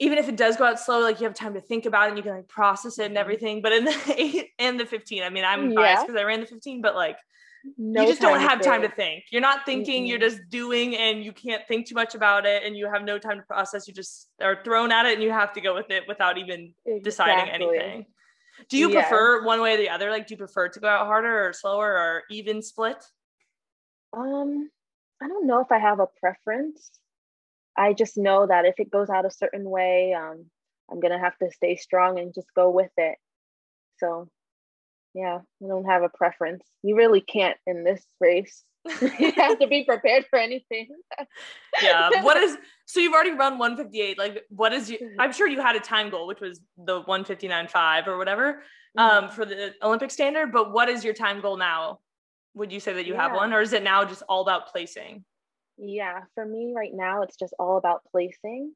even 0.00 0.18
if 0.18 0.28
it 0.28 0.36
does 0.36 0.56
go 0.56 0.64
out 0.64 0.80
slow, 0.80 1.00
like 1.00 1.20
you 1.20 1.26
have 1.26 1.34
time 1.34 1.54
to 1.54 1.60
think 1.60 1.86
about 1.86 2.06
it 2.06 2.08
and 2.08 2.16
you 2.16 2.22
can 2.22 2.32
like 2.32 2.48
process 2.48 2.98
it 2.98 3.06
and 3.06 3.18
everything. 3.18 3.62
But 3.62 3.72
in 3.72 3.84
the 3.84 4.14
eight 4.16 4.50
and 4.58 4.78
the 4.78 4.86
15, 4.86 5.22
I 5.22 5.30
mean, 5.30 5.44
I'm 5.44 5.70
Yeah. 5.70 5.76
biased 5.76 6.06
because 6.06 6.20
I 6.20 6.24
ran 6.24 6.40
the 6.40 6.46
15, 6.46 6.82
but 6.82 6.94
like 6.94 7.18
no 7.78 8.02
you 8.02 8.08
just 8.08 8.20
don't 8.20 8.40
have 8.40 8.60
time 8.62 8.82
to 8.82 8.88
think. 8.88 9.24
You're 9.30 9.42
not 9.42 9.64
thinking, 9.66 10.06
you're 10.06 10.18
just 10.18 10.40
doing 10.48 10.96
and 10.96 11.22
you 11.22 11.32
can't 11.32 11.62
think 11.68 11.86
too 11.86 11.94
much 11.94 12.14
about 12.14 12.46
it 12.46 12.64
and 12.64 12.76
you 12.76 12.90
have 12.92 13.04
no 13.04 13.18
time 13.18 13.36
to 13.38 13.44
process. 13.44 13.86
You 13.86 13.94
just 13.94 14.28
are 14.40 14.62
thrown 14.64 14.90
at 14.90 15.06
it 15.06 15.14
and 15.14 15.22
you 15.22 15.30
have 15.30 15.52
to 15.52 15.60
go 15.60 15.74
with 15.74 15.90
it 15.90 16.04
without 16.08 16.38
even 16.38 16.74
deciding 17.02 17.50
anything. 17.50 18.06
Do 18.68 18.76
you 18.76 18.90
Yes. 18.90 19.08
prefer 19.08 19.44
one 19.44 19.60
way 19.60 19.74
or 19.74 19.76
the 19.76 19.90
other? 19.90 20.10
Like, 20.10 20.26
do 20.26 20.34
you 20.34 20.38
prefer 20.38 20.68
to 20.68 20.80
go 20.80 20.88
out 20.88 21.06
harder 21.06 21.46
or 21.48 21.52
slower 21.52 21.92
or 21.92 22.22
even 22.30 22.62
split? 22.62 23.02
Um, 24.12 24.70
I 25.22 25.28
don't 25.28 25.46
know 25.46 25.60
if 25.60 25.70
I 25.70 25.78
have 25.78 26.00
a 26.00 26.06
preference. 26.06 26.90
I 27.76 27.92
just 27.94 28.16
know 28.16 28.46
that 28.46 28.64
if 28.64 28.74
it 28.78 28.90
goes 28.90 29.08
out 29.10 29.24
a 29.26 29.30
certain 29.30 29.64
way, 29.68 30.12
um, 30.14 30.46
I'm 30.90 31.00
gonna 31.00 31.18
have 31.18 31.36
to 31.38 31.50
stay 31.50 31.76
strong 31.76 32.18
and 32.18 32.34
just 32.34 32.48
go 32.54 32.70
with 32.70 32.90
it. 32.96 33.16
So, 33.98 34.28
yeah, 35.14 35.38
I 35.62 35.66
don't 35.66 35.84
have 35.86 36.02
a 36.02 36.08
preference. 36.08 36.64
You 36.82 36.96
really 36.96 37.20
can't 37.20 37.56
in 37.66 37.84
this 37.84 38.04
race. 38.20 38.64
you 39.00 39.32
have 39.36 39.58
to 39.60 39.66
be 39.68 39.84
prepared 39.88 40.26
for 40.28 40.38
anything. 40.38 40.88
yeah. 41.82 42.22
What 42.22 42.36
is 42.36 42.56
so 42.86 43.00
you've 43.00 43.12
already 43.14 43.30
run 43.30 43.58
158? 43.58 44.18
Like, 44.18 44.44
what 44.48 44.72
is 44.72 44.90
you? 44.90 44.98
Mhm. 44.98 45.14
I'm 45.18 45.32
sure 45.32 45.46
you 45.46 45.60
had 45.60 45.76
a 45.76 45.80
time 45.80 46.10
goal, 46.10 46.26
which 46.26 46.40
was 46.40 46.60
the 46.76 47.02
159.5 47.02 48.06
or 48.06 48.18
whatever, 48.18 48.62
Mm-hmm. 48.98 49.24
um, 49.24 49.30
for 49.30 49.46
the 49.46 49.72
Olympic 49.82 50.10
standard. 50.10 50.52
But 50.52 50.70
what 50.72 50.90
is 50.90 51.02
your 51.02 51.14
time 51.14 51.40
goal 51.40 51.56
now? 51.56 52.00
Would 52.54 52.70
you 52.70 52.80
say 52.80 52.92
that 52.92 53.06
you 53.06 53.14
have 53.14 53.32
one, 53.32 53.54
or 53.54 53.62
is 53.62 53.72
it 53.72 53.82
now 53.82 54.04
just 54.04 54.22
all 54.28 54.42
about 54.42 54.66
placing? 54.68 55.24
Yeah, 55.84 56.20
for 56.36 56.46
me 56.46 56.72
right 56.76 56.94
now, 56.94 57.22
it's 57.22 57.36
just 57.36 57.54
all 57.58 57.76
about 57.76 58.02
placing. 58.12 58.72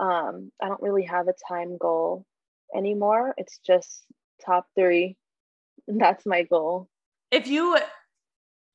Um, 0.00 0.50
I 0.62 0.68
don't 0.68 0.80
really 0.80 1.04
have 1.04 1.28
a 1.28 1.34
time 1.48 1.76
goal 1.76 2.24
anymore. 2.74 3.34
It's 3.36 3.58
just 3.58 4.04
top 4.44 4.66
three. 4.74 5.16
That's 5.86 6.24
my 6.24 6.44
goal. 6.44 6.88
if 7.30 7.46
you 7.46 7.76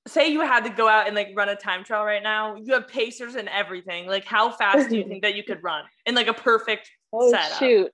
say 0.07 0.27
you 0.27 0.41
had 0.41 0.63
to 0.63 0.69
go 0.69 0.87
out 0.87 1.07
and 1.07 1.15
like 1.15 1.29
run 1.35 1.49
a 1.49 1.55
time 1.55 1.83
trial 1.83 2.05
right 2.05 2.21
now, 2.21 2.55
you 2.55 2.73
have 2.73 2.87
pacers 2.87 3.33
and 3.33 3.49
everything. 3.49 4.05
Like, 4.07 4.25
how 4.25 4.51
fast 4.51 4.89
do 4.89 4.97
you 4.97 5.03
think 5.07 5.23
that 5.23 5.35
you 5.35 5.43
could 5.43 5.63
run 5.63 5.83
in 6.05 6.13
like 6.13 6.27
a 6.27 6.33
perfect 6.33 6.89
Oh 7.13 7.31
setup? 7.31 7.57
shoot. 7.59 7.91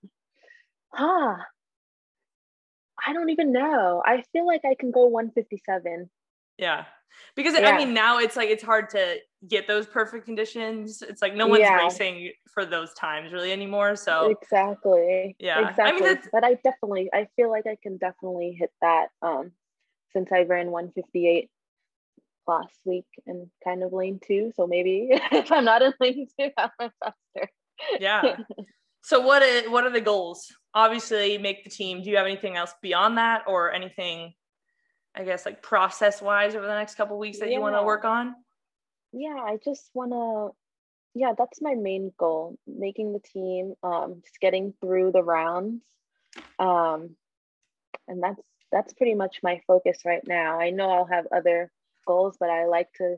Huh. 0.93 1.37
I 3.05 3.13
don't 3.13 3.29
even 3.29 3.53
know. 3.53 4.03
I 4.05 4.23
feel 4.33 4.45
like 4.45 4.61
I 4.65 4.75
can 4.77 4.91
go 4.91 5.05
157. 5.05 6.09
Yeah. 6.57 6.85
Because 7.35 7.55
I 7.55 7.77
mean, 7.77 7.93
now 7.93 8.19
it's 8.19 8.35
like 8.35 8.49
it's 8.49 8.63
hard 8.63 8.89
to 8.91 9.17
get 9.47 9.67
those 9.67 9.85
perfect 9.85 10.25
conditions. 10.25 11.01
It's 11.01 11.21
like 11.21 11.35
no 11.35 11.47
one's 11.47 11.61
Yeah. 11.61 11.77
racing 11.77 12.31
for 12.53 12.65
those 12.65 12.93
times 12.93 13.31
really 13.31 13.51
anymore. 13.51 13.95
So 13.95 14.35
Exactly. 14.41 15.35
Yeah. 15.39 15.57
I 15.79 15.91
mean, 15.91 16.03
Exactly. 16.05 16.29
but 16.31 16.43
I 16.43 16.53
definitely 16.55 17.09
I 17.13 17.27
feel 17.35 17.49
like 17.49 17.67
I 17.67 17.77
can 17.81 17.97
definitely 17.97 18.53
hit 18.53 18.71
that 18.81 19.07
um 19.21 19.51
since 20.13 20.31
I 20.31 20.43
ran 20.43 20.71
158 20.71 21.49
last 22.47 22.79
week 22.85 23.05
and 23.25 23.47
kind 23.63 23.83
of 23.83 23.93
lane 23.93 24.19
two. 24.25 24.51
So 24.55 24.65
maybe 24.65 25.09
if 25.31 25.51
I'm 25.51 25.65
not 25.65 25.81
in 25.81 25.93
lane 25.99 26.27
two, 26.39 26.49
I'll 26.57 26.71
run 26.79 26.91
faster. 27.03 27.51
yeah. 27.99 28.37
So 29.03 29.21
what 29.21 29.41
is, 29.41 29.69
what 29.69 29.85
are 29.85 29.89
the 29.89 30.01
goals? 30.01 30.47
Obviously, 30.73 31.37
make 31.37 31.63
the 31.63 31.69
team. 31.69 32.01
Do 32.01 32.09
you 32.09 32.17
have 32.17 32.25
anything 32.25 32.57
else 32.57 32.73
beyond 32.81 33.17
that, 33.17 33.43
or 33.47 33.71
anything? 33.71 34.33
I 35.17 35.23
guess 35.23 35.45
like 35.45 35.61
process 35.61 36.21
wise 36.21 36.55
over 36.55 36.65
the 36.67 36.75
next 36.75 36.95
couple 36.95 37.17
weeks 37.17 37.39
that 37.39 37.51
you 37.51 37.59
want 37.59 37.75
to 37.75 37.83
work 37.83 38.05
on. 38.05 38.35
yeah 39.11 39.37
i 39.43 39.57
just 39.63 39.89
want 39.93 40.11
to 40.11 40.55
yeah 41.19 41.33
that's 41.37 41.61
my 41.61 41.73
main 41.73 42.11
goal 42.17 42.57
making 42.67 43.13
the 43.13 43.19
team 43.19 43.73
um 43.83 44.21
just 44.23 44.39
getting 44.39 44.73
through 44.79 45.11
the 45.11 45.23
rounds 45.23 45.81
um 46.59 47.15
and 48.07 48.21
that's 48.21 48.41
that's 48.71 48.93
pretty 48.93 49.15
much 49.15 49.39
my 49.41 49.59
focus 49.65 49.97
right 50.05 50.21
now 50.27 50.59
i 50.59 50.69
know 50.69 50.89
i'll 50.91 51.05
have 51.05 51.25
other 51.35 51.71
goals 52.05 52.35
but 52.39 52.49
i 52.49 52.65
like 52.65 52.89
to 52.93 53.15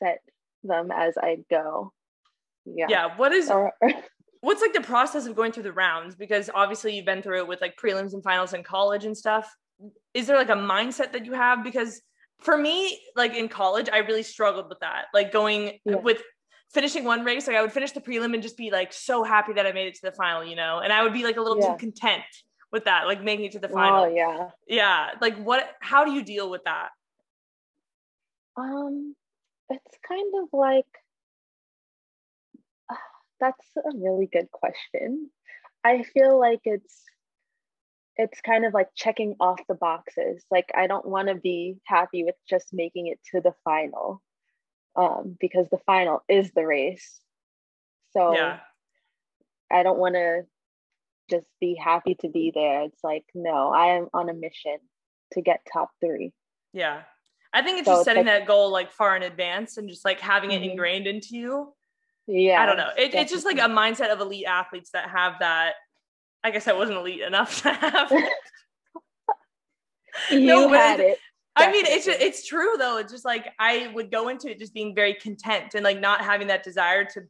set 0.00 0.20
them 0.64 0.90
as 0.90 1.14
i 1.18 1.36
go 1.50 1.92
yeah 2.64 2.86
Yeah. 2.88 3.16
What 3.16 3.32
is 3.32 3.50
what's 4.40 4.60
like 4.62 4.72
the 4.72 4.80
process 4.80 5.26
of 5.26 5.36
going 5.36 5.52
through 5.52 5.62
the 5.64 5.72
rounds? 5.72 6.14
Because 6.16 6.50
obviously 6.52 6.94
you've 6.96 7.04
been 7.06 7.22
through 7.22 7.38
it 7.38 7.48
with 7.48 7.60
like 7.60 7.76
prelims 7.76 8.12
and 8.12 8.22
finals 8.22 8.54
in 8.54 8.62
college 8.62 9.04
and 9.04 9.16
stuff. 9.16 9.54
Is 10.14 10.26
there 10.26 10.36
like 10.36 10.48
a 10.48 10.52
mindset 10.54 11.12
that 11.12 11.26
you 11.26 11.32
have? 11.32 11.62
Because 11.62 12.00
for 12.40 12.56
me, 12.56 13.00
like 13.14 13.34
in 13.34 13.48
college, 13.48 13.88
I 13.92 13.98
really 13.98 14.22
struggled 14.22 14.68
with 14.68 14.80
that. 14.80 15.06
Like 15.14 15.32
going 15.32 15.78
Yeah. 15.84 15.96
with 15.96 16.22
finishing 16.72 17.04
one 17.04 17.24
race, 17.24 17.46
like 17.46 17.56
I 17.56 17.62
would 17.62 17.72
finish 17.72 17.92
the 17.92 18.00
prelim 18.00 18.34
and 18.34 18.42
just 18.42 18.56
be 18.56 18.70
like 18.70 18.92
so 18.92 19.22
happy 19.22 19.52
that 19.54 19.66
I 19.66 19.72
made 19.72 19.86
it 19.88 19.94
to 19.96 20.02
the 20.02 20.12
final, 20.12 20.44
you 20.44 20.56
know, 20.56 20.80
and 20.80 20.92
I 20.92 21.02
would 21.02 21.12
be 21.12 21.24
like 21.24 21.36
a 21.36 21.40
little 21.40 21.58
Yeah. 21.58 21.72
too 21.72 21.78
content 21.78 22.24
with 22.72 22.84
that, 22.84 23.06
like 23.06 23.22
making 23.22 23.46
it 23.46 23.52
to 23.52 23.58
the 23.58 23.68
final. 23.68 24.04
oh 24.04 24.06
yeah 24.08 24.50
Yeah. 24.66 25.10
Like 25.20 25.36
what, 25.38 25.70
how 25.80 26.04
do 26.04 26.12
you 26.12 26.22
deal 26.22 26.50
with 26.50 26.64
that? 26.64 26.88
Um, 28.56 29.14
it's 29.70 29.98
kind 30.06 30.32
of 30.42 30.48
like 30.52 30.86
that's 33.40 33.66
a 33.76 33.96
really 33.96 34.26
good 34.26 34.50
question. 34.50 35.30
I 35.84 36.02
feel 36.02 36.38
like 36.38 36.60
it's 36.64 37.02
it's 38.16 38.40
kind 38.40 38.64
of 38.64 38.72
like 38.74 38.88
checking 38.94 39.36
off 39.40 39.60
the 39.68 39.74
boxes. 39.74 40.44
Like 40.50 40.70
I 40.74 40.86
don't 40.86 41.06
want 41.06 41.28
to 41.28 41.34
be 41.34 41.76
happy 41.84 42.24
with 42.24 42.34
just 42.48 42.72
making 42.72 43.08
it 43.08 43.18
to 43.32 43.40
the 43.40 43.54
final. 43.64 44.22
Um, 44.96 45.36
because 45.38 45.66
the 45.70 45.78
final 45.84 46.22
is 46.26 46.52
the 46.52 46.64
race. 46.66 47.20
So 48.14 48.34
Yeah. 48.34 48.60
I 49.70 49.82
don't 49.82 49.98
want 49.98 50.14
to 50.14 50.46
just 51.28 51.46
be 51.60 51.74
happy 51.74 52.14
to 52.20 52.28
be 52.30 52.50
there. 52.54 52.84
It's 52.84 53.04
like, 53.04 53.24
no, 53.34 53.70
I 53.72 53.96
am 53.96 54.08
on 54.14 54.30
a 54.30 54.32
mission 54.34 54.78
to 55.32 55.42
get 55.42 55.66
top 55.70 55.90
three. 56.00 56.32
Yeah. 56.72 57.02
I 57.52 57.60
think 57.60 57.78
it's 57.80 57.86
So 57.86 57.92
just 57.92 58.00
it's 58.00 58.04
setting 58.06 58.24
like- 58.26 58.40
that 58.40 58.46
goal 58.46 58.70
like 58.70 58.90
far 58.90 59.14
in 59.16 59.22
advance 59.22 59.76
and 59.76 59.88
just 59.88 60.04
like 60.04 60.20
having 60.20 60.52
it 60.52 60.62
Mhm. 60.62 60.70
ingrained 60.70 61.06
into 61.06 61.36
you. 61.36 61.74
Yeah. 62.26 62.62
I 62.62 62.64
don't 62.66 62.78
know. 62.78 62.92
It, 62.96 63.14
it's 63.14 63.32
just 63.32 63.44
like 63.44 63.58
a 63.58 63.68
mindset 63.68 64.10
of 64.10 64.20
elite 64.20 64.46
athletes 64.46 64.90
that 64.92 65.10
have 65.10 65.40
that. 65.40 65.74
I 66.46 66.50
guess 66.50 66.68
I 66.68 66.74
wasn't 66.74 66.98
elite 66.98 67.22
enough 67.22 67.62
to 67.62 67.72
have. 67.72 68.12
it. 68.12 68.32
you 70.30 70.46
No, 70.46 70.68
had 70.68 71.00
it. 71.00 71.18
I 71.56 71.72
mean, 71.72 71.84
it's 71.86 72.04
Definitely. 72.06 72.26
it's 72.28 72.46
true 72.46 72.74
though. 72.78 72.98
It's 72.98 73.10
just 73.10 73.24
like 73.24 73.48
I 73.58 73.90
would 73.94 74.12
go 74.12 74.28
into 74.28 74.48
it 74.48 74.60
just 74.60 74.72
being 74.72 74.94
very 74.94 75.14
content 75.14 75.74
and 75.74 75.82
like 75.82 75.98
not 75.98 76.20
having 76.20 76.46
that 76.46 76.62
desire 76.62 77.04
to, 77.04 77.22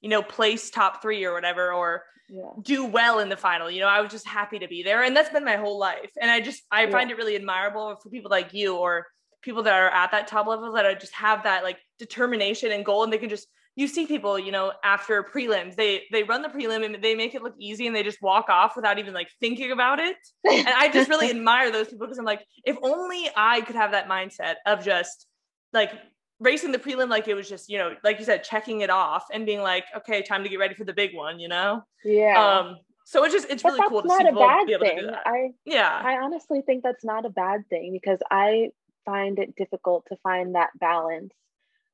you 0.00 0.08
know, 0.08 0.20
place 0.20 0.68
top 0.70 1.00
three 1.00 1.24
or 1.24 1.32
whatever 1.32 1.72
or 1.72 2.02
Yeah. 2.28 2.50
do 2.60 2.86
well 2.86 3.20
in 3.20 3.28
the 3.28 3.36
final. 3.36 3.70
You 3.70 3.82
know, 3.82 3.86
I 3.86 4.00
was 4.00 4.10
just 4.10 4.26
happy 4.26 4.58
to 4.58 4.66
be 4.66 4.82
there, 4.82 5.04
and 5.04 5.16
that's 5.16 5.30
been 5.30 5.44
my 5.44 5.56
whole 5.56 5.78
life. 5.78 6.10
And 6.20 6.28
I 6.28 6.40
just 6.40 6.64
I 6.72 6.86
Yeah. 6.86 6.90
find 6.90 7.08
it 7.12 7.16
really 7.18 7.36
admirable 7.36 7.94
for 8.02 8.10
people 8.10 8.32
like 8.32 8.52
you 8.52 8.76
or 8.76 9.06
people 9.42 9.62
that 9.62 9.74
are 9.74 9.90
at 9.90 10.10
that 10.10 10.26
top 10.26 10.48
level 10.48 10.72
that 10.72 10.86
I 10.86 10.94
just 10.94 11.14
have 11.14 11.44
that 11.44 11.62
like 11.62 11.78
determination 12.00 12.72
and 12.72 12.84
goal, 12.84 13.04
and 13.04 13.12
they 13.12 13.18
can 13.18 13.28
just 13.28 13.46
you 13.76 13.86
see 13.86 14.06
people, 14.06 14.38
you 14.38 14.50
know, 14.50 14.72
after 14.82 15.22
prelims, 15.22 15.76
they 15.76 16.02
they 16.10 16.22
run 16.22 16.42
the 16.42 16.48
prelim 16.48 16.84
and 16.84 17.02
they 17.02 17.14
make 17.14 17.34
it 17.34 17.42
look 17.42 17.54
easy, 17.58 17.86
and 17.86 17.94
they 17.94 18.02
just 18.02 18.20
walk 18.20 18.48
off 18.48 18.74
without 18.74 18.98
even 18.98 19.14
like 19.14 19.28
thinking 19.38 19.70
about 19.70 20.00
it. 20.00 20.16
And 20.44 20.68
I 20.68 20.88
just 20.88 21.08
really 21.08 21.30
admire 21.36 21.70
those 21.70 21.88
people 21.88 22.06
because 22.06 22.18
I'm 22.18 22.24
like, 22.24 22.44
if 22.64 22.76
only 22.82 23.28
I 23.36 23.60
could 23.60 23.76
have 23.76 23.92
that 23.92 24.08
mindset 24.08 24.54
of 24.66 24.84
just 24.84 25.26
like 25.72 25.92
racing 26.40 26.72
the 26.72 26.78
prelim 26.78 27.08
like 27.08 27.28
it 27.28 27.34
was 27.34 27.48
just 27.48 27.70
you 27.70 27.78
know 27.78 27.94
like 28.04 28.18
you 28.18 28.24
said 28.26 28.44
checking 28.44 28.82
it 28.82 28.90
off 28.90 29.24
and 29.32 29.46
being 29.46 29.62
like 29.62 29.84
okay 29.96 30.20
time 30.20 30.42
to 30.42 30.50
get 30.50 30.58
ready 30.58 30.74
for 30.74 30.84
the 30.84 30.92
big 30.92 31.14
one 31.14 31.40
you 31.40 31.48
know 31.48 31.82
yeah. 32.04 32.58
um 32.58 32.76
so 33.06 33.24
it's 33.24 33.32
just 33.32 33.48
it's 33.48 33.62
but 33.62 33.70
really 33.70 33.78
that's 33.78 33.88
cool 33.88 34.02
to 34.02 34.08
not 34.08 34.18
see 34.18 34.24
a 34.24 34.26
people 34.26 34.42
bad 34.42 34.66
be 34.66 34.74
able 34.74 34.84
to 34.84 34.90
do 34.90 34.96
thing. 34.96 35.06
that 35.06 35.22
I 35.24 35.48
yeah 35.64 36.02
I 36.04 36.18
honestly 36.18 36.60
think 36.60 36.82
that's 36.82 37.06
not 37.06 37.24
a 37.24 37.30
bad 37.30 37.66
thing 37.70 37.90
because 37.90 38.18
I 38.30 38.68
find 39.06 39.38
it 39.38 39.56
difficult 39.56 40.04
to 40.08 40.16
find 40.16 40.54
that 40.56 40.70
balance 40.78 41.32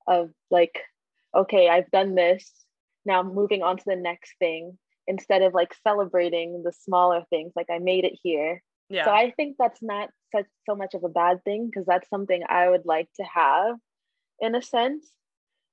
of 0.09 0.31
like, 0.51 0.81
okay, 1.35 1.69
I've 1.69 1.91
done 1.91 2.15
this. 2.15 2.51
Now 3.05 3.23
moving 3.23 3.63
on 3.63 3.77
to 3.77 3.85
the 3.87 3.97
next 3.97 4.35
thing 4.39 4.79
instead 5.07 5.43
of 5.43 5.55
like 5.55 5.75
celebrating 5.83 6.63
the 6.65 6.73
smaller 6.73 7.25
things, 7.31 7.53
like 7.57 7.67
I 7.71 7.79
made 7.79 8.05
it 8.05 8.19
here. 8.23 8.63
Yeah. 8.89 9.05
So 9.07 9.11
I 9.11 9.33
think 9.37 9.57
that's 9.59 9.83
not 9.83 10.11
such 10.35 10.47
so 10.69 10.77
much 10.77 10.95
of 10.95 11.03
a 11.05 11.09
bad 11.09 11.43
thing 11.45 11.67
because 11.67 11.87
that's 11.87 12.09
something 12.11 12.43
I 12.49 12.69
would 12.69 12.85
like 12.85 13.09
to 13.17 13.25
have 13.25 13.77
in 14.41 14.55
a 14.55 14.63
sense. 14.63 15.11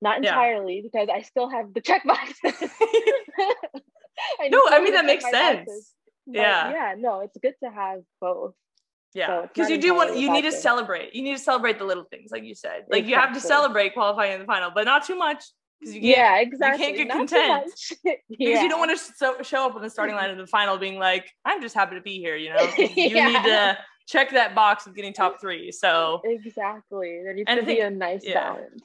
Not 0.02 0.18
entirely 0.18 0.78
yeah. 0.78 0.82
because 0.84 1.10
I 1.14 1.24
still 1.24 1.50
have 1.50 1.74
the 1.74 1.82
check 1.82 2.04
boxes. 2.06 2.38
I 4.40 4.48
no, 4.50 4.62
I 4.70 4.82
mean 4.82 4.94
that 4.94 5.06
makes 5.06 5.30
sense. 5.30 5.94
yeah. 6.26 6.72
Yeah, 6.72 6.96
no, 6.98 7.20
it's 7.22 7.38
good 7.42 7.56
to 7.64 7.70
have 7.70 8.02
both. 8.22 8.54
Yeah, 9.14 9.42
because 9.42 9.68
so 9.68 9.74
you 9.74 9.82
do 9.82 9.96
want 9.96 10.18
you 10.18 10.32
need 10.32 10.44
to 10.44 10.52
celebrate. 10.52 11.16
You 11.16 11.24
need 11.24 11.38
to 11.38 11.44
celebrate 11.44 11.80
the 11.80 11.86
little 11.86 12.04
things, 12.04 12.30
like 12.32 12.44
you 12.44 12.54
said. 12.54 12.86
Like 12.90 13.04
exactly. 13.04 13.10
you 13.10 13.16
have 13.16 13.34
to 13.34 13.40
celebrate 13.40 13.94
qualifying 13.94 14.34
in 14.34 14.40
the 14.40 14.46
final, 14.46 14.72
but 14.74 14.86
not 14.86 15.06
too 15.06 15.16
much 15.16 15.44
because 15.80 15.96
you 15.96 16.02
yeah 16.02 16.40
exactly 16.40 16.88
you 16.88 16.94
can't 16.94 16.98
get 16.98 17.08
not 17.08 17.18
content 17.18 17.72
yeah. 18.04 18.14
because 18.30 18.62
you 18.62 18.70
don't 18.70 18.80
want 18.80 18.98
to 18.98 19.14
so, 19.16 19.42
show 19.42 19.66
up 19.66 19.76
on 19.76 19.82
the 19.82 19.90
starting 19.90 20.16
line 20.16 20.30
of 20.30 20.38
the 20.38 20.48
final 20.48 20.78
being 20.78 21.00
like 21.00 21.32
I'm 21.46 21.62
just 21.62 21.76
happy 21.76 21.96
to 21.96 22.02
be 22.02 22.20
here. 22.20 22.36
You 22.36 22.54
know, 22.54 22.74
you 22.78 22.88
yeah. 22.96 23.28
need 23.28 23.44
to 23.44 23.78
check 24.08 24.32
that 24.32 24.56
box 24.56 24.88
of 24.88 24.96
getting 24.96 25.14
top 25.14 25.40
three. 25.40 25.72
So 25.72 26.22
exactly, 26.24 27.22
there 27.24 27.34
needs 27.34 27.50
to 27.50 27.64
be 27.64 27.80
a 27.80 27.90
nice 27.90 28.22
yeah. 28.24 28.34
balance. 28.34 28.84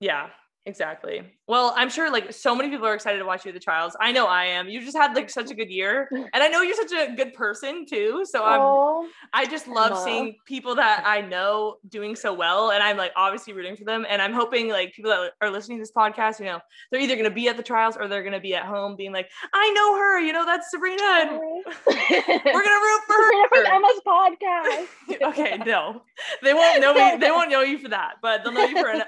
Yeah, 0.00 0.28
Exactly. 0.64 1.22
Well, 1.48 1.74
I'm 1.76 1.90
sure 1.90 2.10
like 2.10 2.32
so 2.32 2.54
many 2.54 2.70
people 2.70 2.86
are 2.86 2.94
excited 2.94 3.18
to 3.18 3.24
watch 3.24 3.44
you 3.44 3.48
at 3.48 3.54
the 3.54 3.60
trials. 3.60 3.96
I 4.00 4.12
know 4.12 4.26
I 4.26 4.44
am. 4.44 4.68
You 4.68 4.80
just 4.80 4.96
had 4.96 5.12
like 5.14 5.28
such 5.28 5.50
a 5.50 5.54
good 5.54 5.70
year. 5.70 6.08
And 6.34 6.42
I 6.42 6.48
know 6.48 6.62
you're 6.62 6.76
such 6.76 6.92
a 6.92 7.14
good 7.14 7.34
person 7.34 7.84
too. 7.84 8.24
So 8.24 8.44
I'm 8.44 8.60
Aww. 8.60 9.06
I 9.32 9.44
just 9.44 9.66
love 9.66 9.92
Aww. 9.92 10.04
seeing 10.04 10.36
people 10.46 10.76
that 10.76 11.02
I 11.04 11.20
know 11.20 11.76
doing 11.88 12.14
so 12.14 12.32
well. 12.32 12.70
And 12.70 12.82
I'm 12.82 12.96
like 12.96 13.12
obviously 13.16 13.52
rooting 13.52 13.76
for 13.76 13.84
them. 13.84 14.06
And 14.08 14.22
I'm 14.22 14.32
hoping 14.32 14.68
like 14.68 14.94
people 14.94 15.10
that 15.10 15.32
are 15.40 15.50
listening 15.50 15.78
to 15.78 15.82
this 15.82 15.92
podcast, 15.92 16.38
you 16.38 16.46
know, 16.46 16.60
they're 16.90 17.00
either 17.00 17.16
gonna 17.16 17.30
be 17.30 17.48
at 17.48 17.56
the 17.56 17.62
trials 17.62 17.96
or 17.96 18.06
they're 18.06 18.22
gonna 18.22 18.40
be 18.40 18.54
at 18.54 18.64
home 18.64 18.94
being 18.96 19.12
like, 19.12 19.28
I 19.52 19.70
know 19.72 19.96
her, 19.98 20.20
you 20.20 20.32
know, 20.32 20.46
that's 20.46 20.70
Sabrina. 20.70 21.02
And 21.02 21.30
we're 21.86 22.64
gonna 22.64 22.82
root 22.86 23.00
for 23.06 23.16
her. 23.16 23.48
From 23.48 23.66
Emma's 23.66 24.00
podcast. 24.06 24.86
okay, 25.30 25.58
no. 25.66 26.02
They 26.42 26.54
won't 26.54 26.80
know 26.80 26.94
me, 26.94 27.16
they 27.18 27.30
won't 27.30 27.50
know 27.50 27.62
you 27.62 27.78
for 27.78 27.88
that, 27.88 28.14
but 28.22 28.44
they'll 28.44 28.52
know 28.52 28.64
you 28.64 28.80
for 28.80 28.88
an, 28.88 29.02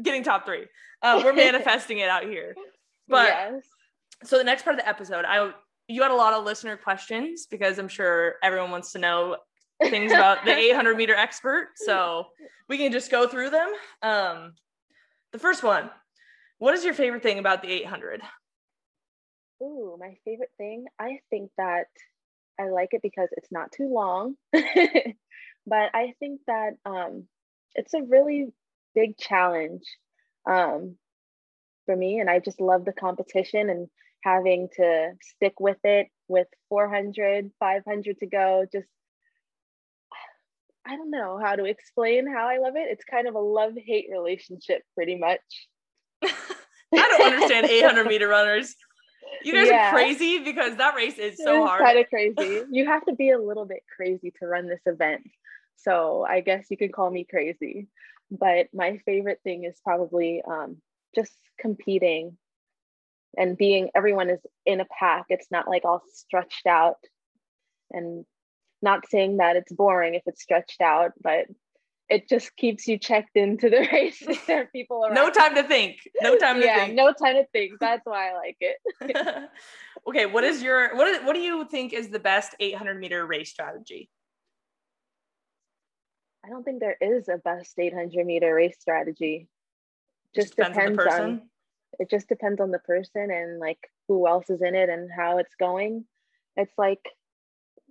getting 0.00 0.22
top 0.22 0.46
three. 0.46 0.66
Uh, 1.02 1.20
we're 1.24 1.32
manifesting 1.32 1.98
it 1.98 2.08
out 2.08 2.24
here. 2.24 2.54
But 3.08 3.26
yes. 3.26 3.64
so 4.24 4.38
the 4.38 4.44
next 4.44 4.62
part 4.62 4.74
of 4.74 4.80
the 4.80 4.88
episode, 4.88 5.24
I 5.26 5.52
you 5.88 6.02
had 6.02 6.12
a 6.12 6.14
lot 6.14 6.32
of 6.32 6.44
listener 6.44 6.76
questions 6.76 7.46
because 7.50 7.78
I'm 7.78 7.88
sure 7.88 8.36
everyone 8.42 8.70
wants 8.70 8.92
to 8.92 8.98
know 9.00 9.36
things 9.82 10.12
about 10.12 10.44
the 10.44 10.56
800 10.56 10.96
meter 10.96 11.14
expert. 11.14 11.70
So 11.74 12.26
we 12.68 12.78
can 12.78 12.92
just 12.92 13.10
go 13.10 13.28
through 13.28 13.50
them. 13.50 13.72
Um, 14.02 14.52
the 15.32 15.38
first 15.38 15.62
one, 15.62 15.90
what 16.58 16.74
is 16.74 16.84
your 16.84 16.94
favorite 16.94 17.22
thing 17.22 17.38
about 17.38 17.60
the 17.60 17.70
800? 17.70 18.22
Ooh, 19.62 19.96
my 19.98 20.14
favorite 20.24 20.52
thing. 20.58 20.86
I 20.98 21.18
think 21.28 21.50
that 21.58 21.86
I 22.58 22.68
like 22.68 22.90
it 22.92 23.02
because 23.02 23.28
it's 23.32 23.50
not 23.50 23.72
too 23.72 23.92
long, 23.92 24.36
but 24.52 25.90
I 25.94 26.14
think 26.18 26.40
that 26.46 26.74
um, 26.84 27.24
it's 27.74 27.94
a 27.94 28.02
really 28.02 28.52
big 28.94 29.16
challenge 29.16 29.82
um, 30.48 30.96
for 31.86 31.96
me. 31.96 32.20
And 32.20 32.28
I 32.30 32.38
just 32.38 32.60
love 32.60 32.84
the 32.84 32.92
competition 32.92 33.70
and 33.70 33.88
having 34.22 34.68
to 34.76 35.12
stick 35.20 35.54
with 35.60 35.78
it 35.84 36.08
with 36.28 36.46
400, 36.68 37.50
500 37.58 38.18
to 38.18 38.26
go. 38.26 38.64
Just, 38.72 38.88
I 40.86 40.96
don't 40.96 41.10
know 41.10 41.38
how 41.42 41.56
to 41.56 41.64
explain 41.64 42.26
how 42.32 42.48
I 42.48 42.58
love 42.58 42.76
it. 42.76 42.88
It's 42.90 43.04
kind 43.04 43.28
of 43.28 43.34
a 43.34 43.40
love 43.40 43.74
hate 43.76 44.06
relationship, 44.10 44.82
pretty 44.94 45.16
much. 45.16 45.40
I 46.22 46.28
don't 46.92 47.32
understand 47.32 47.66
800 47.66 48.06
meter 48.06 48.28
runners. 48.28 48.74
You 49.44 49.54
guys 49.54 49.68
yeah. 49.68 49.88
are 49.88 49.92
crazy 49.92 50.38
because 50.38 50.76
that 50.76 50.94
race 50.94 51.18
is 51.18 51.38
so 51.38 51.66
hard. 51.66 51.82
Kind 51.82 51.98
of 51.98 52.08
crazy. 52.08 52.62
you 52.70 52.86
have 52.86 53.04
to 53.06 53.14
be 53.14 53.30
a 53.30 53.38
little 53.38 53.64
bit 53.64 53.82
crazy 53.96 54.32
to 54.40 54.46
run 54.46 54.68
this 54.68 54.82
event. 54.86 55.22
So 55.76 56.24
I 56.28 56.40
guess 56.40 56.66
you 56.70 56.76
can 56.76 56.92
call 56.92 57.10
me 57.10 57.26
crazy. 57.28 57.88
But 58.32 58.68
my 58.72 58.96
favorite 59.04 59.40
thing 59.44 59.64
is 59.64 59.78
probably 59.84 60.42
um, 60.42 60.78
just 61.14 61.32
competing 61.60 62.38
and 63.36 63.56
being 63.56 63.90
everyone 63.94 64.30
is 64.30 64.40
in 64.64 64.80
a 64.80 64.86
pack. 64.86 65.26
It's 65.28 65.50
not 65.50 65.68
like 65.68 65.84
all 65.84 66.02
stretched 66.12 66.66
out 66.66 66.96
and 67.90 68.24
not 68.80 69.08
saying 69.10 69.36
that 69.36 69.56
it's 69.56 69.70
boring 69.70 70.14
if 70.14 70.22
it's 70.26 70.42
stretched 70.42 70.80
out, 70.80 71.12
but 71.22 71.46
it 72.08 72.26
just 72.26 72.56
keeps 72.56 72.88
you 72.88 72.98
checked 72.98 73.36
into 73.36 73.68
the 73.68 73.86
race. 73.92 74.22
there 74.46 74.62
are 74.62 74.66
people 74.66 75.04
around. 75.04 75.14
No 75.14 75.30
time 75.30 75.54
to 75.54 75.62
think. 75.62 75.98
No 76.22 76.38
time 76.38 76.58
to 76.60 76.66
yeah, 76.66 76.84
think. 76.84 76.94
No 76.94 77.12
time 77.12 77.36
to 77.36 77.44
think. 77.52 77.72
That's 77.80 78.04
why 78.04 78.30
I 78.30 78.34
like 78.34 78.56
it. 78.60 79.48
okay, 80.08 80.26
what 80.26 80.44
is 80.44 80.62
your 80.62 80.96
what 80.96 81.06
is, 81.06 81.22
what 81.22 81.34
do 81.34 81.40
you 81.40 81.66
think 81.66 81.92
is 81.92 82.08
the 82.08 82.18
best 82.18 82.54
800 82.58 82.98
meter 82.98 83.26
race 83.26 83.50
strategy? 83.50 84.08
I 86.44 86.48
don't 86.48 86.64
think 86.64 86.80
there 86.80 86.96
is 87.00 87.28
a 87.28 87.38
best 87.38 87.78
800 87.78 88.26
meter 88.26 88.54
race 88.54 88.76
strategy. 88.80 89.48
Just, 90.34 90.56
just 90.56 90.70
depends, 90.70 90.98
depends 90.98 91.14
on, 91.14 91.22
on, 91.22 91.42
it 91.98 92.10
just 92.10 92.28
depends 92.28 92.60
on 92.60 92.70
the 92.70 92.78
person 92.78 93.30
and 93.30 93.58
like 93.58 93.78
who 94.08 94.26
else 94.26 94.50
is 94.50 94.62
in 94.62 94.74
it 94.74 94.88
and 94.88 95.10
how 95.14 95.38
it's 95.38 95.54
going. 95.58 96.04
It's 96.56 96.72
like 96.76 97.04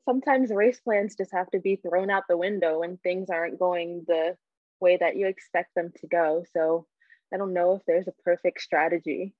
sometimes 0.05 0.51
race 0.51 0.79
plans 0.79 1.15
just 1.15 1.31
have 1.33 1.49
to 1.51 1.59
be 1.59 1.75
thrown 1.75 2.09
out 2.09 2.23
the 2.27 2.37
window 2.37 2.79
when 2.79 2.97
things 2.97 3.29
aren't 3.29 3.59
going 3.59 4.03
the 4.07 4.35
way 4.79 4.97
that 4.97 5.15
you 5.15 5.27
expect 5.27 5.75
them 5.75 5.91
to 6.01 6.07
go. 6.07 6.43
So 6.53 6.87
I 7.33 7.37
don't 7.37 7.53
know 7.53 7.75
if 7.75 7.83
there's 7.85 8.07
a 8.07 8.23
perfect 8.23 8.61
strategy. 8.61 9.33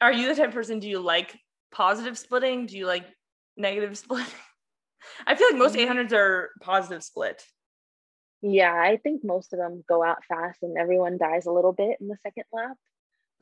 Are 0.00 0.12
you 0.12 0.28
the 0.28 0.34
type 0.34 0.48
of 0.48 0.54
person 0.54 0.80
do 0.80 0.88
you 0.88 0.98
like 0.98 1.38
positive 1.70 2.18
splitting? 2.18 2.66
Do 2.66 2.76
you 2.78 2.86
like 2.86 3.04
negative 3.56 3.96
splitting? 3.98 4.32
I 5.26 5.34
feel 5.34 5.48
like 5.48 5.58
most 5.58 5.76
800s 5.76 6.06
mm-hmm. 6.06 6.14
are 6.14 6.50
positive 6.62 7.04
split. 7.04 7.44
Yeah, 8.42 8.72
I 8.72 8.98
think 8.98 9.24
most 9.24 9.52
of 9.52 9.58
them 9.58 9.82
go 9.88 10.04
out 10.04 10.24
fast 10.24 10.62
and 10.62 10.76
everyone 10.76 11.18
dies 11.18 11.46
a 11.46 11.52
little 11.52 11.72
bit 11.72 11.98
in 12.00 12.08
the 12.08 12.18
second 12.22 12.44
lap. 12.52 12.76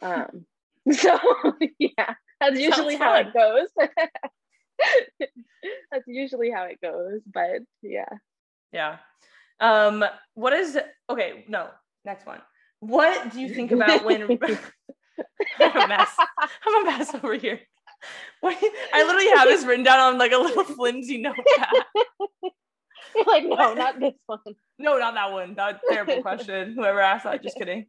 Um, 0.02 0.46
so 0.92 1.18
yeah, 1.78 2.14
that's 2.40 2.58
usually 2.58 2.96
how 2.96 3.14
it 3.16 3.32
goes. 3.32 3.68
that's 5.90 6.06
usually 6.06 6.50
how 6.50 6.64
it 6.64 6.80
goes, 6.80 7.20
but 7.32 7.62
yeah. 7.82 8.08
Yeah. 8.72 8.96
Um, 9.60 10.04
what 10.34 10.52
is 10.52 10.78
okay? 11.08 11.44
No, 11.48 11.68
next 12.04 12.26
one. 12.26 12.40
What 12.80 13.32
do 13.32 13.40
you 13.40 13.48
think 13.48 13.72
about 13.72 14.04
when 14.04 14.22
I'm 14.22 14.30
a 14.32 15.88
mess? 15.88 16.16
I'm 16.66 16.82
a 16.82 16.84
mess 16.84 17.14
over 17.14 17.34
here. 17.34 17.60
What, 18.40 18.56
I 18.92 19.04
literally 19.04 19.28
have 19.28 19.48
this 19.48 19.64
written 19.64 19.84
down 19.84 19.98
on 19.98 20.18
like 20.18 20.32
a 20.32 20.36
little 20.36 20.64
flimsy 20.64 21.18
notepad. 21.18 21.84
You're 23.14 23.24
like, 23.26 23.44
no, 23.44 23.74
not 23.74 24.00
this 24.00 24.14
one. 24.26 24.38
No, 24.78 24.98
not 24.98 25.14
that 25.14 25.32
one. 25.32 25.54
That 25.54 25.80
terrible 25.88 26.22
question. 26.22 26.74
Whoever 26.74 27.00
asked 27.00 27.24
that, 27.24 27.42
just 27.42 27.56
kidding. 27.56 27.86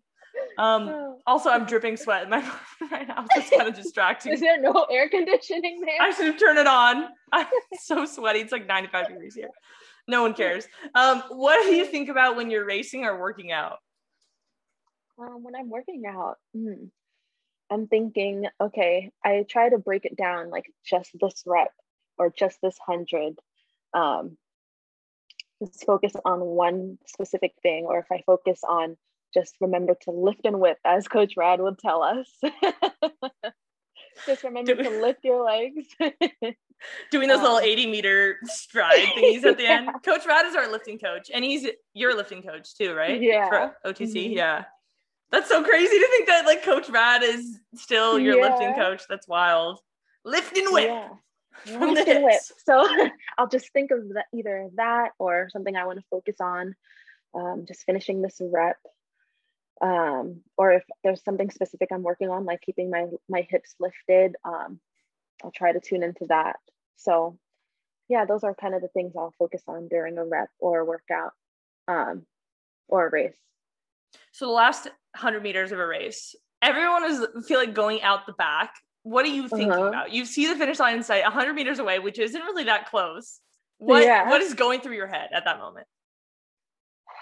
Um, 0.57 1.17
also, 1.27 1.49
I'm 1.49 1.65
dripping 1.65 1.97
sweat 1.97 2.23
in 2.23 2.29
my 2.29 2.39
right 2.91 3.07
now. 3.07 3.25
It's 3.35 3.49
kind 3.49 3.67
of 3.67 3.73
distracting. 3.73 4.33
Is 4.33 4.41
there 4.41 4.59
no 4.61 4.85
air 4.91 5.09
conditioning 5.09 5.81
there? 5.81 6.01
I 6.01 6.11
should 6.11 6.27
have 6.27 6.39
turned 6.39 6.59
it 6.59 6.67
on. 6.67 7.07
I'm 7.31 7.47
so 7.81 8.05
sweaty. 8.05 8.39
It's 8.39 8.51
like 8.51 8.67
95 8.67 9.09
degrees 9.09 9.35
here. 9.35 9.49
No 10.07 10.21
one 10.21 10.33
cares. 10.33 10.67
Um, 10.93 11.23
what 11.29 11.63
do 11.65 11.73
you 11.73 11.85
think 11.85 12.09
about 12.09 12.35
when 12.35 12.51
you're 12.51 12.65
racing 12.65 13.05
or 13.05 13.19
working 13.19 13.51
out? 13.51 13.77
Um, 15.17 15.43
when 15.43 15.55
I'm 15.55 15.69
working 15.69 16.03
out, 16.07 16.35
hmm, 16.53 16.85
I'm 17.71 17.87
thinking, 17.87 18.45
okay, 18.61 19.11
I 19.23 19.45
try 19.49 19.69
to 19.69 19.77
break 19.77 20.05
it 20.05 20.15
down 20.15 20.49
like 20.49 20.65
just 20.85 21.09
this 21.19 21.41
rep 21.45 21.71
or 22.17 22.29
just 22.29 22.59
this 22.61 22.77
hundred. 22.85 23.39
Um, 23.93 24.37
focus 25.85 26.13
on 26.25 26.39
one 26.39 26.97
specific 27.05 27.53
thing, 27.61 27.85
or 27.85 27.99
if 27.99 28.05
I 28.11 28.21
focus 28.25 28.61
on 28.67 28.97
just 29.33 29.55
remember 29.59 29.95
to 30.01 30.11
lift 30.11 30.41
and 30.45 30.59
whip, 30.59 30.77
as 30.85 31.07
Coach 31.07 31.33
Rad 31.37 31.59
would 31.59 31.77
tell 31.77 32.01
us. 32.03 32.27
just 34.25 34.43
remember 34.43 34.75
to 34.75 34.89
lift 35.01 35.23
your 35.23 35.45
legs. 35.45 35.85
Doing 37.11 37.27
those 37.27 37.37
um, 37.37 37.43
little 37.43 37.59
80 37.59 37.87
meter 37.87 38.37
stride 38.45 39.07
thingies 39.15 39.43
at 39.43 39.57
the 39.57 39.63
yeah. 39.63 39.77
end. 39.77 39.89
Coach 40.03 40.25
Rad 40.25 40.45
is 40.45 40.55
our 40.55 40.71
lifting 40.71 40.99
coach, 40.99 41.29
and 41.33 41.43
he's 41.43 41.67
your 41.93 42.15
lifting 42.15 42.41
coach 42.41 42.75
too, 42.75 42.93
right? 42.93 43.21
Yeah. 43.21 43.47
For 43.49 43.75
OTC, 43.85 44.13
mm-hmm. 44.13 44.33
yeah. 44.33 44.65
That's 45.31 45.49
so 45.49 45.63
crazy 45.63 45.99
to 45.99 46.07
think 46.07 46.27
that 46.27 46.45
like 46.45 46.63
Coach 46.63 46.89
Rad 46.89 47.23
is 47.23 47.59
still 47.75 48.19
your 48.19 48.37
yeah. 48.37 48.49
lifting 48.49 48.73
coach. 48.75 49.03
That's 49.09 49.27
wild. 49.27 49.79
Lift 50.23 50.57
and 50.57 50.71
whip. 50.71 50.85
Yeah. 50.85 51.09
whip. 52.23 52.41
So 52.65 52.87
I'll 53.37 53.47
just 53.47 53.71
think 53.73 53.91
of 53.91 54.09
that, 54.13 54.25
either 54.33 54.69
that 54.75 55.11
or 55.19 55.49
something 55.51 55.75
I 55.75 55.85
want 55.85 55.99
to 55.99 56.05
focus 56.09 56.35
on. 56.39 56.75
Um, 57.33 57.65
just 57.67 57.83
finishing 57.85 58.21
this 58.21 58.39
rep. 58.41 58.77
Um, 59.81 60.41
or 60.57 60.71
if 60.71 60.83
there's 61.03 61.23
something 61.23 61.49
specific 61.49 61.89
I'm 61.91 62.03
working 62.03 62.29
on, 62.29 62.45
like 62.45 62.61
keeping 62.61 62.89
my 62.89 63.07
my 63.27 63.45
hips 63.49 63.75
lifted, 63.79 64.35
um, 64.45 64.79
I'll 65.43 65.51
try 65.51 65.73
to 65.73 65.81
tune 65.81 66.03
into 66.03 66.25
that. 66.29 66.55
So 66.95 67.37
yeah, 68.07 68.23
those 68.25 68.43
are 68.43 68.55
kind 68.55 68.73
of 68.73 68.81
the 68.81 68.87
things 68.89 69.13
I'll 69.17 69.33
focus 69.37 69.63
on 69.67 69.89
during 69.89 70.17
a 70.17 70.25
rep 70.25 70.49
or 70.59 70.79
a 70.79 70.85
workout. 70.85 71.31
Um, 71.87 72.25
or 72.87 73.07
a 73.07 73.11
race. 73.11 73.37
So 74.31 74.47
the 74.47 74.51
last 74.51 74.85
100 74.85 75.41
meters 75.41 75.71
of 75.71 75.79
a 75.79 75.85
race, 75.85 76.35
everyone 76.61 77.03
is 77.05 77.25
feel 77.47 77.59
like 77.59 77.73
going 77.73 78.01
out 78.01 78.25
the 78.25 78.33
back. 78.33 78.73
What 79.05 79.23
are 79.23 79.29
you 79.29 79.47
thinking 79.47 79.69
Uh-huh. 79.69 79.87
about? 79.89 80.11
You 80.13 80.25
see 80.25 80.47
the 80.47 80.55
finish 80.55 80.79
line 80.79 80.95
in 80.97 81.03
sight 81.03 81.21
100 81.23 81.53
meters 81.53 81.77
away, 81.77 81.99
which 81.99 82.17
isn't 82.17 82.41
really 82.41 82.63
that 82.63 82.89
close. 82.89 83.39
What 83.77 84.01
Yeah. 84.03 84.27
what 84.27 84.41
is 84.41 84.55
going 84.55 84.81
through 84.81 84.95
your 84.95 85.05
head 85.05 85.29
at 85.31 85.45
that 85.45 85.59
moment? 85.59 85.85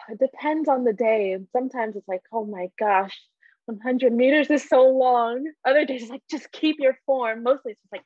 It 0.07 0.17
depends 0.17 0.69
on 0.69 0.85
the 0.85 0.93
day. 0.93 1.37
Sometimes 1.51 1.97
it's 1.97 2.07
like, 2.07 2.21
oh 2.31 2.45
my 2.45 2.69
gosh, 2.79 3.19
100 3.65 4.13
meters 4.13 4.49
is 4.49 4.65
so 4.67 4.87
long. 4.87 5.45
Other 5.65 5.83
days 5.83 6.03
it's 6.03 6.11
like, 6.11 6.23
just 6.31 6.49
keep 6.53 6.77
your 6.79 6.97
form. 7.05 7.43
Mostly 7.43 7.73
it's 7.73 7.81
just 7.81 7.91
like, 7.91 8.03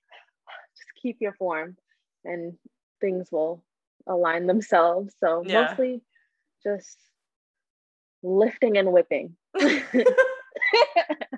just 0.75 0.89
keep 0.99 1.17
your 1.19 1.33
form 1.33 1.77
and 2.25 2.57
things 2.99 3.31
will 3.31 3.63
align 4.07 4.47
themselves. 4.47 5.13
So 5.19 5.43
Yeah. 5.45 5.69
mostly 5.69 6.01
just 6.63 6.97
lifting 8.23 8.75
and 8.77 8.91
whipping. 8.91 9.35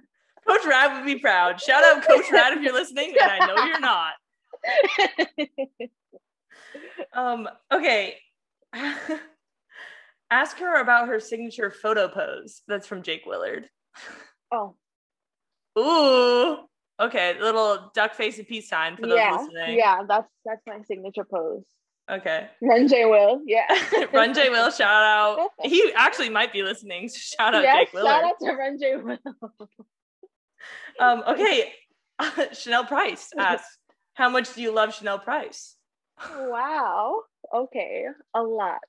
Coach 0.60 0.70
Rad 0.70 0.96
would 0.98 1.06
be 1.06 1.20
proud. 1.20 1.60
Shout 1.62 1.84
out 1.84 2.06
Coach 2.06 2.26
Rad 2.32 2.58
if 2.58 2.64
you're 2.64 2.74
listening, 2.74 3.16
and 3.20 3.32
I 3.32 3.46
know 3.46 3.66
you're 3.66 3.80
not. 3.80 4.14
Um, 7.14 7.50
okay. 7.72 8.18
Ask 10.32 10.60
her 10.60 10.80
about 10.80 11.08
her 11.08 11.20
signature 11.20 11.72
photo 11.72 12.08
pose. 12.08 12.62
That's 12.68 12.86
from 12.86 13.02
Jake 13.02 13.24
Willard. 13.26 13.68
oh, 14.52 14.76
Ooh. 15.78 16.58
Okay, 17.02 17.40
little 17.40 17.92
duck 17.96 18.14
face 18.14 18.38
and 18.38 18.48
peace 18.48 18.68
sign 18.70 18.98
for 18.98 19.08
those 19.08 19.18
yeah. 19.18 19.38
listening. 19.38 19.78
Yeah, 19.78 20.04
that's 20.08 20.28
that's 20.46 20.62
my 20.68 20.82
signature 20.86 21.24
pose. 21.24 21.64
Okay. 22.12 22.48
Run 22.62 22.88
J 22.88 23.06
Will. 23.06 23.42
Yeah. 23.46 23.68
Run 24.14 24.34
J 24.34 24.50
Will, 24.50 24.70
shout 24.70 25.04
out. 25.04 25.50
He 25.62 25.94
actually 25.96 26.30
might 26.30 26.52
be 26.52 26.62
listening. 26.62 27.08
So 27.08 27.20
shout 27.20 27.56
out 27.56 27.64
yes, 27.64 27.78
Jake 27.78 27.94
Willard. 27.94 28.10
shout 28.10 28.24
out 28.26 28.34
to 28.42 28.52
Run 28.52 28.78
J 28.80 28.96
Will. 28.98 29.70
Um, 31.00 31.24
okay. 31.28 31.72
Chanelle 32.22 32.88
Price 32.88 33.30
asks, 33.38 33.78
how 34.14 34.30
much 34.30 34.54
do 34.54 34.62
you 34.62 34.74
love 34.74 34.90
Chanelle 34.90 35.24
Price? 35.24 35.76
Wow. 36.38 37.22
Okay. 37.54 38.06
A 38.34 38.42
lot. 38.44 38.80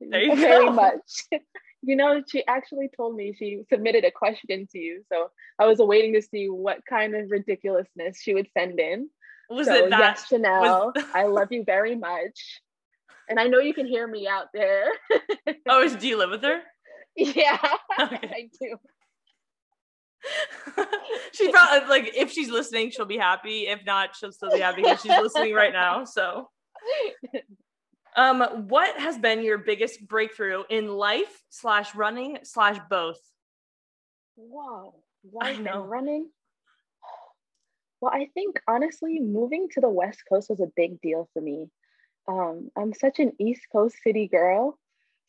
There 0.00 0.22
you 0.22 0.36
Very 0.36 0.66
go. 0.66 0.72
much. 0.72 1.24
You 1.86 1.96
know, 1.96 2.22
she 2.26 2.46
actually 2.46 2.88
told 2.96 3.14
me 3.14 3.34
she 3.38 3.60
submitted 3.70 4.06
a 4.06 4.10
question 4.10 4.66
to 4.72 4.78
you. 4.78 5.04
So 5.12 5.30
I 5.58 5.66
was 5.66 5.76
waiting 5.80 6.14
to 6.14 6.22
see 6.22 6.48
what 6.48 6.78
kind 6.88 7.14
of 7.14 7.30
ridiculousness 7.30 8.22
she 8.22 8.32
would 8.32 8.48
send 8.56 8.80
in. 8.80 9.10
Was 9.50 9.66
so, 9.66 9.74
it 9.74 9.90
that? 9.90 9.98
yes, 10.00 10.26
Chanelle, 10.30 10.94
was- 10.94 11.04
I 11.14 11.24
love 11.26 11.48
you 11.50 11.62
very 11.62 11.94
much. 11.94 12.62
And 13.28 13.38
I 13.38 13.48
know 13.48 13.58
you 13.58 13.74
can 13.74 13.84
hear 13.86 14.06
me 14.06 14.26
out 14.26 14.46
there. 14.54 14.86
Oh, 15.68 15.86
do 15.94 16.08
you 16.08 16.16
live 16.16 16.30
with 16.30 16.42
her? 16.42 16.60
yeah, 17.16 17.58
Okay. 18.00 18.30
I 18.32 18.48
do. 18.58 18.78
she 21.32 21.50
probably 21.50 21.88
like 21.88 22.12
if 22.14 22.30
she's 22.30 22.50
listening, 22.50 22.90
she'll 22.90 23.04
be 23.04 23.18
happy. 23.18 23.66
If 23.66 23.84
not, 23.84 24.16
she'll 24.16 24.32
still 24.32 24.50
be 24.50 24.60
happy 24.60 24.82
because 24.82 25.00
she's 25.00 25.18
listening 25.20 25.54
right 25.54 25.72
now. 25.72 26.04
So, 26.04 26.48
um, 28.16 28.66
what 28.68 28.98
has 28.98 29.18
been 29.18 29.42
your 29.42 29.58
biggest 29.58 30.06
breakthrough 30.06 30.64
in 30.70 30.88
life 30.88 31.42
slash 31.50 31.94
running 31.94 32.38
slash 32.42 32.78
both? 32.88 33.18
Whoa, 34.36 34.94
I 35.40 35.52
life 35.52 35.58
and 35.58 35.90
running. 35.90 36.30
Well, 38.00 38.12
I 38.12 38.28
think 38.34 38.60
honestly, 38.68 39.18
moving 39.20 39.68
to 39.72 39.80
the 39.80 39.88
West 39.88 40.24
Coast 40.28 40.50
was 40.50 40.60
a 40.60 40.70
big 40.76 41.00
deal 41.00 41.28
for 41.32 41.40
me. 41.40 41.70
Um, 42.28 42.70
I'm 42.76 42.92
such 42.92 43.18
an 43.18 43.32
East 43.38 43.62
Coast 43.72 43.96
city 44.02 44.28
girl. 44.28 44.78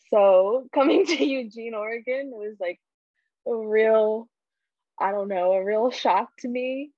So 0.09 0.67
coming 0.73 1.05
to 1.05 1.25
Eugene, 1.25 1.73
Oregon 1.73 2.31
was 2.31 2.55
like 2.59 2.79
a 3.47 3.55
real, 3.55 4.27
I 4.99 5.11
don't 5.11 5.27
know, 5.27 5.53
a 5.53 5.63
real 5.63 5.91
shock 5.91 6.29
to 6.39 6.47
me. 6.47 6.91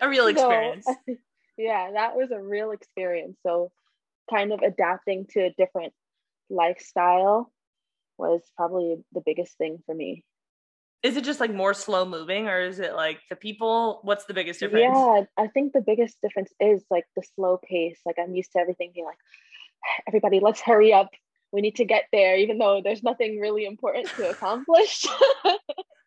A 0.00 0.08
real 0.08 0.24
So, 0.36 0.50
experience. 0.50 0.86
yeah, 1.56 1.90
that 1.92 2.16
was 2.16 2.30
a 2.30 2.40
real 2.40 2.70
experience. 2.72 3.38
So 3.42 3.70
kind 4.30 4.52
of 4.52 4.60
adapting 4.60 5.26
to 5.30 5.40
a 5.40 5.54
different 5.56 5.92
lifestyle 6.50 7.52
was 8.18 8.42
probably 8.56 8.96
the 9.12 9.22
biggest 9.24 9.56
thing 9.58 9.82
for 9.86 9.94
me. 9.94 10.24
Is 11.02 11.16
it 11.16 11.24
just 11.24 11.40
like 11.40 11.52
more 11.52 11.74
slow 11.74 12.04
moving, 12.04 12.46
or 12.46 12.60
is 12.60 12.78
it 12.78 12.94
like 12.94 13.18
the 13.28 13.34
people? 13.34 13.98
What's 14.02 14.26
the 14.26 14.34
biggest 14.34 14.60
difference? 14.60 14.84
Yeah, 14.84 15.22
I 15.36 15.48
think 15.48 15.72
the 15.72 15.80
biggest 15.80 16.20
difference 16.22 16.52
is 16.60 16.84
like 16.90 17.06
the 17.16 17.24
slow 17.34 17.58
pace. 17.58 17.98
Like 18.06 18.16
I'm 18.22 18.34
used 18.34 18.52
to 18.52 18.60
everything 18.60 18.92
being 18.94 19.06
like, 19.06 19.18
everybody, 20.06 20.38
let's 20.38 20.60
hurry 20.60 20.92
up. 20.92 21.10
We 21.50 21.60
need 21.60 21.76
to 21.76 21.84
get 21.84 22.04
there, 22.12 22.36
even 22.36 22.58
though 22.58 22.80
there's 22.82 23.02
nothing 23.02 23.40
really 23.40 23.66
important 23.66 24.06
to 24.16 24.30
accomplish. 24.30 25.04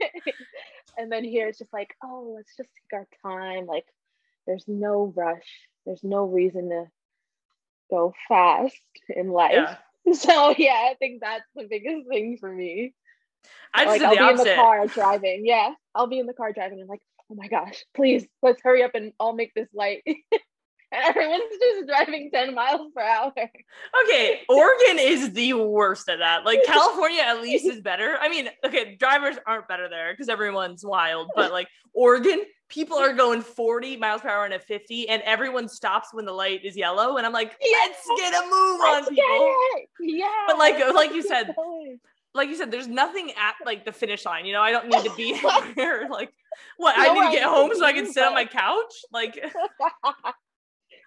and 0.98 1.10
then 1.10 1.24
here 1.24 1.48
it's 1.48 1.58
just 1.58 1.72
like, 1.72 1.94
oh, 2.02 2.34
let's 2.36 2.56
just 2.56 2.68
take 2.74 3.00
our 3.00 3.08
time. 3.22 3.66
Like 3.66 3.86
there's 4.46 4.64
no 4.66 5.12
rush. 5.16 5.68
There's 5.86 6.04
no 6.04 6.24
reason 6.24 6.70
to 6.70 6.84
go 7.90 8.14
fast 8.28 8.76
in 9.08 9.30
life. 9.30 9.52
Yeah. 9.54 9.76
So 10.14 10.52
yeah, 10.58 10.88
I 10.90 10.96
think 10.98 11.20
that's 11.20 11.44
the 11.54 11.68
biggest 11.70 12.08
thing 12.08 12.36
for 12.36 12.52
me 12.52 12.92
I 13.74 13.84
just 13.84 14.02
like, 14.02 14.18
I'll 14.18 14.34
be 14.34 14.40
in 14.42 14.48
the 14.48 14.54
car 14.54 14.86
driving. 14.86 15.46
Yeah, 15.46 15.72
I'll 15.94 16.06
be 16.06 16.18
in 16.18 16.26
the 16.26 16.34
car 16.34 16.52
driving. 16.52 16.80
I'm 16.80 16.86
like, 16.86 17.02
oh 17.30 17.34
my 17.34 17.48
gosh, 17.48 17.84
please, 17.94 18.26
let's 18.42 18.60
hurry 18.62 18.82
up 18.82 18.94
and 18.94 19.12
I'll 19.18 19.34
make 19.34 19.54
this 19.54 19.68
light. 19.72 20.02
and 20.92 21.04
everyone's 21.04 21.42
just 21.60 21.88
driving 21.88 22.30
10 22.32 22.54
miles 22.54 22.90
per 22.94 23.02
hour. 23.02 23.32
Okay, 24.04 24.40
Oregon 24.48 24.98
is 24.98 25.32
the 25.32 25.54
worst 25.54 26.08
at 26.08 26.18
that. 26.18 26.44
Like 26.44 26.62
California 26.66 27.22
at 27.24 27.40
least 27.42 27.64
is 27.66 27.80
better. 27.80 28.16
I 28.20 28.28
mean, 28.28 28.48
okay, 28.64 28.96
drivers 28.96 29.36
aren't 29.46 29.68
better 29.68 29.88
there 29.88 30.12
because 30.12 30.28
everyone's 30.28 30.84
wild, 30.84 31.28
but 31.34 31.50
like 31.52 31.68
Oregon, 31.94 32.42
people 32.68 32.96
are 32.98 33.12
going 33.12 33.42
40 33.42 33.96
miles 33.96 34.20
per 34.22 34.28
hour 34.28 34.44
and 34.44 34.54
a 34.54 34.58
50 34.58 35.08
and 35.08 35.22
everyone 35.22 35.68
stops 35.68 36.08
when 36.12 36.24
the 36.24 36.32
light 36.32 36.64
is 36.64 36.76
yellow 36.76 37.16
and 37.16 37.26
I'm 37.26 37.32
like, 37.32 37.56
let's 37.60 38.06
get 38.18 38.34
a 38.34 38.44
move 38.44 38.80
on 38.80 39.06
people. 39.06 39.54
Yeah. 40.00 40.26
But 40.46 40.58
like- 40.58 40.78
like 40.94 41.12
you 41.14 41.22
said. 41.22 41.54
Like 42.34 42.48
you 42.48 42.56
said, 42.56 42.70
there's 42.70 42.88
nothing 42.88 43.30
at 43.32 43.56
like 43.66 43.84
the 43.84 43.92
finish 43.92 44.24
line. 44.24 44.46
You 44.46 44.54
know, 44.54 44.62
I 44.62 44.70
don't 44.72 44.88
need 44.88 45.04
to 45.04 45.14
be 45.14 45.34
here. 45.76 46.08
Like, 46.10 46.32
what? 46.78 46.94
I 46.96 47.12
need 47.12 47.26
to 47.26 47.30
get 47.30 47.42
home 47.46 47.70
so 47.74 47.84
I 47.84 47.92
can 47.92 48.10
sit 48.10 48.22
on 48.24 48.32
my 48.32 48.46
couch. 48.46 48.94
Like, 49.12 49.38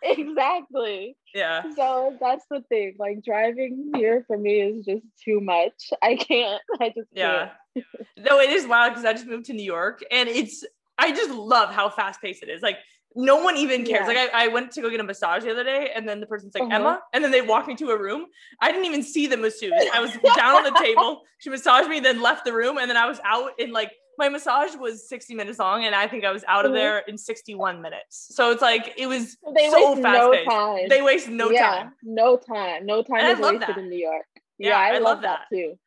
exactly. 0.05 1.17
yeah. 1.33 1.63
So 1.75 2.15
that's 2.19 2.45
the 2.49 2.61
thing. 2.69 2.95
Like 2.99 3.23
driving 3.23 3.91
here 3.95 4.23
for 4.27 4.37
me 4.37 4.61
is 4.61 4.85
just 4.85 5.03
too 5.23 5.41
much. 5.41 5.91
I 6.01 6.15
can't. 6.15 6.61
I 6.79 6.89
just 6.89 7.09
Yeah. 7.13 7.49
can't. 7.75 7.85
No, 8.17 8.39
it 8.39 8.49
is 8.51 8.65
wild 8.65 8.93
because 8.93 9.03
I 9.05 9.11
just 9.13 9.27
moved 9.27 9.45
to 9.47 9.53
New 9.53 9.65
York 9.65 10.01
and 10.09 10.29
it's 10.29 10.63
I 10.97 11.11
just 11.11 11.29
love 11.31 11.73
how 11.73 11.89
fast 11.89 12.21
paced 12.21 12.41
it 12.43 12.49
is. 12.49 12.61
Like 12.61 12.77
no 13.17 13.37
one 13.43 13.57
even 13.57 13.85
cares. 13.85 14.01
Yeah. 14.01 14.07
Like 14.07 14.17
I, 14.33 14.45
I 14.45 14.47
went 14.49 14.71
to 14.73 14.81
go 14.81 14.89
get 14.89 14.99
a 14.99 15.03
massage 15.03 15.43
the 15.43 15.51
other 15.51 15.63
day 15.63 15.91
and 15.95 16.07
then 16.07 16.19
the 16.21 16.25
person's 16.25 16.53
like, 16.53 16.63
Uh-huh. 16.63 16.75
Emma, 16.75 17.01
and 17.13 17.23
then 17.23 17.31
they 17.31 17.41
walked 17.41 17.67
me 17.67 17.75
to 17.75 17.89
a 17.91 17.99
room. 17.99 18.25
I 18.61 18.71
didn't 18.71 18.85
even 18.85 19.03
see 19.03 19.27
the 19.27 19.35
masseuse. 19.37 19.73
I 19.93 19.99
was 19.99 20.11
down 20.37 20.55
on 20.55 20.63
the 20.63 20.79
table. 20.81 21.21
She 21.39 21.49
massaged 21.49 21.89
me, 21.89 21.99
then 21.99 22.21
left 22.21 22.45
the 22.45 22.53
room, 22.53 22.77
and 22.77 22.89
then 22.89 22.97
I 22.97 23.05
was 23.07 23.19
out 23.25 23.51
in 23.59 23.71
like 23.71 23.91
my 24.18 24.30
massage 24.30 24.76
was 24.76 25.07
60 25.09 25.36
minutes 25.36 25.59
long, 25.59 25.86
and 25.86 25.93
I 25.95 26.07
think 26.07 26.24
I 26.26 26.32
was 26.32 26.43
out 26.47 26.66
of 26.66 26.72
Mhm. 26.72 26.76
there 26.76 26.97
in 26.99 27.18
61 27.18 27.82
minutes. 27.82 28.28
So 28.36 28.51
it's 28.51 28.61
like 28.61 28.93
it 28.97 29.07
was 29.07 29.38
They 29.55 29.70
so 29.70 29.95
fast 29.97 30.18
no 30.20 30.32
paced. 30.32 30.49
time. 30.49 30.88
They 30.89 31.01
waste 31.01 31.28
no 31.30 31.49
yeah, 31.51 31.70
time. 31.70 31.93
No 32.03 32.38
time. 32.38 32.86
No 32.86 33.01
time 33.03 33.20
And 33.20 33.39
is 33.39 33.43
wasted 33.43 33.61
that. 33.61 33.78
in 33.78 33.89
New 33.89 33.97
York. 33.97 34.26
Yeah, 34.57 34.70
Yeah, 34.70 34.78
I, 34.80 34.88
I 34.88 34.91
love, 34.93 35.03
love 35.03 35.22
that. 35.24 35.41
that. 35.49 35.55
too. 35.55 35.78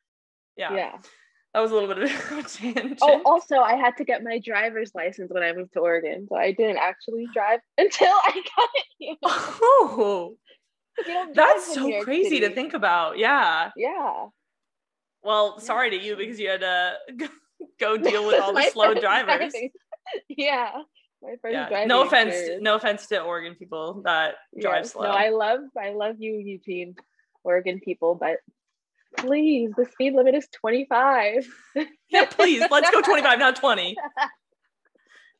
Yeah. 0.56 0.74
Yeah. 0.74 0.98
That 1.54 1.60
was 1.60 1.70
a 1.70 1.74
little 1.74 1.88
bit 1.92 1.98
of 2.04 2.10
a 2.38 2.42
tangent. 2.48 2.98
Oh, 3.00 3.22
also, 3.24 3.56
I 3.58 3.74
had 3.74 3.96
to 3.96 4.04
get 4.04 4.22
my 4.22 4.38
driver's 4.38 4.94
license 4.94 5.32
when 5.32 5.42
I 5.42 5.52
moved 5.52 5.72
to 5.72 5.80
Oregon, 5.80 6.26
so 6.28 6.36
I 6.36 6.52
didn't 6.52 6.76
actually 6.76 7.26
drive 7.32 7.60
until 7.78 8.08
I 8.12 8.32
got 8.56 8.68
it. 8.74 8.86
here. 8.98 9.16
Oh, 9.22 10.36
that's 11.32 11.74
so 11.74 12.02
crazy 12.02 12.40
to 12.40 12.50
think 12.50 12.74
about. 12.74 13.18
Yeah. 13.18 13.70
Yeah. 13.76 14.26
Well, 15.22 15.54
Yeah. 15.56 15.62
sorry 15.64 15.90
to 15.90 15.96
you 15.96 16.16
because 16.16 16.38
you 16.40 16.48
had 16.50 16.60
to 16.60 16.96
go 17.80 17.96
deal 17.96 18.26
with 18.26 18.40
all 18.40 18.52
the 18.52 18.62
slow 18.72 18.94
drivers. 18.94 19.52
Yeah. 20.28 20.82
My 21.22 21.34
first 21.42 21.52
Yeah. 21.52 21.68
driving 21.68 21.88
No 21.88 22.02
offense. 22.06 22.34
experience. 22.34 22.62
No 22.62 22.74
offense 22.76 23.06
to 23.08 23.20
Oregon 23.20 23.54
people 23.56 24.02
that 24.04 24.36
drive 24.58 24.84
Yes. 24.84 24.92
slow. 24.92 25.04
No, 25.04 25.10
I 25.10 25.30
love 25.30 25.60
I 25.76 25.90
love 25.90 26.16
you, 26.18 26.34
Eugene, 26.34 26.94
Oregon 27.44 27.80
people, 27.80 28.14
but 28.14 28.38
please, 29.16 29.72
the 29.76 29.86
speed 29.86 30.14
limit 30.14 30.34
is 30.34 30.46
25. 30.52 31.48
yeah, 32.10 32.26
please, 32.26 32.62
let's 32.70 32.90
go 32.90 33.00
25, 33.00 33.38
not 33.38 33.56
20. 33.56 33.96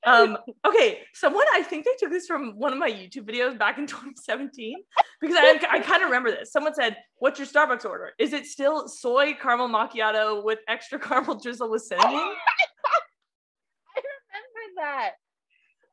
Um, 0.06 0.38
okay, 0.64 1.00
someone 1.12 1.44
I 1.54 1.62
think 1.62 1.84
they 1.84 1.90
took 1.98 2.10
this 2.10 2.26
from 2.26 2.52
one 2.58 2.72
of 2.72 2.78
my 2.78 2.90
YouTube 2.90 3.28
videos 3.28 3.58
back 3.58 3.78
in 3.78 3.86
2017 3.88 4.76
because 5.20 5.36
I, 5.36 5.58
I 5.70 5.80
kind 5.80 6.02
of 6.02 6.08
remember 6.08 6.30
this. 6.30 6.52
Someone 6.52 6.74
said, 6.74 6.96
"What's 7.16 7.38
your 7.38 7.48
Starbucks 7.48 7.84
order? 7.84 8.12
Is 8.18 8.32
it 8.32 8.46
still 8.46 8.88
soy 8.88 9.34
caramel 9.34 9.68
macchiato 9.68 10.44
with 10.44 10.60
extra 10.68 10.98
caramel 11.00 11.38
drizzle 11.40 11.70
with 11.70 11.82
cinnamon?" 11.82 12.12
I 13.96 14.00
remember 14.00 14.74
that. 14.76 15.10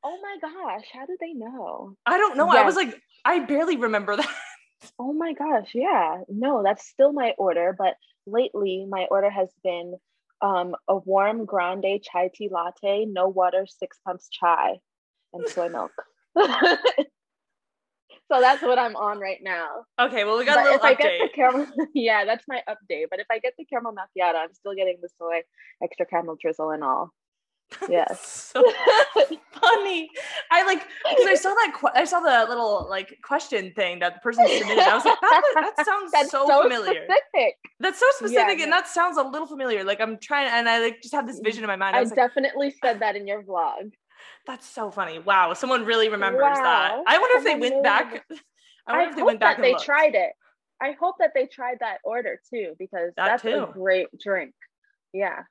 Oh 0.03 0.20
my 0.22 0.38
gosh, 0.39 0.86
how 0.93 1.06
did 1.08 1.18
they 1.20 1.34
know? 1.34 1.95
I 2.06 2.18
don't 2.18 2.38
know. 2.38 2.47
I 2.49 2.64
was 2.64 2.76
like, 2.76 3.01
I 3.26 3.39
barely 3.39 3.76
remember 3.76 4.16
that. 4.18 4.30
Oh 4.99 5.14
my 5.14 5.34
gosh, 5.34 5.72
yeah. 5.74 6.22
No, 6.30 6.62
that's 6.64 6.88
still 6.88 7.12
my 7.12 7.34
order, 7.39 7.76
but 7.76 7.95
lately 8.28 8.86
my 8.88 9.08
order 9.10 9.32
has 9.32 9.49
been 9.64 9.95
um, 10.46 10.76
a 10.88 10.96
warm 10.96 11.46
grande 11.46 12.04
chai 12.04 12.30
tea 12.34 12.50
latte, 12.52 13.06
no 13.06 13.28
water, 13.28 13.66
six 13.68 13.98
pumps 14.06 14.30
chai, 14.30 14.80
and 15.34 15.48
soy 15.50 15.70
milk. 15.70 15.91
so 16.38 16.46
that's 18.30 18.62
what 18.62 18.78
I'm 18.78 18.96
on 18.96 19.20
right 19.20 19.39
now. 19.41 19.86
Okay, 20.00 20.24
well 20.24 20.38
we 20.38 20.46
got 20.46 20.56
but 20.56 20.62
a 20.62 20.64
little 20.72 20.76
if 20.76 20.82
update. 20.82 20.86
I 20.86 20.93
get 20.93 21.20
the 21.20 21.30
caramel, 21.36 21.68
yeah, 21.96 22.26
that's 22.26 22.46
my 22.48 22.62
update. 22.70 23.06
But 23.10 23.20
if 23.20 23.28
I 23.32 23.39
get 23.39 23.54
the 23.58 23.66
caramel 23.66 23.93
macchiato, 23.93 24.36
I'm 24.36 24.54
still 24.54 24.76
getting 24.76 24.98
the 25.02 25.10
soy 25.18 25.41
extra 25.84 26.06
caramel 26.06 26.38
drizzle 26.39 26.70
and 26.70 26.84
all. 26.84 27.12
Yes. 27.89 28.22
so 28.53 28.63
funny. 29.53 30.09
I 30.51 30.63
like 30.66 30.84
because 31.09 31.26
I 31.28 31.36
saw 31.36 31.49
that 31.49 31.74
que- 31.80 31.89
I 31.93 32.05
saw 32.05 32.20
the 32.20 32.45
little 32.47 32.88
like 32.89 33.18
question 33.24 33.74
thing 33.76 33.99
that 33.99 34.13
the 34.16 34.20
person 34.22 34.47
submitted. 34.57 34.80
I 34.80 34.93
was 34.95 35.05
like, 35.05 35.20
that, 35.22 35.74
that 35.76 35.86
sounds 35.86 36.11
That's 36.11 36.32
so, 36.32 36.45
so 36.47 36.63
familiar. 36.63 37.05
specific. 37.05 37.55
That's 37.80 37.99
so 37.99 38.05
specific, 38.18 38.57
Yeah, 38.59 38.63
and 38.63 38.72
no. 38.72 38.78
that 38.78 38.88
sounds 38.88 39.18
a 39.18 39.24
little 39.24 39.47
familiar. 39.47 39.84
Like 39.84 39.99
I'm 39.99 40.18
trying, 40.20 40.47
and 40.47 40.70
I 40.70 40.80
like 40.80 41.01
just 41.01 41.13
have 41.13 41.28
this 41.28 41.39
mm. 41.39 41.43
vision 41.43 41.63
in 41.63 41.68
my 41.68 41.76
mind. 41.76 41.95
I 41.95 41.99
I 41.99 42.01
was 42.01 42.11
like, 42.11 42.18
definitely 42.18 42.74
said 42.84 42.99
that 42.99 43.16
in 43.16 43.28
your 43.28 43.43
vlog. 43.43 43.91
that's 44.47 44.68
so 44.68 44.91
funny. 44.91 45.20
Wow, 45.20 45.53
someone 45.53 45.86
really 45.86 46.09
remembers 46.09 46.57
that. 46.63 47.01
I 47.07 47.18
wonder 47.18 47.38
if 47.39 47.43
they 47.43 47.55
went 47.55 47.76
really 47.76 47.82
back. 47.82 48.26
I 48.88 48.93
I, 48.93 48.97
wonder 48.97 49.09
if 49.09 49.16
they 49.16 49.22
hope 49.22 49.28
went 49.28 49.39
back 49.39 49.57
that 49.57 49.61
they 49.61 49.72
looked. 49.74 49.86
tried 49.86 50.16
it. 50.16 50.32
I 50.82 50.91
hope 50.99 51.16
that 51.20 51.32
they 51.34 51.47
tried 51.47 51.80
that 51.80 51.97
order 52.03 52.39
too, 52.53 52.76
because 52.78 53.11
That 53.18 53.41
that's 53.41 53.41
too. 53.41 53.63
a 53.63 53.68
great 53.74 54.07
drink. 54.20 54.53
Yeah. 55.13 55.43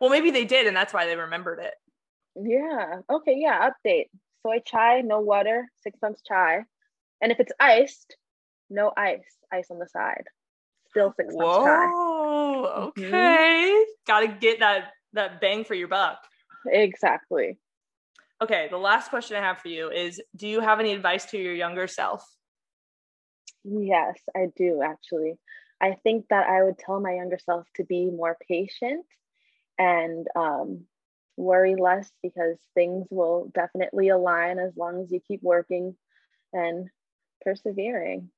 Well, 0.00 0.10
maybe 0.10 0.30
they 0.30 0.44
did, 0.44 0.66
and 0.66 0.76
that's 0.76 0.94
why 0.94 1.06
they 1.06 1.16
remembered 1.16 1.60
it. 1.60 1.74
Yeah. 2.36 3.00
Okay. 3.10 3.34
Yeah. 3.36 3.70
Update. 3.70 4.06
Soy 4.42 4.60
chai, 4.64 5.02
no 5.02 5.20
water, 5.20 5.68
six 5.82 5.98
months 6.00 6.22
chai. 6.26 6.64
And 7.20 7.30
if 7.30 7.38
it's 7.40 7.52
iced, 7.60 8.16
no 8.70 8.92
ice, 8.96 9.36
ice 9.52 9.70
on 9.70 9.78
the 9.78 9.86
side. 9.86 10.24
Still 10.88 11.12
six 11.16 11.34
months 11.34 11.56
chai. 11.58 11.86
Whoa. 11.86 12.92
Mhm. 12.96 13.08
Okay. 13.08 13.84
Got 14.06 14.20
to 14.20 14.28
get 14.28 14.60
that 14.60 14.92
that 15.12 15.40
bang 15.40 15.64
for 15.64 15.74
your 15.74 15.88
buck. 15.88 16.18
Exactly. 16.66 17.58
Okay, 18.42 18.68
the 18.70 18.78
last 18.78 19.10
question 19.10 19.36
I 19.36 19.40
have 19.40 19.58
for 19.58 19.68
you 19.68 19.90
is 19.90 20.22
do 20.34 20.48
you 20.48 20.60
have 20.60 20.80
any 20.80 20.94
advice 20.94 21.26
to 21.26 21.38
your 21.38 21.52
younger 21.52 21.86
self? 21.86 22.24
Yes, 23.64 24.18
I 24.34 24.46
do 24.56 24.80
actually. 24.82 25.34
I 25.80 25.96
think 26.02 26.26
that 26.30 26.46
I 26.48 26.62
would 26.62 26.78
tell 26.78 27.00
my 27.00 27.14
younger 27.14 27.38
self 27.38 27.66
to 27.76 27.84
be 27.84 28.06
more 28.06 28.36
patient 28.48 29.04
and 29.80 30.26
um, 30.36 30.82
worry 31.38 31.74
less 31.74 32.10
because 32.22 32.58
things 32.74 33.06
will 33.10 33.50
definitely 33.54 34.10
align 34.10 34.58
as 34.58 34.76
long 34.76 35.02
as 35.02 35.10
you 35.10 35.20
keep 35.26 35.42
working 35.42 35.96
and 36.52 36.90
persevering. 37.40 38.28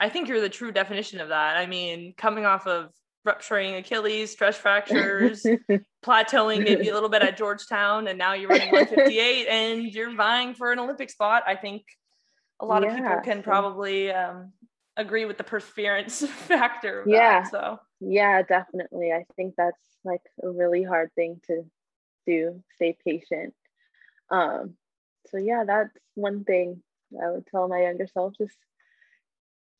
I 0.00 0.08
think 0.08 0.28
you're 0.28 0.40
the 0.40 0.48
true 0.48 0.72
definition 0.72 1.20
of 1.20 1.28
that. 1.28 1.56
I 1.56 1.66
mean, 1.66 2.14
coming 2.16 2.44
off 2.44 2.66
of 2.66 2.90
rupturing 3.24 3.76
Achilles, 3.76 4.32
stress 4.32 4.56
fractures, 4.56 5.46
plateauing 6.04 6.64
maybe 6.64 6.88
a 6.88 6.94
little 6.94 7.08
bit 7.08 7.22
at 7.22 7.36
Georgetown, 7.36 8.08
and 8.08 8.18
now 8.18 8.34
you're 8.34 8.50
running 8.50 8.68
158 8.72 9.46
and 9.46 9.84
you're 9.84 10.14
vying 10.14 10.54
for 10.54 10.72
an 10.72 10.80
Olympic 10.80 11.10
spot. 11.10 11.44
I 11.46 11.54
think 11.54 11.84
a 12.58 12.66
lot 12.66 12.84
of 12.84 12.92
people 12.92 13.20
can 13.22 13.44
probably 13.44 14.10
um, 14.10 14.52
agree 14.96 15.26
with 15.26 15.38
the 15.38 15.44
perseverance 15.44 16.26
factor. 16.26 17.04
Yeah. 17.06 17.42
That, 17.42 17.50
so 17.52 17.78
Yeah, 18.06 18.42
definitely. 18.42 19.12
I 19.12 19.24
think 19.36 19.54
that's 19.56 19.80
like 20.04 20.22
a 20.42 20.50
really 20.50 20.82
hard 20.82 21.10
thing 21.14 21.40
to 21.46 21.64
do, 22.26 22.62
stay 22.74 22.96
patient. 23.04 23.54
Um, 24.30 24.74
so 25.26 25.38
yeah, 25.38 25.64
that's 25.66 25.96
one 26.14 26.44
thing 26.44 26.82
I 27.22 27.30
would 27.30 27.46
tell 27.46 27.68
my 27.68 27.82
younger 27.82 28.06
self, 28.06 28.34
just 28.36 28.56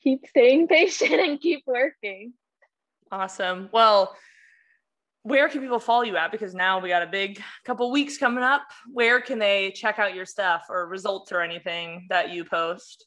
keep 0.02 0.26
staying 0.26 0.68
patient 0.68 1.12
and 1.12 1.40
keep 1.40 1.64
working. 1.66 2.34
awesome. 3.10 3.68
Well, 3.72 4.16
where 5.22 5.48
can 5.48 5.62
people 5.62 5.80
follow 5.80 6.02
you 6.02 6.16
at? 6.16 6.30
Because 6.30 6.54
now 6.54 6.80
we 6.80 6.90
got 6.90 7.02
a 7.02 7.06
big 7.06 7.42
couple 7.64 7.90
weeks 7.90 8.18
coming 8.18 8.44
up. 8.44 8.62
Where 8.92 9.20
can 9.20 9.38
they 9.38 9.72
check 9.74 9.98
out 9.98 10.14
your 10.14 10.26
stuff 10.26 10.66
or 10.68 10.86
results 10.86 11.32
or 11.32 11.40
anything 11.40 12.06
that 12.10 12.30
you 12.30 12.44
post? 12.44 13.06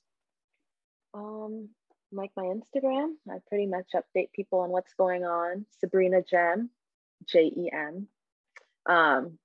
Um, 1.14 1.70
like 2.12 2.32
my 2.36 2.44
Instagram, 2.44 3.14
I 3.30 3.38
pretty 3.48 3.66
much 3.68 3.88
update 3.96 4.32
people 4.34 4.60
on 4.60 4.70
what's 4.70 4.94
going 4.94 5.24
on. 5.24 5.66
Sabrina 5.80 6.22
Jem, 6.22 6.70
J 7.28 7.46
E 7.56 7.70
M. 7.74 8.08
Um, 8.86 9.38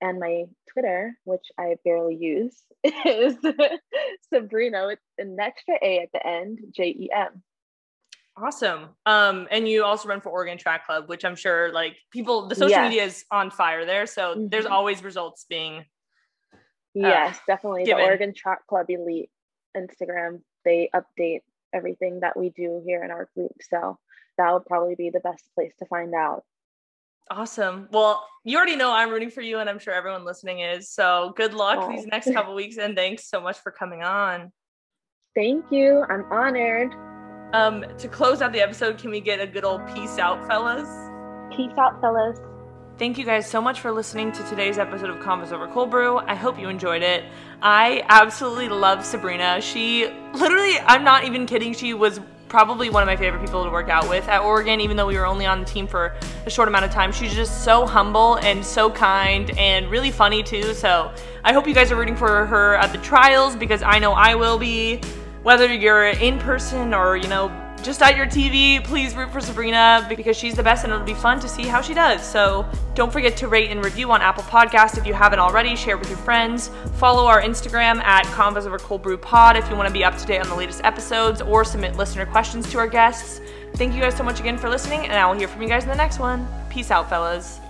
and 0.00 0.18
my 0.18 0.44
Twitter, 0.72 1.16
which 1.24 1.46
I 1.58 1.76
barely 1.84 2.16
use, 2.16 2.56
is 2.84 3.36
Sabrina 4.32 4.86
with 4.86 4.98
an 5.18 5.38
extra 5.38 5.74
A 5.82 6.00
at 6.00 6.08
the 6.12 6.26
end, 6.26 6.58
J 6.74 6.84
E 6.88 7.10
M. 7.14 7.42
Awesome. 8.36 8.90
Um, 9.06 9.46
and 9.50 9.68
you 9.68 9.84
also 9.84 10.08
run 10.08 10.20
for 10.20 10.30
Oregon 10.30 10.56
Track 10.56 10.86
Club, 10.86 11.08
which 11.08 11.24
I'm 11.24 11.36
sure 11.36 11.72
like 11.72 11.96
people, 12.10 12.46
the 12.48 12.54
social 12.54 12.70
Yes. 12.70 12.88
media 12.90 13.04
is 13.04 13.24
on 13.30 13.50
fire 13.50 13.84
there. 13.84 14.06
So 14.06 14.46
there's 14.50 14.64
Mhm. 14.64 14.70
always 14.70 15.02
results 15.04 15.44
being. 15.48 15.84
Yes, 16.94 17.38
definitely. 17.46 17.84
given. 17.84 17.98
The 18.02 18.04
Oregon 18.08 18.32
Track 18.34 18.66
Club 18.66 18.86
Elite 18.88 19.30
Instagram, 19.76 20.42
they 20.64 20.88
update 20.94 21.42
everything 21.72 22.20
that 22.20 22.36
we 22.36 22.50
do 22.50 22.82
here 22.84 23.02
in 23.04 23.10
our 23.10 23.28
group. 23.34 23.52
So 23.68 23.98
that 24.38 24.52
would 24.52 24.64
probably 24.66 24.94
be 24.94 25.10
the 25.10 25.20
best 25.20 25.44
place 25.54 25.72
to 25.78 25.86
find 25.86 26.14
out. 26.14 26.44
Awesome. 27.30 27.88
Well, 27.92 28.26
you 28.44 28.56
already 28.56 28.74
know 28.74 28.92
I'm 28.92 29.10
rooting 29.10 29.30
for 29.30 29.40
you, 29.40 29.58
and 29.58 29.70
I'm 29.70 29.78
sure 29.78 29.94
everyone 29.94 30.24
listening 30.24 30.60
is. 30.60 30.90
So 30.90 31.32
good 31.36 31.54
luck 31.54 31.78
Oh. 31.80 31.88
these 31.90 32.06
next 32.06 32.32
couple 32.32 32.54
weeks, 32.54 32.76
and 32.76 32.96
thanks 32.96 33.28
so 33.28 33.40
much 33.40 33.58
for 33.58 33.70
coming 33.70 34.02
on. 34.02 34.50
Thank 35.36 35.66
you. 35.70 36.04
I'm 36.08 36.24
honored. 36.32 36.92
Um, 37.52 37.84
to 37.98 38.08
close 38.08 38.42
out 38.42 38.52
the 38.52 38.60
episode, 38.60 38.98
can 38.98 39.10
we 39.10 39.20
get 39.20 39.40
a 39.40 39.46
good 39.46 39.64
old 39.64 39.86
peace 39.94 40.18
out, 40.18 40.44
fellas? 40.46 40.88
Peace 41.56 41.72
out, 41.78 42.00
fellas. 42.00 42.38
Thank 43.00 43.16
you 43.16 43.24
guys 43.24 43.46
so 43.46 43.62
much 43.62 43.80
for 43.80 43.92
listening 43.92 44.30
to 44.32 44.42
today's 44.44 44.76
episode 44.76 45.08
of 45.08 45.16
Convos 45.20 45.52
Over 45.52 45.66
Cold 45.66 45.90
Brew. 45.90 46.18
I 46.18 46.34
hope 46.34 46.60
you 46.60 46.68
enjoyed 46.68 47.02
it. 47.02 47.24
I 47.62 48.04
absolutely 48.10 48.68
love 48.68 49.06
Sabrina. 49.06 49.58
She 49.62 50.08
literally, 50.34 50.78
I'm 50.80 51.02
not 51.02 51.24
even 51.24 51.46
kidding, 51.46 51.72
she 51.72 51.94
was 51.94 52.20
probably 52.48 52.90
one 52.90 53.02
of 53.02 53.06
my 53.06 53.16
favorite 53.16 53.40
people 53.40 53.64
to 53.64 53.70
work 53.70 53.88
out 53.88 54.06
with 54.10 54.28
at 54.28 54.42
Oregon, 54.42 54.82
even 54.82 54.98
though 54.98 55.06
we 55.06 55.16
were 55.16 55.24
only 55.24 55.46
on 55.46 55.60
the 55.60 55.64
team 55.64 55.86
for 55.86 56.14
a 56.44 56.50
short 56.50 56.68
amount 56.68 56.84
of 56.84 56.90
time. 56.90 57.10
She's 57.10 57.32
just 57.32 57.64
so 57.64 57.86
humble 57.86 58.34
and 58.34 58.62
so 58.62 58.90
kind 58.90 59.50
and 59.58 59.90
really 59.90 60.10
funny 60.10 60.42
too. 60.42 60.74
So 60.74 61.10
I 61.42 61.54
hope 61.54 61.66
you 61.66 61.72
guys 61.72 61.90
are 61.90 61.96
rooting 61.96 62.16
for 62.16 62.44
her 62.44 62.74
at 62.74 62.92
the 62.92 62.98
trials 62.98 63.56
because 63.56 63.82
I 63.82 63.98
know 63.98 64.12
I 64.12 64.34
will 64.34 64.58
be. 64.58 65.00
Whether 65.42 65.72
you're 65.72 66.08
in 66.08 66.38
person 66.38 66.92
or, 66.92 67.16
you 67.16 67.28
know, 67.28 67.48
just 67.82 68.02
at 68.02 68.16
your 68.16 68.26
TV, 68.26 68.82
please 68.84 69.14
root 69.14 69.30
for 69.30 69.40
Sabrina 69.40 70.06
because 70.08 70.36
she's 70.36 70.54
the 70.54 70.62
best 70.62 70.84
and 70.84 70.92
it'll 70.92 71.04
be 71.04 71.14
fun 71.14 71.40
to 71.40 71.48
see 71.48 71.62
how 71.62 71.80
she 71.80 71.94
does. 71.94 72.22
So 72.22 72.66
don't 72.94 73.12
forget 73.12 73.36
to 73.38 73.48
rate 73.48 73.70
and 73.70 73.84
review 73.84 74.10
on 74.10 74.20
Apple 74.20 74.42
Podcasts 74.44 74.98
if 74.98 75.06
you 75.06 75.14
haven't 75.14 75.38
already. 75.38 75.76
Share 75.76 75.96
with 75.96 76.08
your 76.08 76.18
friends. 76.18 76.70
Follow 76.96 77.26
our 77.26 77.40
Instagram 77.40 78.02
at 78.02 78.24
Convos 78.26 78.66
Over 78.66 78.78
Cold 78.78 79.02
Brew 79.02 79.16
Pod 79.16 79.56
if 79.56 79.68
you 79.70 79.76
want 79.76 79.88
to 79.88 79.92
be 79.92 80.04
up 80.04 80.16
to 80.18 80.26
date 80.26 80.40
on 80.40 80.48
the 80.48 80.54
latest 80.54 80.82
episodes 80.84 81.40
or 81.40 81.64
submit 81.64 81.96
listener 81.96 82.26
questions 82.26 82.70
to 82.70 82.78
our 82.78 82.88
guests. 82.88 83.40
Thank 83.74 83.94
you 83.94 84.00
guys 84.00 84.16
so 84.16 84.24
much 84.24 84.40
again 84.40 84.58
for 84.58 84.68
listening, 84.68 85.04
and 85.04 85.12
I 85.12 85.26
will 85.26 85.38
hear 85.38 85.48
from 85.48 85.62
you 85.62 85.68
guys 85.68 85.84
in 85.84 85.88
the 85.88 85.96
next 85.96 86.18
one. 86.18 86.46
Peace 86.68 86.90
out, 86.90 87.08
fellas. 87.08 87.60